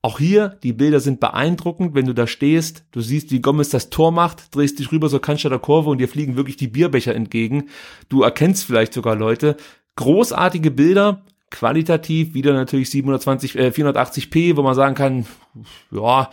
[0.00, 3.90] Auch hier, die Bilder sind beeindruckend, wenn du da stehst, du siehst, wie Gomez das
[3.90, 7.68] Tor macht, drehst dich rüber zur Cannstatter Kurve und dir fliegen wirklich die Bierbecher entgegen.
[8.08, 9.56] Du erkennst vielleicht sogar Leute.
[9.96, 15.26] Großartige Bilder, qualitativ, wieder natürlich 720, äh, 480p, wo man sagen kann,
[15.90, 16.30] ja,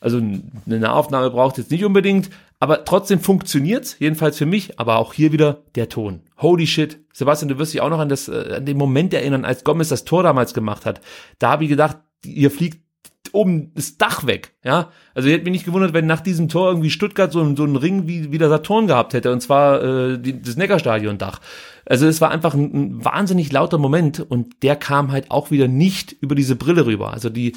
[0.00, 2.28] also eine Nahaufnahme braucht jetzt nicht unbedingt,
[2.58, 6.20] aber trotzdem funktioniert's, jedenfalls für mich, aber auch hier wieder der Ton.
[6.38, 7.00] Holy shit.
[7.14, 9.88] Sebastian, du wirst dich auch noch an das äh, an den Moment erinnern, als Gomez
[9.88, 11.00] das Tor damals gemacht hat.
[11.38, 12.89] Da habe ich gedacht, ihr fliegt
[13.32, 14.90] oben das Dach weg, ja.
[15.14, 17.76] Also ich hätte mich nicht gewundert, wenn nach diesem Tor irgendwie Stuttgart so, so einen
[17.76, 21.40] Ring wie, wie der Saturn gehabt hätte, und zwar äh, die, das Neckarstadion-Dach.
[21.86, 25.68] Also es war einfach ein, ein wahnsinnig lauter Moment und der kam halt auch wieder
[25.68, 27.12] nicht über diese Brille rüber.
[27.12, 27.56] Also die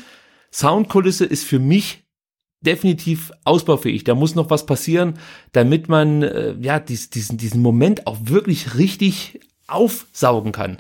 [0.52, 2.04] Soundkulisse ist für mich
[2.62, 4.04] definitiv ausbaufähig.
[4.04, 5.16] Da muss noch was passieren,
[5.52, 10.78] damit man äh, ja dies, diesen, diesen Moment auch wirklich richtig aufsaugen kann.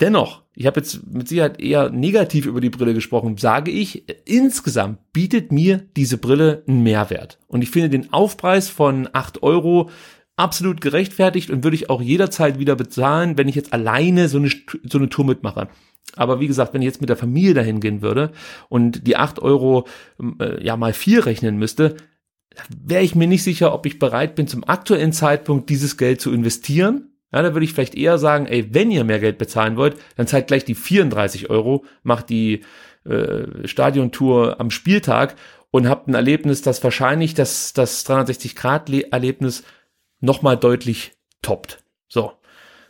[0.00, 5.12] Dennoch, ich habe jetzt mit Sicherheit eher negativ über die Brille gesprochen, sage ich, insgesamt
[5.12, 7.38] bietet mir diese Brille einen Mehrwert.
[7.46, 9.88] Und ich finde den Aufpreis von acht Euro
[10.34, 14.50] absolut gerechtfertigt und würde ich auch jederzeit wieder bezahlen, wenn ich jetzt alleine so eine,
[14.82, 15.68] so eine Tour mitmache.
[16.16, 18.32] Aber wie gesagt, wenn ich jetzt mit der Familie dahin gehen würde
[18.68, 19.86] und die acht Euro
[20.40, 21.94] äh, ja mal vier rechnen müsste,
[22.68, 26.32] wäre ich mir nicht sicher, ob ich bereit bin, zum aktuellen Zeitpunkt dieses Geld zu
[26.32, 27.12] investieren.
[27.32, 30.26] Ja, da würde ich vielleicht eher sagen, ey, wenn ihr mehr Geld bezahlen wollt, dann
[30.26, 32.62] zahlt gleich die 34 Euro, macht die
[33.04, 35.36] äh, Stadiontour am Spieltag
[35.70, 39.64] und habt ein Erlebnis, das wahrscheinlich das, das 360-Grad-Erlebnis
[40.20, 41.12] nochmal deutlich
[41.42, 41.82] toppt.
[42.08, 42.32] So.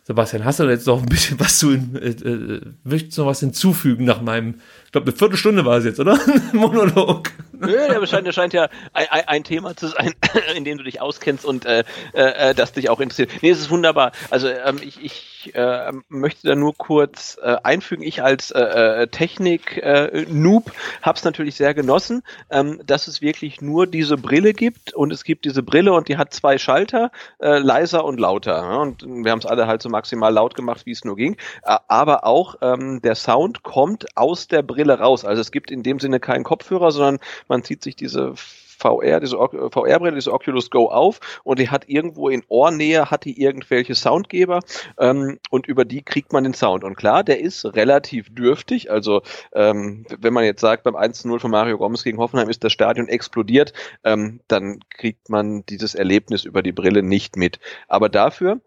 [0.05, 3.41] Sebastian, hast du jetzt noch ein bisschen was zu, äh, äh, möchtest du noch was
[3.41, 4.55] hinzufügen nach meinem,
[4.87, 6.19] ich glaube, eine Viertelstunde war es jetzt, oder?
[6.55, 7.31] Monolog.
[7.59, 10.15] Nö, der scheint, der scheint ja ein, ein, Thema zu sein,
[10.57, 13.31] in dem du dich auskennst und äh, äh, das dich auch interessiert.
[13.43, 14.13] Nee, es ist wunderbar.
[14.31, 18.03] Also ähm, ich, ich äh, möchte da nur kurz äh, einfügen.
[18.03, 23.61] Ich als äh, äh Technik-Noob äh, habe es natürlich sehr genossen, ähm, dass es wirklich
[23.61, 27.59] nur diese Brille gibt und es gibt diese Brille und die hat zwei Schalter, äh,
[27.59, 28.81] leiser und lauter.
[28.81, 31.37] Und wir haben es alle halt so maximal laut gemacht, wie es nur ging.
[31.63, 35.25] Aber auch ähm, der Sound kommt aus der Brille raus.
[35.25, 37.19] Also es gibt in dem Sinne keinen Kopfhörer, sondern
[37.49, 38.35] man zieht sich diese
[38.79, 43.41] VR, diese VR-Brille, diese Oculus Go auf und die hat irgendwo in Ohrnähe, hat die
[43.41, 44.61] irgendwelche Soundgeber
[44.99, 46.85] ähm, und über die kriegt man den Sound.
[46.85, 48.91] Und klar, der ist relativ dürftig.
[48.91, 49.23] Also
[49.53, 53.09] ähm, wenn man jetzt sagt, beim 1-0 von Mario Gomez gegen Hoffenheim ist das Stadion
[53.09, 53.73] explodiert,
[54.05, 57.59] ähm, dann kriegt man dieses Erlebnis über die Brille nicht mit.
[57.89, 58.61] Aber dafür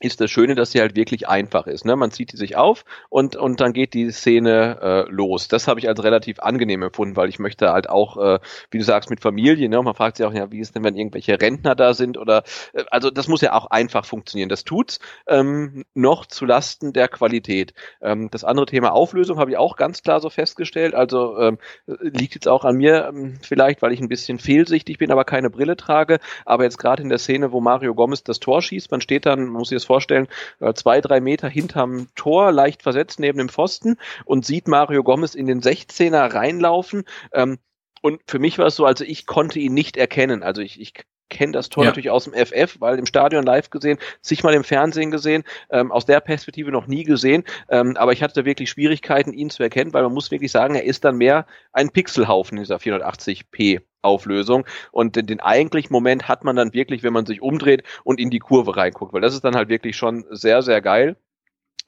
[0.00, 1.84] ist das Schöne, dass sie halt wirklich einfach ist.
[1.84, 1.96] Ne?
[1.96, 5.48] Man zieht die sich auf und, und dann geht die Szene äh, los.
[5.48, 8.38] Das habe ich als relativ angenehm empfunden, weil ich möchte halt auch, äh,
[8.70, 9.82] wie du sagst, mit Familie, ne?
[9.82, 12.84] man fragt sich auch, ja, wie ist denn, wenn irgendwelche Rentner da sind oder äh,
[12.90, 14.48] also das muss ja auch einfach funktionieren.
[14.48, 17.74] Das tut's ähm, noch zu Lasten der Qualität.
[18.00, 20.94] Ähm, das andere Thema Auflösung habe ich auch ganz klar so festgestellt.
[20.94, 25.10] Also ähm, liegt jetzt auch an mir ähm, vielleicht, weil ich ein bisschen fehlsichtig bin,
[25.10, 26.18] aber keine Brille trage.
[26.44, 29.46] Aber jetzt gerade in der Szene, wo Mario Gomez das Tor schießt, man steht dann,
[29.46, 30.28] muss ich das vorstellen,
[30.60, 35.34] äh, zwei, drei Meter hinterm Tor, leicht versetzt neben dem Pfosten und sieht Mario Gomez
[35.34, 37.04] in den 16er reinlaufen.
[37.32, 37.58] Ähm,
[38.02, 40.42] und für mich war es so, also ich konnte ihn nicht erkennen.
[40.42, 40.94] Also ich, ich
[41.28, 41.90] kenne das Tor ja.
[41.90, 45.92] natürlich aus dem FF, weil im Stadion live gesehen, sich mal im Fernsehen gesehen, ähm,
[45.92, 47.44] aus der Perspektive noch nie gesehen.
[47.68, 50.84] Ähm, aber ich hatte wirklich Schwierigkeiten, ihn zu erkennen, weil man muss wirklich sagen, er
[50.84, 53.80] ist dann mehr ein Pixelhaufen in dieser 480p.
[54.00, 58.20] Auflösung und den, den eigentlichen Moment hat man dann wirklich, wenn man sich umdreht und
[58.20, 61.16] in die Kurve reinguckt, weil das ist dann halt wirklich schon sehr, sehr geil.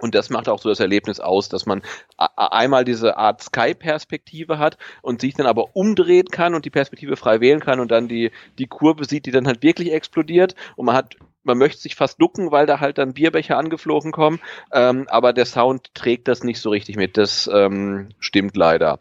[0.00, 1.82] Und das macht auch so das Erlebnis aus, dass man
[2.16, 7.40] einmal diese Art Sky-Perspektive hat und sich dann aber umdrehen kann und die Perspektive frei
[7.40, 10.96] wählen kann und dann die, die Kurve sieht, die dann halt wirklich explodiert und man
[10.96, 14.40] hat man möchte sich fast ducken, weil da halt dann Bierbecher angeflogen kommen,
[14.72, 17.16] ähm, aber der Sound trägt das nicht so richtig mit.
[17.16, 19.00] Das ähm, stimmt leider.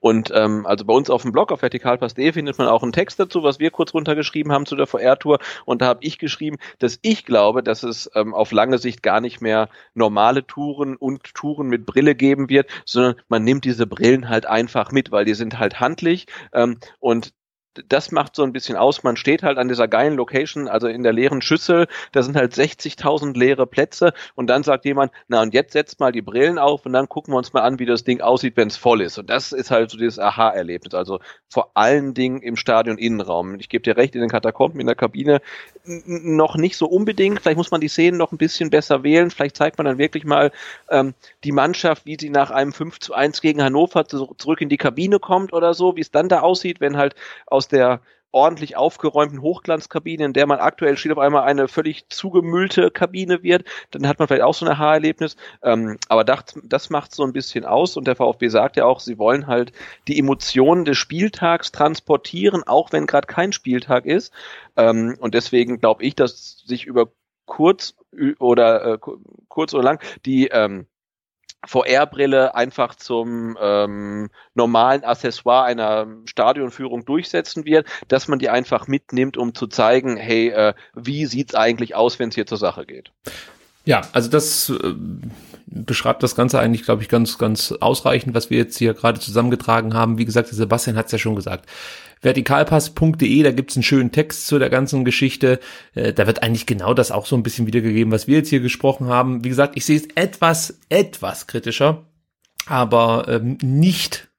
[0.00, 3.20] Und ähm, also bei uns auf dem Blog auf vertikalpass.de findet man auch einen Text
[3.20, 5.38] dazu, was wir kurz runtergeschrieben haben zu der VR-Tour.
[5.64, 9.20] Und da habe ich geschrieben, dass ich glaube, dass es ähm, auf lange Sicht gar
[9.20, 14.28] nicht mehr normale Touren und Touren mit Brille geben wird, sondern man nimmt diese Brillen
[14.28, 17.32] halt einfach mit, weil die sind halt handlich ähm, und
[17.88, 19.02] das macht so ein bisschen aus.
[19.02, 21.86] Man steht halt an dieser geilen Location, also in der leeren Schüssel.
[22.12, 24.12] Da sind halt 60.000 leere Plätze.
[24.34, 27.34] Und dann sagt jemand, na und jetzt setzt mal die Brillen auf und dann gucken
[27.34, 29.18] wir uns mal an, wie das Ding aussieht, wenn es voll ist.
[29.18, 30.94] Und das ist halt so dieses Aha-Erlebnis.
[30.94, 33.58] Also vor allen Dingen im Stadion Innenraum.
[33.58, 35.40] Ich gebe dir recht, in den Katakomben, in der Kabine
[35.84, 37.40] noch nicht so unbedingt.
[37.40, 39.30] Vielleicht muss man die Szenen noch ein bisschen besser wählen.
[39.30, 40.52] Vielleicht zeigt man dann wirklich mal
[40.90, 44.76] ähm, die Mannschaft, wie sie nach einem 5 zu 1 gegen Hannover zurück in die
[44.76, 47.14] Kabine kommt oder so, wie es dann da aussieht, wenn halt
[47.46, 48.00] aus der
[48.32, 53.64] ordentlich aufgeräumten Hochglanzkabine, in der man aktuell steht, auf einmal eine völlig zugemüllte Kabine wird,
[53.90, 55.36] dann hat man vielleicht auch so ein Haarerlebnis.
[55.62, 59.00] Ähm, aber das, das macht so ein bisschen aus und der VfB sagt ja auch,
[59.00, 59.72] sie wollen halt
[60.06, 64.32] die Emotionen des Spieltags transportieren, auch wenn gerade kein Spieltag ist.
[64.76, 67.10] Ähm, und deswegen glaube ich, dass sich über
[67.46, 67.96] kurz
[68.38, 68.98] oder äh,
[69.48, 70.86] kurz oder lang die ähm,
[71.66, 79.36] VR-Brille einfach zum ähm, normalen Accessoire einer Stadionführung durchsetzen wird, dass man die einfach mitnimmt,
[79.36, 83.12] um zu zeigen, hey, äh, wie sieht's eigentlich aus, wenn es hier zur Sache geht.
[83.84, 84.94] Ja, also das äh,
[85.70, 89.94] beschreibt das Ganze eigentlich, glaube ich, ganz, ganz ausreichend, was wir jetzt hier gerade zusammengetragen
[89.94, 90.18] haben.
[90.18, 91.66] Wie gesagt, Sebastian hat es ja schon gesagt
[92.22, 95.58] vertikalpass.de, da gibt's einen schönen Text zu der ganzen Geschichte.
[95.94, 98.60] Äh, da wird eigentlich genau das auch so ein bisschen wiedergegeben, was wir jetzt hier
[98.60, 99.44] gesprochen haben.
[99.44, 102.04] Wie gesagt, ich sehe es etwas, etwas kritischer,
[102.66, 104.29] aber ähm, nicht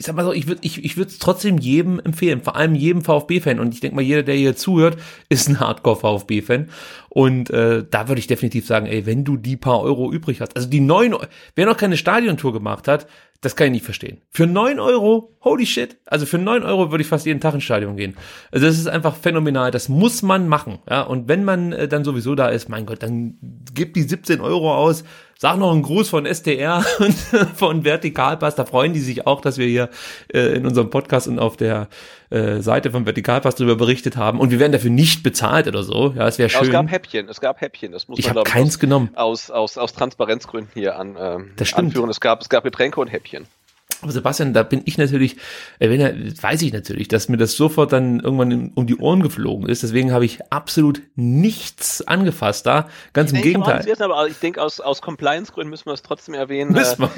[0.00, 2.76] ich sag mal so, ich würde ich, ich würde es trotzdem jedem empfehlen, vor allem
[2.76, 3.58] jedem VfB-Fan.
[3.58, 4.96] Und ich denke mal, jeder, der hier zuhört,
[5.28, 6.70] ist ein Hardcore-VfB-Fan.
[7.08, 10.54] Und äh, da würde ich definitiv sagen, ey, wenn du die paar Euro übrig hast,
[10.54, 11.16] also die neun,
[11.56, 13.08] wer noch keine Stadiontour gemacht hat,
[13.40, 14.20] Das kann ich nicht verstehen.
[14.30, 15.96] Für neun Euro, holy shit.
[16.06, 18.16] Also für neun Euro würde ich fast jeden Tag ins Stadion gehen.
[18.50, 19.70] Also das ist einfach phänomenal.
[19.70, 20.80] Das muss man machen.
[20.90, 23.38] Ja, und wenn man äh, dann sowieso da ist, mein Gott, dann
[23.72, 25.04] gibt die 17 Euro aus.
[25.36, 27.14] Sag noch einen Gruß von STR und
[27.54, 28.56] von Vertikalpass.
[28.56, 29.88] Da freuen die sich auch, dass wir hier
[30.34, 31.88] äh, in unserem Podcast und auf der
[32.30, 34.40] äh, Seite von Vertikalpass darüber berichtet haben.
[34.40, 36.14] Und wir werden dafür nicht bezahlt oder so.
[36.16, 36.58] Ja, es wäre schön.
[36.58, 37.28] Aber es gab Häppchen.
[37.28, 37.92] Es gab Häppchen.
[37.92, 39.10] Das muss ich habe keins aus, genommen.
[39.14, 41.88] Aus, aus, aus Transparenzgründen hier an ähm, das stimmt.
[41.88, 42.10] anführen.
[42.10, 43.46] Es gab, es gab Getränke und Häppchen.
[44.00, 45.36] Aber Sebastian, da bin ich natürlich,
[45.80, 49.82] äh, weiß ich natürlich, dass mir das sofort dann irgendwann um die Ohren geflogen ist.
[49.82, 52.88] Deswegen habe ich absolut nichts angefasst da.
[53.12, 53.84] Ganz ich im Gegenteil.
[53.84, 57.10] Wissen, aber ich denke, aus, aus Compliance-Gründen müssen wir es trotzdem erwähnen, müssen wir.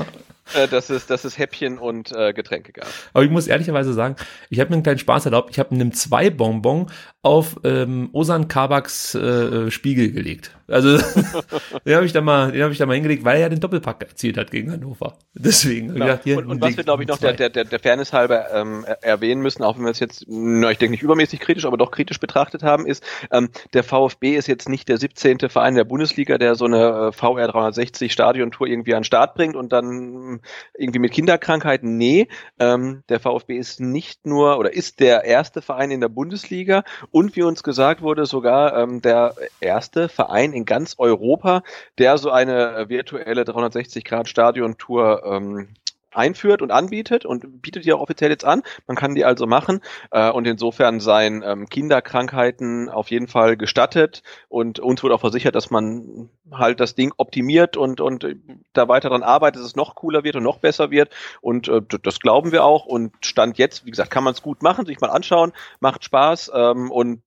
[0.54, 2.88] Äh, dass, es, dass es Häppchen und äh, Getränke gab.
[3.12, 4.16] Aber ich muss ehrlicherweise sagen,
[4.48, 5.50] ich habe mir einen kleinen Spaß erlaubt.
[5.50, 6.90] Ich habe einem zwei Bonbon
[7.22, 10.50] auf ähm, Osan Kabaks äh, Spiegel gelegt.
[10.66, 10.96] Also
[11.84, 13.60] den habe ich da mal, den habe ich da mal hingelegt, weil er ja den
[13.60, 15.18] Doppelpack erzielt hat gegen Hannover.
[15.34, 15.88] Deswegen.
[15.88, 16.06] Genau.
[16.06, 18.84] Gedacht, hier, und, und was wir glaube ich noch der, der, der Fairness halber ähm,
[19.02, 21.90] erwähnen müssen, auch wenn wir es jetzt, na, ich denke nicht übermäßig kritisch, aber doch
[21.90, 25.38] kritisch betrachtet haben, ist ähm, der VfB ist jetzt nicht der 17.
[25.48, 29.56] Verein der Bundesliga, der so eine äh, VR 360 Stadiontour irgendwie an den Start bringt
[29.56, 30.39] und dann
[30.76, 31.96] irgendwie mit Kinderkrankheiten.
[31.96, 36.84] Nee, ähm, der VfB ist nicht nur oder ist der erste Verein in der Bundesliga
[37.10, 41.62] und wie uns gesagt wurde, sogar ähm, der erste Verein in ganz Europa,
[41.98, 45.68] der so eine virtuelle 360-Grad-Stadion-Tour ähm,
[46.12, 48.62] einführt und anbietet und bietet die auch offiziell jetzt an.
[48.86, 49.80] Man kann die also machen
[50.10, 55.54] äh, und insofern seien ähm, Kinderkrankheiten auf jeden Fall gestattet und uns wurde auch versichert,
[55.54, 58.26] dass man halt das Ding optimiert und und
[58.72, 61.10] da weiter dran arbeitet, dass es noch cooler wird und noch besser wird
[61.40, 64.62] und äh, das glauben wir auch und stand jetzt, wie gesagt, kann man es gut
[64.62, 67.22] machen, sich mal anschauen, macht Spaß ähm, und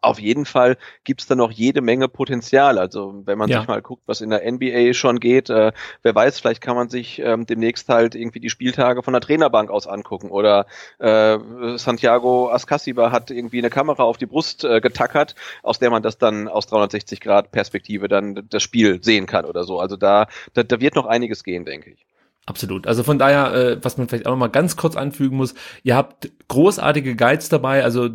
[0.00, 2.78] auf jeden Fall gibt's da noch jede Menge Potenzial.
[2.78, 3.58] Also wenn man ja.
[3.58, 5.72] sich mal guckt, was in der NBA schon geht, äh,
[6.02, 9.70] wer weiß, vielleicht kann man sich ähm, demnächst halt irgendwie die Spieltage von der Trainerbank
[9.70, 10.30] aus angucken.
[10.30, 10.66] Oder
[10.98, 11.38] äh,
[11.76, 16.18] Santiago Ascasiba hat irgendwie eine Kamera auf die Brust äh, getackert, aus der man das
[16.18, 19.80] dann aus 360 Grad Perspektive dann das Spiel sehen kann oder so.
[19.80, 22.06] Also da, da, da wird noch einiges gehen, denke ich.
[22.48, 22.86] Absolut.
[22.86, 25.96] Also von daher, äh, was man vielleicht auch noch mal ganz kurz anfügen muss, ihr
[25.96, 27.82] habt großartige Guides dabei.
[27.82, 28.08] Also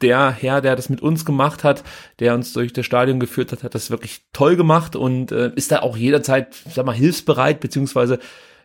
[0.00, 1.82] der Herr, der das mit uns gemacht hat,
[2.20, 5.72] der uns durch das Stadion geführt hat, hat das wirklich toll gemacht und äh, ist
[5.72, 8.20] da auch jederzeit, sag mal, hilfsbereit, beziehungsweise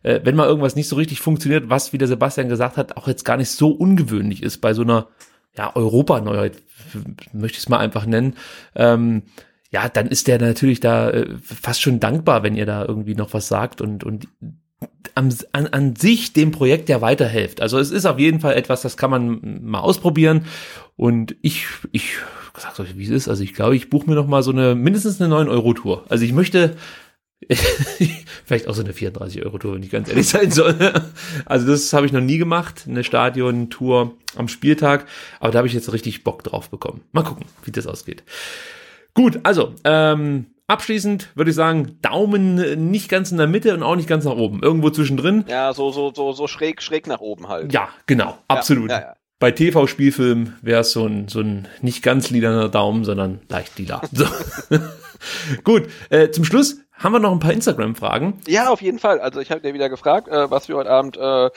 [0.08, 3.08] äh, wenn mal irgendwas nicht so richtig funktioniert, was, wie der Sebastian gesagt hat, auch
[3.08, 5.08] jetzt gar nicht so ungewöhnlich ist bei so einer
[5.56, 6.64] ja, Europa-Neuheit,
[7.34, 8.36] möchte ich es mal einfach nennen,
[8.76, 9.24] ähm,
[9.70, 13.34] ja, dann ist der natürlich da äh, fast schon dankbar, wenn ihr da irgendwie noch
[13.34, 14.30] was sagt und, und
[15.14, 17.60] an, an, an sich dem Projekt ja weiterhelft.
[17.62, 20.46] Also es ist auf jeden Fall etwas, das kann man mal ausprobieren.
[20.96, 22.14] Und ich, ich
[22.56, 23.28] sag's euch, wie es ist.
[23.28, 26.06] Also ich glaube, ich buche mir noch mal so eine, mindestens eine 9-Euro-Tour.
[26.08, 26.78] Also ich möchte
[28.48, 30.78] Vielleicht auch so eine 34-Euro-Tour, wenn ich ganz ehrlich sein soll.
[31.46, 35.06] Also das habe ich noch nie gemacht, eine Stadion-Tour am Spieltag.
[35.42, 37.02] Aber da habe ich jetzt richtig Bock drauf bekommen.
[37.12, 38.24] Mal gucken, wie das ausgeht.
[39.14, 43.98] Gut, also ähm, abschließend würde ich sagen, Daumen nicht ganz in der Mitte und auch
[43.98, 44.64] nicht ganz nach oben.
[44.64, 45.44] Irgendwo zwischendrin.
[45.50, 47.74] Ja, so, so, so, so schräg, schräg nach oben halt.
[47.74, 48.92] Ja, genau, absolut.
[48.92, 49.16] Ja, ja, ja.
[49.40, 54.02] Bei TV-Spielfilmen wäre es so ein, so ein nicht ganz lilaner Daumen, sondern leicht lila.
[54.14, 54.26] So.
[55.64, 58.42] Gut, äh, zum Schluss haben wir noch ein paar Instagram-Fragen?
[58.48, 59.20] Ja, auf jeden Fall.
[59.20, 61.50] Also ich habe dir wieder gefragt, äh, was wir heute Abend, äh, äh,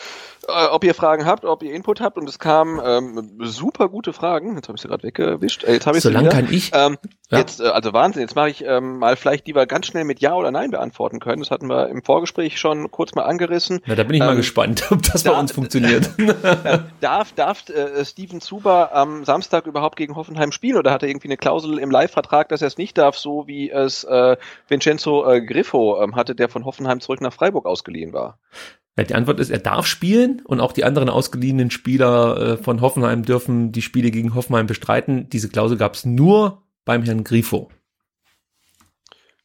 [0.71, 4.57] ob ihr Fragen habt, ob ihr Input habt und es kamen ähm, super gute Fragen.
[4.57, 5.65] Jetzt habe ich sie gerade weggewischt.
[5.65, 6.71] Äh, jetzt habe ich so lange kann ich.
[6.75, 6.99] Ähm,
[7.31, 7.39] ja.
[7.39, 8.23] Jetzt, äh, also Wahnsinn.
[8.23, 11.21] Jetzt mache ich ähm, mal vielleicht die wir ganz schnell mit Ja oder Nein beantworten
[11.21, 11.41] können.
[11.43, 13.81] Das hatten wir im Vorgespräch schon kurz mal angerissen.
[13.87, 16.11] Na, da bin ich mal ähm, gespannt, ob das darf, bei uns funktioniert.
[17.01, 21.29] darf darf äh, Steven Zuber am Samstag überhaupt gegen Hoffenheim spielen oder hat er irgendwie
[21.29, 24.37] eine Klausel im Live-Vertrag, dass er es nicht darf, so wie es äh,
[24.69, 28.39] Vincenzo äh, Griffo ähm, hatte, der von Hoffenheim zurück nach Freiburg ausgeliehen war?
[28.97, 32.81] Ja, die Antwort ist, er darf spielen und auch die anderen ausgeliehenen Spieler äh, von
[32.81, 35.29] Hoffenheim dürfen die Spiele gegen Hoffenheim bestreiten.
[35.31, 37.71] Diese Klausel gab es nur beim Herrn Grifo.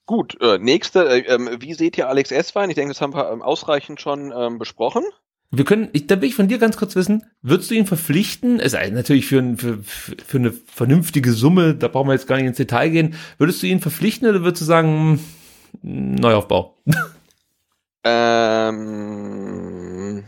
[0.05, 2.69] Gut, äh, nächste, äh, ähm, wie seht ihr Alex Esswein?
[2.69, 5.03] Ich denke, das haben wir ähm, ausreichend schon ähm, besprochen.
[5.51, 8.59] Wir können, ich, da will ich von dir ganz kurz wissen, würdest du ihn verpflichten?
[8.59, 12.47] Es ist natürlich für, für, für eine vernünftige Summe, da brauchen wir jetzt gar nicht
[12.47, 13.15] ins Detail gehen.
[13.37, 15.19] Würdest du ihn verpflichten oder würdest du sagen,
[15.81, 16.75] Neuaufbau.
[18.03, 20.25] Ähm,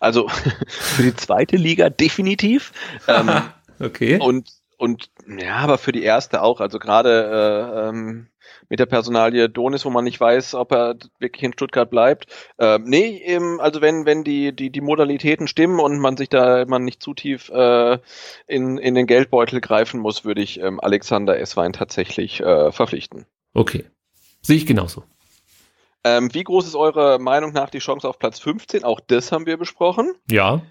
[0.00, 0.28] also
[0.68, 2.72] für die zweite Liga definitiv.
[3.08, 3.30] Ähm,
[3.80, 4.18] okay.
[4.20, 6.60] Und und ja, aber für die erste auch.
[6.60, 8.28] Also gerade äh, ähm,
[8.68, 12.26] mit der Personalie Donis, wo man nicht weiß, ob er wirklich in Stuttgart bleibt.
[12.58, 16.64] Äh, nee, eben, also wenn wenn die die die Modalitäten stimmen und man sich da
[16.66, 17.98] man nicht zu tief äh,
[18.46, 23.26] in in den Geldbeutel greifen muss, würde ich ähm, Alexander Esswein tatsächlich äh, verpflichten.
[23.54, 23.84] Okay.
[24.42, 25.04] Sehe ich genauso.
[26.04, 28.84] Ähm, wie groß ist eure Meinung nach die Chance auf Platz 15?
[28.84, 30.12] Auch das haben wir besprochen.
[30.30, 30.62] Ja.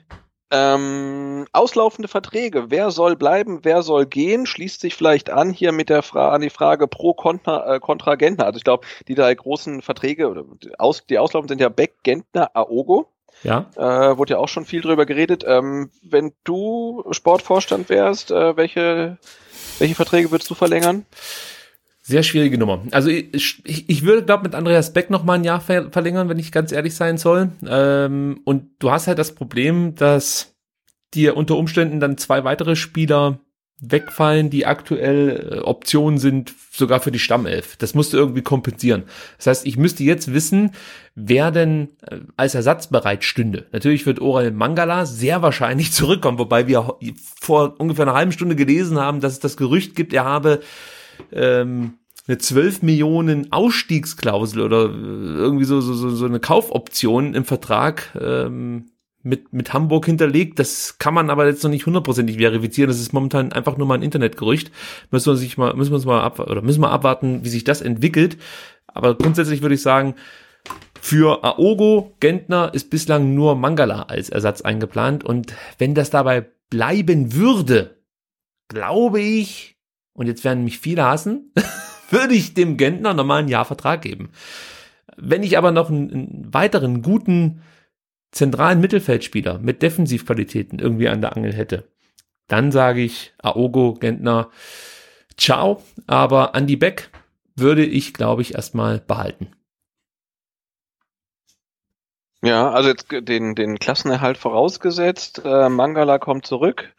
[0.49, 2.71] Ähm, auslaufende Verträge.
[2.71, 4.45] Wer soll bleiben, wer soll gehen?
[4.45, 8.15] Schließt sich vielleicht an hier mit der Frage an die Frage pro Kontra, äh, Kontra
[8.15, 8.45] Gentner.
[8.45, 11.95] Also ich glaube, die drei großen Verträge oder die, aus, die auslaufen sind ja Beck,
[12.03, 13.11] Gentner, Aogo.
[13.43, 13.69] Ja.
[13.75, 15.43] Äh, wurde ja auch schon viel drüber geredet.
[15.45, 19.17] Ähm, wenn du Sportvorstand wärst, äh, welche,
[19.79, 21.05] welche Verträge würdest du verlängern?
[22.07, 22.83] Sehr schwierige Nummer.
[22.91, 26.29] Also ich, ich, ich würde, glaube mit Andreas Beck noch mal ein Jahr ver verlängern,
[26.29, 27.49] wenn ich ganz ehrlich sein soll.
[27.67, 30.55] Ähm, und du hast halt das Problem, dass
[31.13, 33.41] dir unter Umständen dann zwei weitere Spieler
[33.81, 37.75] wegfallen, die aktuell äh, Optionen sind, sogar für die Stammelf.
[37.75, 39.03] Das musst du irgendwie kompensieren.
[39.35, 40.71] Das heißt, ich müsste jetzt wissen,
[41.13, 43.65] wer denn äh, als Ersatz bereit stünde.
[43.73, 46.95] Natürlich wird Oral Mangala sehr wahrscheinlich zurückkommen, wobei wir
[47.41, 50.61] vor ungefähr einer halben Stunde gelesen haben, dass es das Gerücht gibt, er habe
[51.31, 51.93] ähm,
[52.27, 58.85] eine 12 Millionen Ausstiegsklausel oder äh, irgendwie so, so, so eine Kaufoption im Vertrag ähm,
[59.23, 60.59] mit, mit Hamburg hinterlegt.
[60.59, 62.89] Das kann man aber jetzt noch nicht hundertprozentig verifizieren.
[62.89, 64.71] Das ist momentan einfach nur mal ein Internetgerücht.
[65.11, 67.63] Müssen wir sich mal, müssen wir uns mal ab, oder müssen wir abwarten, wie sich
[67.63, 68.37] das entwickelt.
[68.87, 70.15] Aber grundsätzlich würde ich sagen,
[70.99, 75.23] für Aogo Gentner ist bislang nur Mangala als Ersatz eingeplant.
[75.23, 77.97] Und wenn das dabei bleiben würde,
[78.67, 79.76] glaube ich,
[80.17, 81.53] und jetzt werden mich viele hassen,
[82.09, 84.31] würde ich dem Gentner nochmal einen Jahrvertrag geben.
[85.15, 87.61] Wenn ich aber noch einen, einen weiteren guten
[88.31, 91.87] zentralen Mittelfeldspieler mit Defensivqualitäten irgendwie an der Angel hätte,
[92.47, 94.49] dann sage ich Aogo, Gentner,
[95.37, 97.11] ciao, aber Andy Beck
[97.55, 99.51] würde ich, glaube ich, erstmal behalten.
[102.41, 106.93] Ja, also jetzt den, den Klassenerhalt vorausgesetzt, äh, Mangala kommt zurück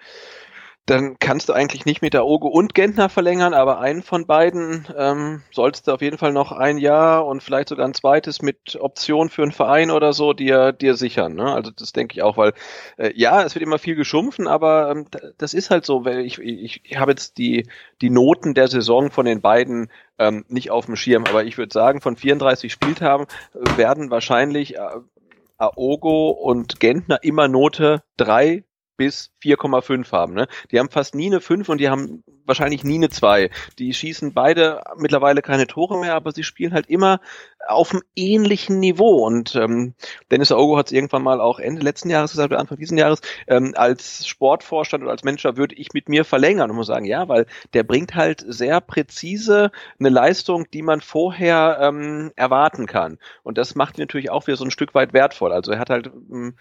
[0.88, 4.88] dann kannst du eigentlich nicht mit der Ogo und Gentner verlängern, aber einen von beiden
[4.96, 8.78] ähm, sollst du auf jeden Fall noch ein Jahr und vielleicht sogar ein zweites mit
[8.80, 11.34] Option für einen Verein oder so dir, dir sichern.
[11.34, 11.52] Ne?
[11.52, 12.54] Also das denke ich auch, weil
[12.96, 15.06] äh, ja, es wird immer viel geschumpfen, aber ähm,
[15.36, 17.68] das ist halt so, weil ich, ich, ich habe jetzt die,
[18.00, 21.72] die Noten der Saison von den beiden ähm, nicht auf dem Schirm, aber ich würde
[21.72, 23.26] sagen, von 34 Spieltagen
[23.76, 24.80] werden wahrscheinlich äh,
[25.58, 28.64] Aogo und Gentner immer Note drei
[28.98, 30.34] bis 4,5 haben.
[30.34, 30.48] Ne?
[30.70, 33.50] Die haben fast nie eine 5 und die haben wahrscheinlich nie eine 2.
[33.78, 37.20] Die schießen beide mittlerweile keine Tore mehr, aber sie spielen halt immer
[37.68, 39.26] auf einem ähnlichen Niveau.
[39.26, 39.94] Und ähm,
[40.30, 43.20] Dennis Aogo hat es irgendwann mal auch Ende letzten Jahres gesagt, oder Anfang diesen Jahres,
[43.46, 47.28] ähm, als Sportvorstand oder als Manager würde ich mit mir verlängern und muss sagen, ja,
[47.28, 53.18] weil der bringt halt sehr präzise eine Leistung, die man vorher ähm, erwarten kann.
[53.42, 55.52] Und das macht ihn natürlich auch wieder so ein Stück weit wertvoll.
[55.52, 56.54] Also er hat halt ähm,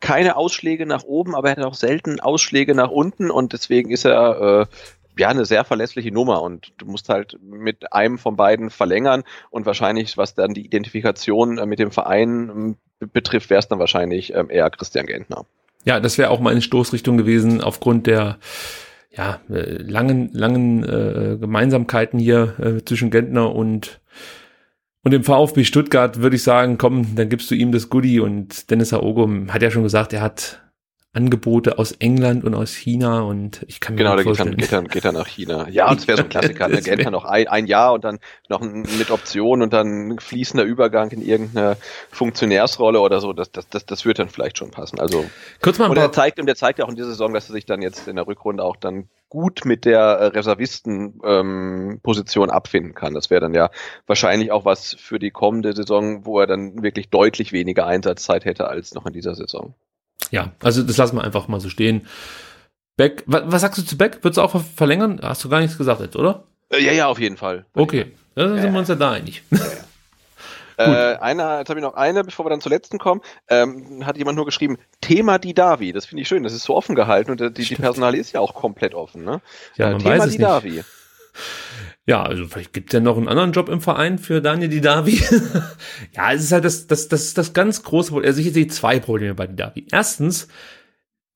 [0.00, 4.04] keine Ausschläge nach oben, aber er hat auch selten Ausschläge nach unten und deswegen ist
[4.04, 4.76] er äh,
[5.18, 9.66] ja eine sehr verlässliche Nummer und du musst halt mit einem von beiden verlängern und
[9.66, 12.76] wahrscheinlich, was dann die Identifikation äh, mit dem Verein ähm,
[13.12, 15.44] betrifft, wäre es dann wahrscheinlich ähm, eher Christian Gentner.
[15.84, 18.38] Ja, das wäre auch meine Stoßrichtung gewesen aufgrund der
[19.10, 24.00] ja, äh, langen, langen äh, Gemeinsamkeiten hier äh, zwischen Gentner und
[25.04, 28.70] und im VfB Stuttgart würde ich sagen, komm, dann gibst du ihm das Goodie und
[28.70, 30.62] Dennis Aogo hat ja schon gesagt, er hat
[31.14, 34.56] Angebote aus England und aus China und ich kann mir genau, vorstellen.
[34.56, 35.68] Genau, geht dann, geht dann nach China.
[35.72, 36.68] Ja, und es wäre so ein Klassiker.
[36.68, 36.80] ne?
[36.80, 38.18] Geht dann noch ein, ein Jahr und dann
[38.48, 41.76] noch ein, mit Option und dann fließender Übergang in irgendeine
[42.10, 43.34] Funktionärsrolle oder so.
[43.34, 44.98] Das, das, das, das wird dann vielleicht schon passen.
[45.00, 45.26] Also
[45.60, 47.52] kurz mal und er zeigt und der zeigt ja auch in dieser Saison, dass er
[47.52, 52.94] sich dann jetzt in der Rückrunde auch dann gut mit der äh, Reservistenposition ähm, abfinden
[52.94, 53.12] kann.
[53.12, 53.68] Das wäre dann ja
[54.06, 58.68] wahrscheinlich auch was für die kommende Saison, wo er dann wirklich deutlich weniger Einsatzzeit hätte
[58.68, 59.74] als noch in dieser Saison
[60.32, 62.06] ja, also das lassen wir einfach mal so stehen.
[62.96, 64.18] Beck, was, was sagst du zu Beck?
[64.22, 65.20] Würdest du auch verlängern?
[65.22, 66.44] Hast du gar nichts gesagt jetzt, oder?
[66.70, 67.66] Äh, ja, ja, auf jeden Fall.
[67.74, 69.44] Okay, dann sind wir uns ja da einig.
[70.78, 74.16] Äh, einer, jetzt habe ich noch eine, bevor wir dann zur letzten kommen, ähm, hat
[74.16, 75.92] jemand nur geschrieben, Thema Didavi.
[75.92, 78.40] Das finde ich schön, das ist so offen gehalten und die, die Personale ist ja
[78.40, 79.22] auch komplett offen.
[79.22, 79.42] Ne?
[79.76, 80.82] Ja, äh, Thema Didavi.
[82.06, 85.22] Ja, also vielleicht gibt es ja noch einen anderen Job im Verein für Daniel Didavi.
[86.16, 88.28] ja, es ist halt das, das, das, das ganz große Problem.
[88.28, 89.86] Also ich sehe zwei Probleme bei Didavi.
[89.92, 90.48] Erstens,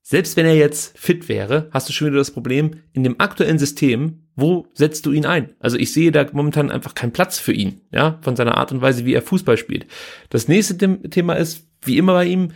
[0.02, 3.60] selbst wenn er jetzt fit wäre, hast du schon wieder das Problem, in dem aktuellen
[3.60, 5.55] System, wo setzt du ihn ein?
[5.60, 8.82] Also ich sehe da momentan einfach keinen Platz für ihn, ja, von seiner Art und
[8.82, 9.86] Weise, wie er Fußball spielt.
[10.30, 10.76] Das nächste
[11.10, 12.52] Thema ist, wie immer bei ihm,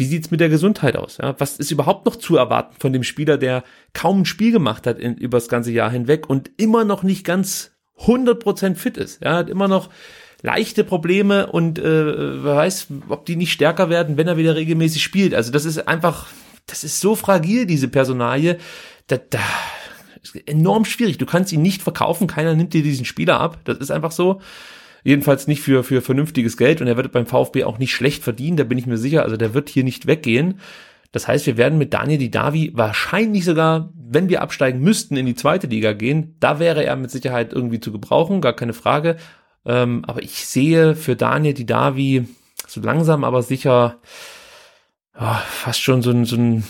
[0.00, 1.18] wie sieht's mit der Gesundheit aus?
[1.18, 1.34] Ja?
[1.38, 3.62] Was ist überhaupt noch zu erwarten von dem Spieler, der
[3.92, 7.22] kaum ein Spiel gemacht hat in, über das ganze Jahr hinweg und immer noch nicht
[7.22, 9.22] ganz 100% fit ist?
[9.22, 9.90] Ja, hat immer noch
[10.40, 11.82] leichte Probleme und äh,
[12.42, 15.34] wer weiß, ob die nicht stärker werden, wenn er wieder regelmäßig spielt.
[15.34, 16.28] Also das ist einfach,
[16.64, 18.56] das ist so fragil, diese Personalie.
[19.06, 19.38] Da, da,
[20.46, 21.18] enorm schwierig.
[21.18, 23.58] Du kannst ihn nicht verkaufen, keiner nimmt dir diesen Spieler ab.
[23.64, 24.40] Das ist einfach so.
[25.02, 28.56] Jedenfalls nicht für, für vernünftiges Geld und er wird beim VfB auch nicht schlecht verdienen,
[28.56, 29.22] da bin ich mir sicher.
[29.22, 30.60] Also der wird hier nicht weggehen.
[31.12, 35.34] Das heißt, wir werden mit Daniel Didavi wahrscheinlich sogar, wenn wir absteigen müssten, in die
[35.34, 36.36] zweite Liga gehen.
[36.38, 39.16] Da wäre er mit Sicherheit irgendwie zu gebrauchen, gar keine Frage.
[39.64, 42.28] Ähm, aber ich sehe für Daniel Didavi
[42.66, 43.98] so langsam, aber sicher
[45.18, 46.64] oh, fast schon so ein, so ein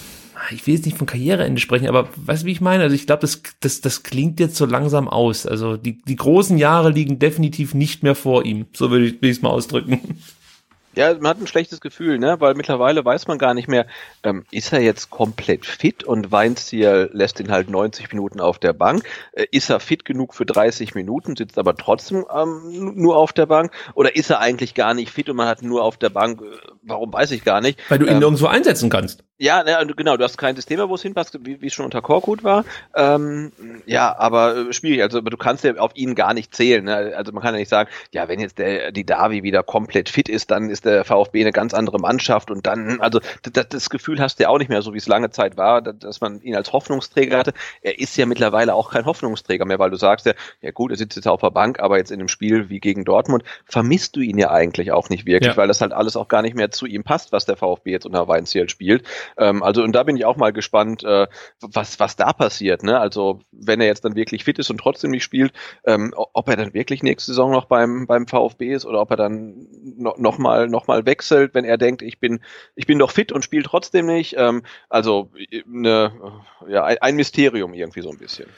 [0.53, 2.85] ich will jetzt nicht von Karriereende sprechen, aber weißt du, wie ich meine?
[2.85, 5.47] Also ich glaube, das, das, das klingt jetzt so langsam aus.
[5.47, 8.67] Also die, die großen Jahre liegen definitiv nicht mehr vor ihm.
[8.73, 10.19] So würde ich es mal ausdrücken.
[10.97, 12.41] Ja, man hat ein schlechtes Gefühl, ne?
[12.41, 13.87] weil mittlerweile weiß man gar nicht mehr,
[14.25, 18.73] ähm, ist er jetzt komplett fit und Weinziel lässt ihn halt 90 Minuten auf der
[18.73, 19.05] Bank?
[19.33, 23.47] Äh, ist er fit genug für 30 Minuten, sitzt aber trotzdem ähm, nur auf der
[23.47, 23.73] Bank?
[23.95, 26.57] Oder ist er eigentlich gar nicht fit und man hat nur auf der Bank, äh,
[26.83, 27.79] warum weiß ich gar nicht?
[27.89, 29.23] Weil du ihn ähm, nirgendwo einsetzen kannst.
[29.43, 31.87] Ja, ne, genau, du hast kein System mehr, wo es hinpasst, wie, wie es schon
[31.87, 32.63] unter Korkut war.
[32.95, 33.53] Ähm,
[33.87, 36.85] ja, aber äh, schwierig, also du kannst ja auf ihn gar nicht zählen.
[36.85, 37.15] Ne?
[37.17, 40.29] Also man kann ja nicht sagen, ja, wenn jetzt der die Davi wieder komplett fit
[40.29, 44.21] ist, dann ist der VfB eine ganz andere Mannschaft und dann, also das, das Gefühl
[44.21, 46.55] hast du ja auch nicht mehr, so wie es lange Zeit war, dass man ihn
[46.55, 47.55] als Hoffnungsträger hatte.
[47.81, 50.99] Er ist ja mittlerweile auch kein Hoffnungsträger mehr, weil du sagst ja, ja gut, er
[50.99, 54.21] sitzt jetzt auf der Bank, aber jetzt in einem Spiel wie gegen Dortmund vermisst du
[54.21, 55.57] ihn ja eigentlich auch nicht wirklich, ja.
[55.57, 58.05] weil das halt alles auch gar nicht mehr zu ihm passt, was der VfB jetzt
[58.05, 59.05] unter Weinziel spielt.
[59.37, 61.27] Ähm, also und da bin ich auch mal gespannt, äh,
[61.61, 62.83] was, was da passiert.
[62.83, 62.99] Ne?
[62.99, 65.53] Also wenn er jetzt dann wirklich fit ist und trotzdem nicht spielt,
[65.85, 69.17] ähm, ob er dann wirklich nächste Saison noch beim, beim VfB ist oder ob er
[69.17, 69.67] dann
[69.97, 72.41] no, noch mal, noch mal wechselt, wenn er denkt, ich bin,
[72.75, 74.35] ich bin doch fit und spiele trotzdem nicht.
[74.37, 75.31] Ähm, also
[75.67, 76.13] eine,
[76.69, 78.49] ja, ein Mysterium irgendwie so ein bisschen.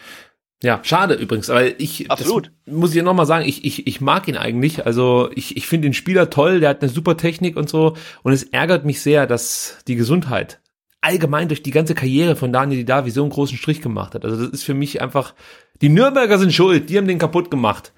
[0.62, 2.52] Ja, schade übrigens, aber ich Absolut.
[2.66, 4.86] muss ich ja nochmal sagen, ich, ich, ich mag ihn eigentlich.
[4.86, 7.96] Also ich, ich finde den Spieler toll, der hat eine super Technik und so.
[8.22, 10.60] Und es ärgert mich sehr, dass die Gesundheit
[11.00, 14.24] allgemein durch die ganze Karriere von Daniel Didavi so einen großen Strich gemacht hat.
[14.24, 15.34] Also das ist für mich einfach,
[15.80, 17.92] die Nürnberger sind schuld, die haben den kaputt gemacht.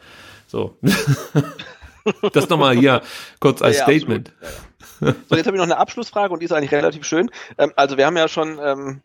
[0.47, 0.79] So.
[2.33, 3.03] das nochmal hier
[3.41, 4.33] kurz als ja, Statement.
[4.41, 5.15] Ja, ja.
[5.29, 7.31] So, jetzt habe ich noch eine Abschlussfrage und die ist eigentlich relativ schön.
[7.59, 9.03] Ähm, also wir haben ja schon ähm,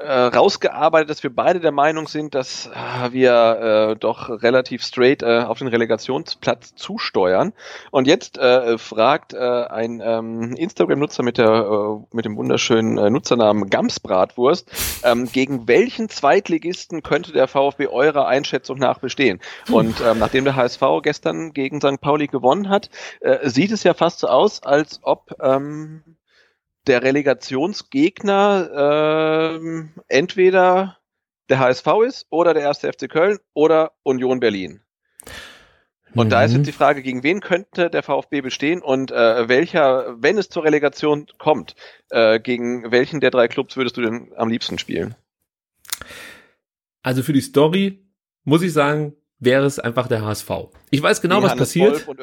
[0.00, 5.22] äh, rausgearbeitet, dass wir beide der Meinung sind, dass äh, wir äh, doch relativ straight
[5.22, 7.52] äh, auf den Relegationsplatz zusteuern.
[7.90, 13.10] Und jetzt äh, fragt äh, ein ähm, Instagram-Nutzer mit der äh, mit dem wunderschönen äh,
[13.10, 14.70] Nutzernamen Gamsbratwurst,
[15.04, 19.40] ähm, gegen welchen Zweitligisten könnte der VfB eurer Einschätzung nach bestehen?
[19.70, 22.00] Und ähm, nachdem der HSV gestern gegen St.
[22.00, 26.02] Pauli gewonnen hat, äh, sieht es ja fast so aus, als ob ähm,
[26.88, 30.98] der Relegationsgegner äh, entweder
[31.48, 34.80] der HSV ist oder der erste FC Köln oder Union Berlin.
[36.14, 36.30] Und mhm.
[36.30, 36.64] da ist jetzt mhm.
[36.64, 41.26] die Frage, gegen wen könnte der VfB bestehen und äh, welcher, wenn es zur Relegation
[41.38, 41.74] kommt,
[42.10, 45.14] äh, gegen welchen der drei Clubs würdest du denn am liebsten spielen?
[47.02, 48.04] Also für die Story
[48.44, 50.50] muss ich sagen, wäre es einfach der HSV.
[50.90, 52.08] Ich weiß genau, was passiert.
[52.08, 52.18] Und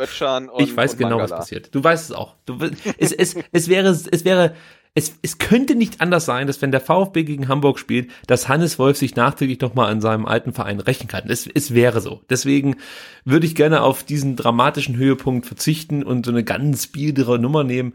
[0.50, 1.32] und, ich weiß genau, Mangala.
[1.32, 1.74] was passiert.
[1.74, 2.36] Du weißt es auch.
[2.46, 2.58] Du,
[2.98, 4.54] es, es, es wäre, es wäre,
[4.96, 8.80] es, es könnte nicht anders sein, dass wenn der VfB gegen Hamburg spielt, dass Hannes
[8.80, 11.30] Wolf sich nachträglich nochmal an seinem alten Verein rächen kann.
[11.30, 12.22] Es, es wäre so.
[12.30, 12.78] Deswegen
[13.24, 17.94] würde ich gerne auf diesen dramatischen Höhepunkt verzichten und so eine ganz biedere Nummer nehmen.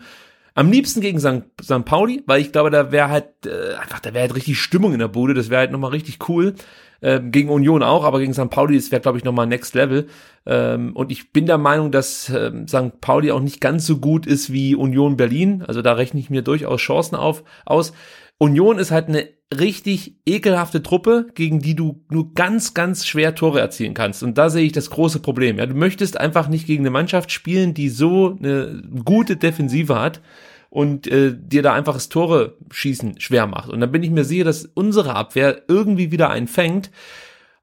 [0.54, 1.44] Am liebsten gegen St.
[1.62, 1.84] St.
[1.84, 4.98] Pauli, weil ich glaube, da wäre halt äh, einfach, da wäre halt richtig Stimmung in
[4.98, 5.34] der Bude.
[5.34, 6.54] Das wäre halt nochmal richtig cool.
[7.02, 8.50] Ähm, gegen Union auch, aber gegen St.
[8.50, 10.08] Pauli, das wäre, glaube ich, nochmal Next Level.
[10.44, 13.00] Ähm, und ich bin der Meinung, dass ähm, St.
[13.00, 15.64] Pauli auch nicht ganz so gut ist wie Union Berlin.
[15.66, 17.92] Also da rechne ich mir durchaus Chancen auf, aus.
[18.40, 23.60] Union ist halt eine richtig ekelhafte Truppe, gegen die du nur ganz, ganz schwer Tore
[23.60, 24.22] erzielen kannst.
[24.22, 25.58] Und da sehe ich das große Problem.
[25.58, 30.22] Ja, du möchtest einfach nicht gegen eine Mannschaft spielen, die so eine gute Defensive hat
[30.70, 33.68] und äh, dir da einfach das Tore schießen schwer macht.
[33.68, 36.90] Und dann bin ich mir sicher, dass unsere Abwehr irgendwie wieder einen fängt.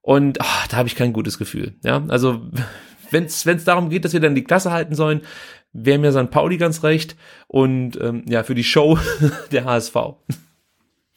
[0.01, 1.73] Und ach, da habe ich kein gutes Gefühl.
[1.83, 2.51] Ja, also
[3.09, 5.21] wenn es darum geht, dass wir dann die Klasse halten sollen,
[5.73, 6.29] wäre mir St.
[6.29, 7.15] Pauli ganz recht.
[7.47, 8.99] Und ähm, ja, für die Show
[9.51, 9.95] der HSV.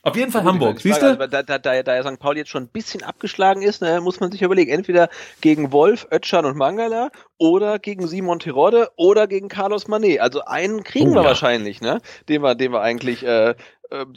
[0.03, 1.07] Auf jeden Fall Hamburg, siehst du?
[1.07, 2.19] Also, da, da, da, da St.
[2.19, 5.11] Pauli jetzt schon ein bisschen abgeschlagen ist, ne, muss man sich überlegen, entweder
[5.43, 10.21] gegen Wolf, Ötschan und Mangala oder gegen Simon Tirode oder gegen Carlos Manet.
[10.21, 11.29] Also einen kriegen oh, wir ja.
[11.29, 12.01] wahrscheinlich, ne?
[12.31, 13.55] Den wir, den wir eigentlich äh,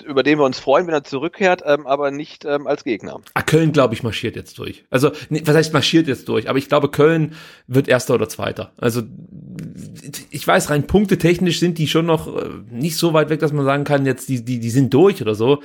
[0.05, 3.21] über den wir uns freuen, wenn er zurückkehrt, ähm, aber nicht ähm, als Gegner.
[3.33, 4.85] Ah, Köln, glaube ich, marschiert jetzt durch.
[4.89, 6.49] Also, nee, was heißt marschiert jetzt durch?
[6.49, 7.33] Aber ich glaube, Köln
[7.67, 8.71] wird Erster oder Zweiter.
[8.77, 9.01] Also,
[10.29, 13.65] ich weiß, rein punktetechnisch sind die schon noch äh, nicht so weit weg, dass man
[13.65, 15.61] sagen kann, jetzt die, die, die sind durch oder so.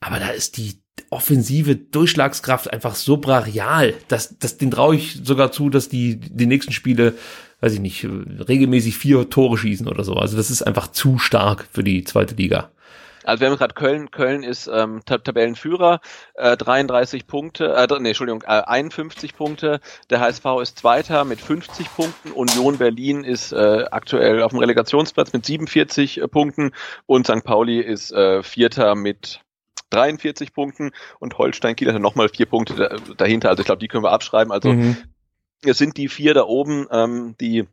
[0.00, 5.52] Aber da ist die offensive Durchschlagskraft einfach so brachial, dass, dass den traue ich sogar
[5.52, 7.14] zu, dass die die nächsten Spiele,
[7.60, 10.14] weiß ich nicht, regelmäßig vier Tore schießen oder so.
[10.14, 12.70] Also das ist einfach zu stark für die zweite Liga.
[13.28, 16.00] Also wir haben gerade Köln, Köln ist ähm, Tab Tabellenführer,
[16.32, 19.80] äh, 33 Punkte, äh, nee, Entschuldigung, äh, 51 Punkte.
[20.08, 22.32] Der HSV ist Zweiter mit 50 Punkten.
[22.32, 26.70] Union Berlin ist äh, aktuell auf dem Relegationsplatz mit 47 äh, Punkten
[27.04, 27.44] und St.
[27.44, 29.42] Pauli ist äh, Vierter mit
[29.90, 33.50] 43 Punkten und Holstein Kiel hat nochmal vier Punkte dahinter.
[33.50, 34.52] Also ich glaube, die können wir abschreiben.
[34.52, 34.96] Also mhm.
[35.62, 37.66] es sind die vier da oben, ähm, die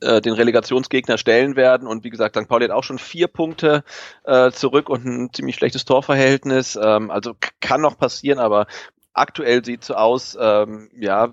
[0.00, 1.86] äh, den Relegationsgegner stellen werden.
[1.86, 2.48] Und wie gesagt, St.
[2.48, 3.84] Pauli hat auch schon vier Punkte
[4.24, 6.78] äh, zurück und ein ziemlich schlechtes Torverhältnis.
[6.80, 8.66] Ähm, also kann noch passieren, aber
[9.12, 11.32] aktuell sieht so aus, ähm, ja,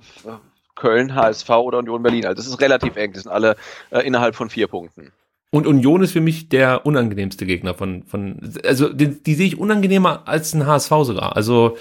[0.76, 2.26] Köln, HSV oder Union Berlin.
[2.26, 3.14] Also es ist relativ eng.
[3.14, 3.56] Die sind alle
[3.91, 5.11] äh, innerhalb von vier Punkten.
[5.52, 9.57] Und Union ist für mich der unangenehmste Gegner von, von also die, die sehe ich
[9.57, 11.38] unangenehmer als ein HSV sogar.
[11.38, 11.77] Also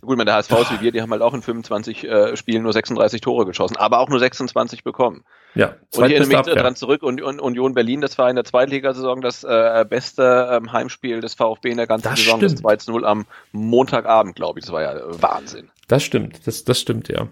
[0.00, 2.72] Gut, meine HSV ist wie wir, die haben halt auch in 25 äh, Spielen nur
[2.72, 5.24] 36 Tore geschossen, aber auch nur 26 bekommen.
[5.54, 8.44] Ja, und ich erinnere mich dran zurück und, und, Union Berlin, das war in der
[8.44, 12.64] Zweitligasaison das äh, beste ähm, Heimspiel des VfB in der ganzen das Saison, stimmt.
[12.64, 14.64] das 2-0 am Montagabend, glaube ich.
[14.64, 15.68] Das war ja Wahnsinn.
[15.88, 17.26] Das stimmt, das, das stimmt, ja.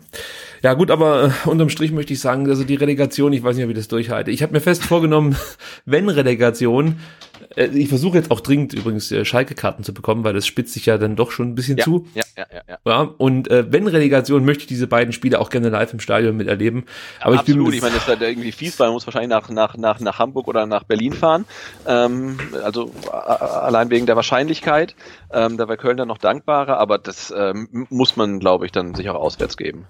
[0.62, 3.64] Ja gut, aber äh, unterm Strich möchte ich sagen, also die Relegation, ich weiß nicht,
[3.64, 4.32] ob ich das durchhalte.
[4.32, 5.36] Ich habe mir fest vorgenommen,
[5.84, 10.46] wenn Relegation, äh, ich versuche jetzt auch dringend übrigens äh, Schalke-Karten zu bekommen, weil das
[10.46, 12.06] spitzt sich ja dann doch schon ein bisschen ja, zu.
[12.14, 12.78] Ja, ja, ja, ja.
[12.84, 16.36] ja und äh, wenn Relegation, möchte ich diese beiden Spiele auch gerne live im Stadion
[16.36, 16.84] miterleben.
[17.20, 19.06] Aber ja, ich absolut, bin, ich meine, das ist halt irgendwie fies, weil man muss
[19.06, 21.44] wahrscheinlich nach, nach, nach, nach Hamburg oder nach Berlin fahren.
[21.86, 24.94] Ähm, also allein wegen der Wahrscheinlichkeit.
[25.32, 28.94] Ähm, da wäre Köln dann noch dankbarer, aber das ähm, muss man, glaube ich, dann
[28.94, 29.86] sich auch auswärts geben.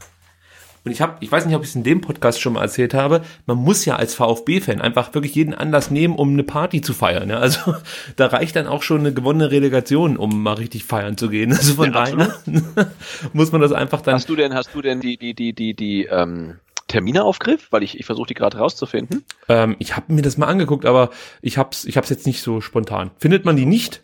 [0.88, 2.94] Und ich habe, ich weiß nicht, ob ich es in dem Podcast schon mal erzählt
[2.94, 6.94] habe, man muss ja als VfB-Fan einfach wirklich jeden Anlass nehmen, um eine Party zu
[6.94, 7.28] feiern.
[7.28, 7.40] Ja?
[7.40, 7.74] Also
[8.16, 11.52] da reicht dann auch schon eine gewonnene Relegation, um mal richtig feiern zu gehen.
[11.52, 12.34] Also von ja, daher
[13.34, 14.14] muss man das einfach dann.
[14.14, 16.56] Hast du denn, hast du denn die, die, die, die, die, ähm,
[16.86, 17.66] Termine aufgriff?
[17.70, 19.26] Weil ich, ich versuche die gerade rauszufinden.
[19.50, 21.10] Ähm, ich habe mir das mal angeguckt, aber
[21.42, 23.10] ich hab's, ich hab's jetzt nicht so spontan.
[23.18, 24.00] Findet man die nicht?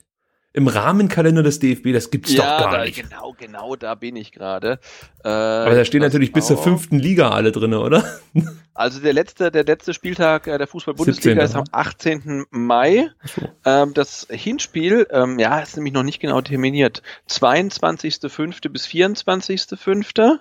[0.55, 3.03] Im Rahmenkalender des DFB, das gibt's ja, doch gar da, nicht.
[3.03, 4.79] Genau, genau, da bin ich gerade.
[5.25, 8.05] Äh, Aber da stehen natürlich bis zur fünften Liga alle drinne, oder?
[8.77, 12.47] Also der letzte, der letzte Spieltag äh, der Fußball-Bundesliga ist am 18.
[12.51, 13.09] Mai.
[13.23, 13.49] So.
[13.65, 17.01] Ähm, das Hinspiel, ähm, ja, ist nämlich noch nicht genau terminiert.
[17.29, 18.69] 22.05.
[18.71, 20.41] bis 24.05.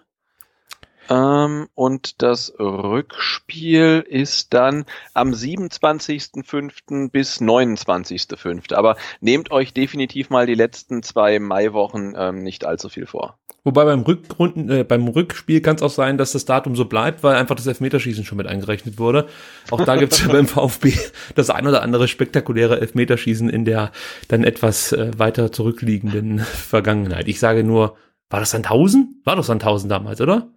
[1.10, 7.10] Ähm, und das Rückspiel ist dann am 27.05.
[7.12, 8.74] bis 29.05.
[8.74, 13.38] Aber nehmt euch definitiv mal die letzten zwei Maiwochen ähm, nicht allzu viel vor.
[13.66, 17.24] Wobei beim, Rückrunden, äh, beim Rückspiel kann es auch sein, dass das Datum so bleibt,
[17.24, 19.28] weil einfach das Elfmeterschießen schon mit eingerechnet wurde.
[19.72, 20.94] Auch da gibt es ja beim VfB
[21.36, 23.92] das ein oder andere spektakuläre Elfmeterschießen in der
[24.28, 27.30] dann etwas äh, weiter zurückliegenden Vergangenheit.
[27.30, 27.96] Ich sage nur,
[28.30, 29.22] war das Sandhausen?
[29.24, 30.50] War doch Sandhausen damals, oder?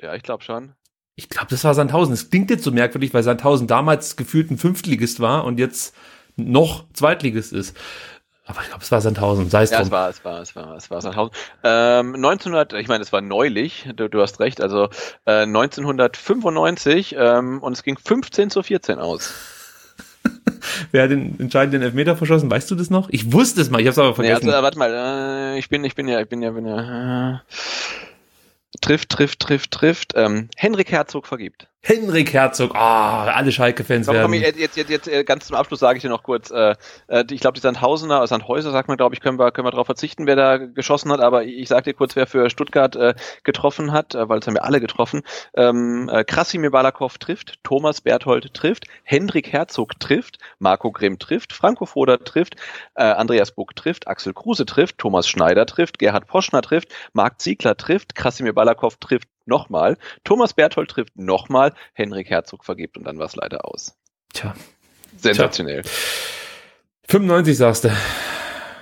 [0.00, 0.74] Ja, ich glaube schon.
[1.16, 2.14] Ich glaube, das war Sandhausen.
[2.14, 5.94] Es klingt jetzt so merkwürdig, weil Sandhausen damals gefühlt ein Fünftligist war und jetzt
[6.36, 7.76] noch Zweitligist ist.
[8.46, 9.50] Aber ich glaube, es war Sandhausen.
[9.50, 9.88] Sei es ja, drum.
[9.88, 11.34] es war, es war, es war, es war Sandhausen.
[11.64, 13.88] Ähm, 1900, ich meine, es war neulich.
[13.94, 14.62] Du, du hast recht.
[14.62, 14.88] Also
[15.26, 19.34] äh, 1995 ähm, und es ging 15 zu 14 aus.
[20.92, 22.50] Wer hat den entscheidenden Elfmeter verschossen?
[22.50, 23.10] Weißt du das noch?
[23.10, 23.80] Ich wusste es mal.
[23.80, 24.46] Ich habe es aber vergessen.
[24.46, 24.92] Nee, also, warte mal.
[24.94, 27.34] Äh, ich bin, ich bin ja, ich bin ja, bin ja.
[27.34, 27.38] Äh,
[28.80, 30.12] trifft, trifft, trifft, trifft.
[30.16, 31.68] Ähm, Henrik Herzog vergibt.
[31.80, 34.22] Henrik Herzog, ah, oh, alle Schalke-Fans werden.
[34.22, 36.74] Komm, jetzt, jetzt, jetzt, äh, ganz zum Abschluss sage ich dir noch kurz, äh,
[37.06, 39.86] äh ich glaube, die Sandhausener, Sandhäuser, sagt man, glaube ich, können wir, können wir darauf
[39.86, 43.14] verzichten, wer da geschossen hat, aber ich sage dir kurz, wer für Stuttgart äh,
[43.44, 45.22] getroffen hat, äh, weil es haben wir alle getroffen.
[45.54, 51.86] Ähm, äh, Krasimir Balakow trifft, Thomas Berthold trifft, Hendrik Herzog trifft, Marco Grimm trifft, Franco
[51.86, 52.56] Foda trifft,
[52.96, 57.76] äh, Andreas Buck trifft, Axel Kruse trifft, Thomas Schneider trifft, Gerhard Poschner trifft, Marc Ziegler
[57.76, 59.96] trifft, Krasimir Balakow trifft nochmal.
[60.24, 61.72] Thomas Berthold trifft nochmal.
[61.94, 63.96] Henrik Herzog vergibt und dann war es leider aus.
[64.32, 64.54] Tja.
[65.16, 65.82] Sensationell.
[65.82, 65.92] Tja.
[67.08, 67.88] 95 sagst du.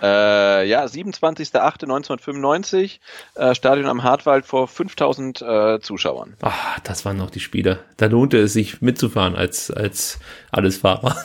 [0.02, 2.98] Äh, ja, 27.08.1995,
[3.36, 6.36] äh, Stadion am Hartwald vor 5000 äh, Zuschauern.
[6.42, 7.78] Ach, das waren noch die Spiele.
[7.96, 10.18] Da lohnte es sich mitzufahren als, als
[10.50, 11.16] Allesfahrer.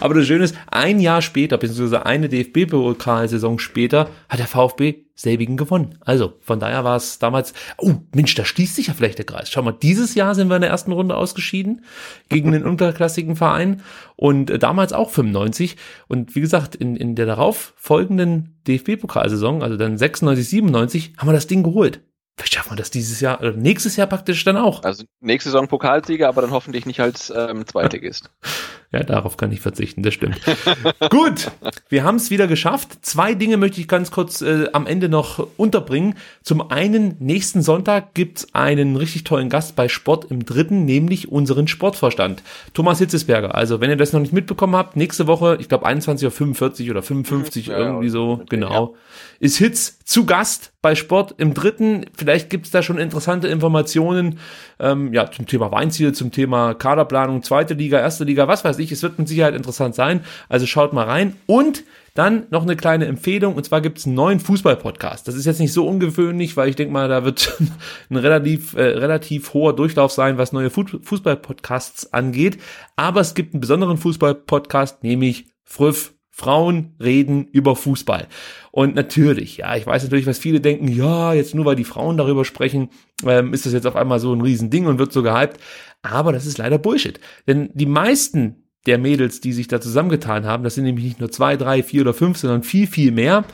[0.00, 5.56] Aber das Schöne ist, ein Jahr später, beziehungsweise eine DFB-Pokalsaison später, hat der VfB selbigen
[5.56, 5.96] gewonnen.
[6.00, 9.48] Also, von daher war es damals, oh Mensch, da schließt sich ja vielleicht der Kreis.
[9.48, 11.84] Schau mal, dieses Jahr sind wir in der ersten Runde ausgeschieden
[12.28, 13.82] gegen den unterklassigen Verein
[14.16, 15.76] und äh, damals auch 95.
[16.08, 21.32] Und wie gesagt, in, in der darauf folgenden DFB-Pokalsaison, also dann 96, 97, haben wir
[21.32, 22.00] das Ding geholt.
[22.36, 24.82] Vielleicht schaffen wir das dieses Jahr, oder nächstes Jahr praktisch dann auch.
[24.82, 28.30] Also nächste Saison Pokalsieger, aber dann hoffentlich nicht als ähm, Zweitligist.
[28.94, 30.40] Ja, darauf kann ich verzichten, das stimmt.
[31.10, 31.50] Gut,
[31.88, 33.04] wir haben es wieder geschafft.
[33.04, 36.14] Zwei Dinge möchte ich ganz kurz äh, am Ende noch unterbringen.
[36.44, 41.66] Zum einen, nächsten Sonntag gibt's einen richtig tollen Gast bei Sport im Dritten, nämlich unseren
[41.66, 43.56] Sportvorstand, Thomas Hitzesberger.
[43.56, 47.02] Also, wenn ihr das noch nicht mitbekommen habt, nächste Woche, ich glaube 21.45 Uhr oder
[47.02, 48.94] 55, ja, irgendwie so, genau,
[49.40, 52.06] ist Hitz zu Gast bei Sport im Dritten.
[52.16, 54.38] Vielleicht gibt's da schon interessante Informationen
[54.84, 58.92] ähm, ja, zum Thema Weinziel, zum Thema Kaderplanung, zweite Liga, erste Liga, was weiß ich.
[58.92, 60.20] Es wird mit Sicherheit interessant sein.
[60.48, 61.36] Also schaut mal rein.
[61.46, 61.84] Und
[62.14, 65.26] dann noch eine kleine Empfehlung, und zwar gibt's einen neuen Fußball-Podcast.
[65.26, 67.58] Das ist jetzt nicht so ungewöhnlich, weil ich denke mal, da wird
[68.10, 72.58] ein relativ, äh, relativ hoher Durchlauf sein, was neue Fußball-Podcasts angeht.
[72.94, 78.26] Aber es gibt einen besonderen Fußball-Podcast, nämlich Früff Frauen reden über Fußball.
[78.72, 82.16] Und natürlich, ja, ich weiß natürlich, was viele denken, ja, jetzt nur weil die Frauen
[82.16, 82.88] darüber sprechen,
[83.24, 85.60] ähm, ist das jetzt auf einmal so ein Riesending und wird so gehypt.
[86.02, 87.20] Aber das ist leider Bullshit.
[87.46, 91.30] Denn die meisten der Mädels, die sich da zusammengetan haben, das sind nämlich nicht nur
[91.30, 93.44] zwei, drei, vier oder fünf, sondern viel, viel mehr,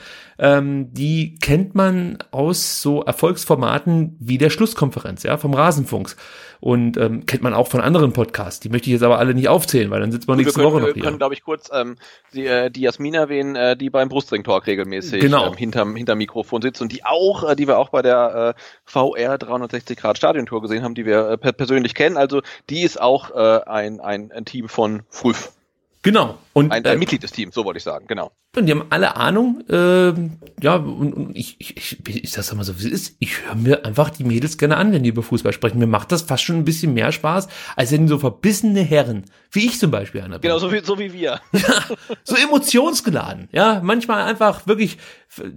[0.41, 6.17] ähm, die kennt man aus so Erfolgsformaten wie der Schlusskonferenz, ja, vom Rasenfunks.
[6.61, 8.61] Und ähm, kennt man auch von anderen Podcasts.
[8.61, 10.73] Die möchte ich jetzt aber alle nicht aufzählen, weil dann sitzt man Gut, nächste können,
[10.73, 10.97] Woche noch hier.
[10.97, 11.97] Wir können, glaube ich, kurz ähm,
[12.35, 15.47] die, äh, die Jasmin erwähnen, äh, die beim Brustring-Talk regelmäßig genau.
[15.47, 18.61] ähm, hinterm, hinterm Mikrofon sitzt und die auch, äh, die wir auch bei der äh,
[18.85, 22.17] VR 360 Grad Stadiontour gesehen haben, die wir äh, persönlich kennen.
[22.17, 25.53] Also die ist auch äh, ein, ein, ein Team von Früff.
[26.03, 26.39] Genau.
[26.53, 28.33] Und, ein, ein äh, Mitglied des Teams, so wollte ich sagen, genau.
[28.57, 30.13] Und die haben alle Ahnung, äh,
[30.63, 33.55] ja, und, und ich, ich, ich, ich sag's mal so, wie es ist, ich höre
[33.55, 35.79] mir einfach die Mädels gerne an, wenn die über Fußball sprechen.
[35.79, 39.67] Mir macht das fast schon ein bisschen mehr Spaß, als wenn so verbissene Herren, wie
[39.67, 41.41] ich zum Beispiel einer Genau, so wie, so wie wir.
[41.53, 41.85] Ja,
[42.25, 44.99] so emotionsgeladen, ja, manchmal einfach wirklich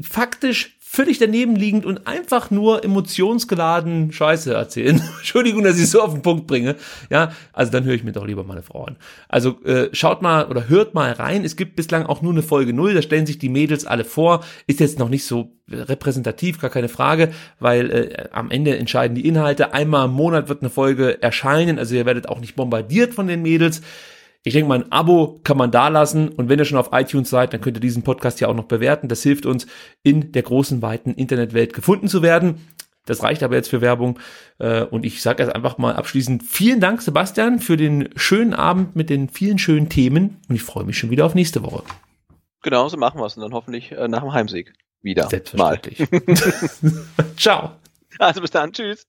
[0.01, 5.01] faktisch völlig daneben liegend und einfach nur emotionsgeladen Scheiße erzählen.
[5.17, 6.75] Entschuldigung, dass ich so auf den Punkt bringe.
[7.09, 8.97] Ja, also dann höre ich mir doch lieber meine Frau an.
[9.27, 11.43] Also äh, schaut mal oder hört mal rein.
[11.43, 12.93] Es gibt bislang auch nur eine Folge null.
[12.93, 14.45] Da stellen sich die Mädels alle vor.
[14.67, 19.27] Ist jetzt noch nicht so repräsentativ, gar keine Frage, weil äh, am Ende entscheiden die
[19.27, 19.73] Inhalte.
[19.73, 21.79] Einmal im Monat wird eine Folge erscheinen.
[21.79, 23.81] Also ihr werdet auch nicht bombardiert von den Mädels.
[24.43, 27.29] Ich denke mal, ein Abo kann man da lassen und wenn ihr schon auf iTunes
[27.29, 29.07] seid, dann könnt ihr diesen Podcast ja auch noch bewerten.
[29.07, 29.67] Das hilft uns,
[30.03, 32.59] in der großen, weiten Internetwelt gefunden zu werden.
[33.05, 34.19] Das reicht aber jetzt für Werbung.
[34.59, 38.95] Äh, und ich sage jetzt einfach mal abschließend vielen Dank, Sebastian, für den schönen Abend
[38.95, 40.41] mit den vielen schönen Themen.
[40.47, 41.83] Und ich freue mich schon wieder auf nächste Woche.
[42.61, 43.35] Genau, so machen wir es.
[43.35, 45.29] Und dann hoffentlich äh, nach dem Heimsieg wieder.
[45.29, 46.07] Selbstverständlich.
[47.37, 47.71] Ciao.
[48.19, 48.71] Also bis dann.
[48.71, 49.05] Tschüss.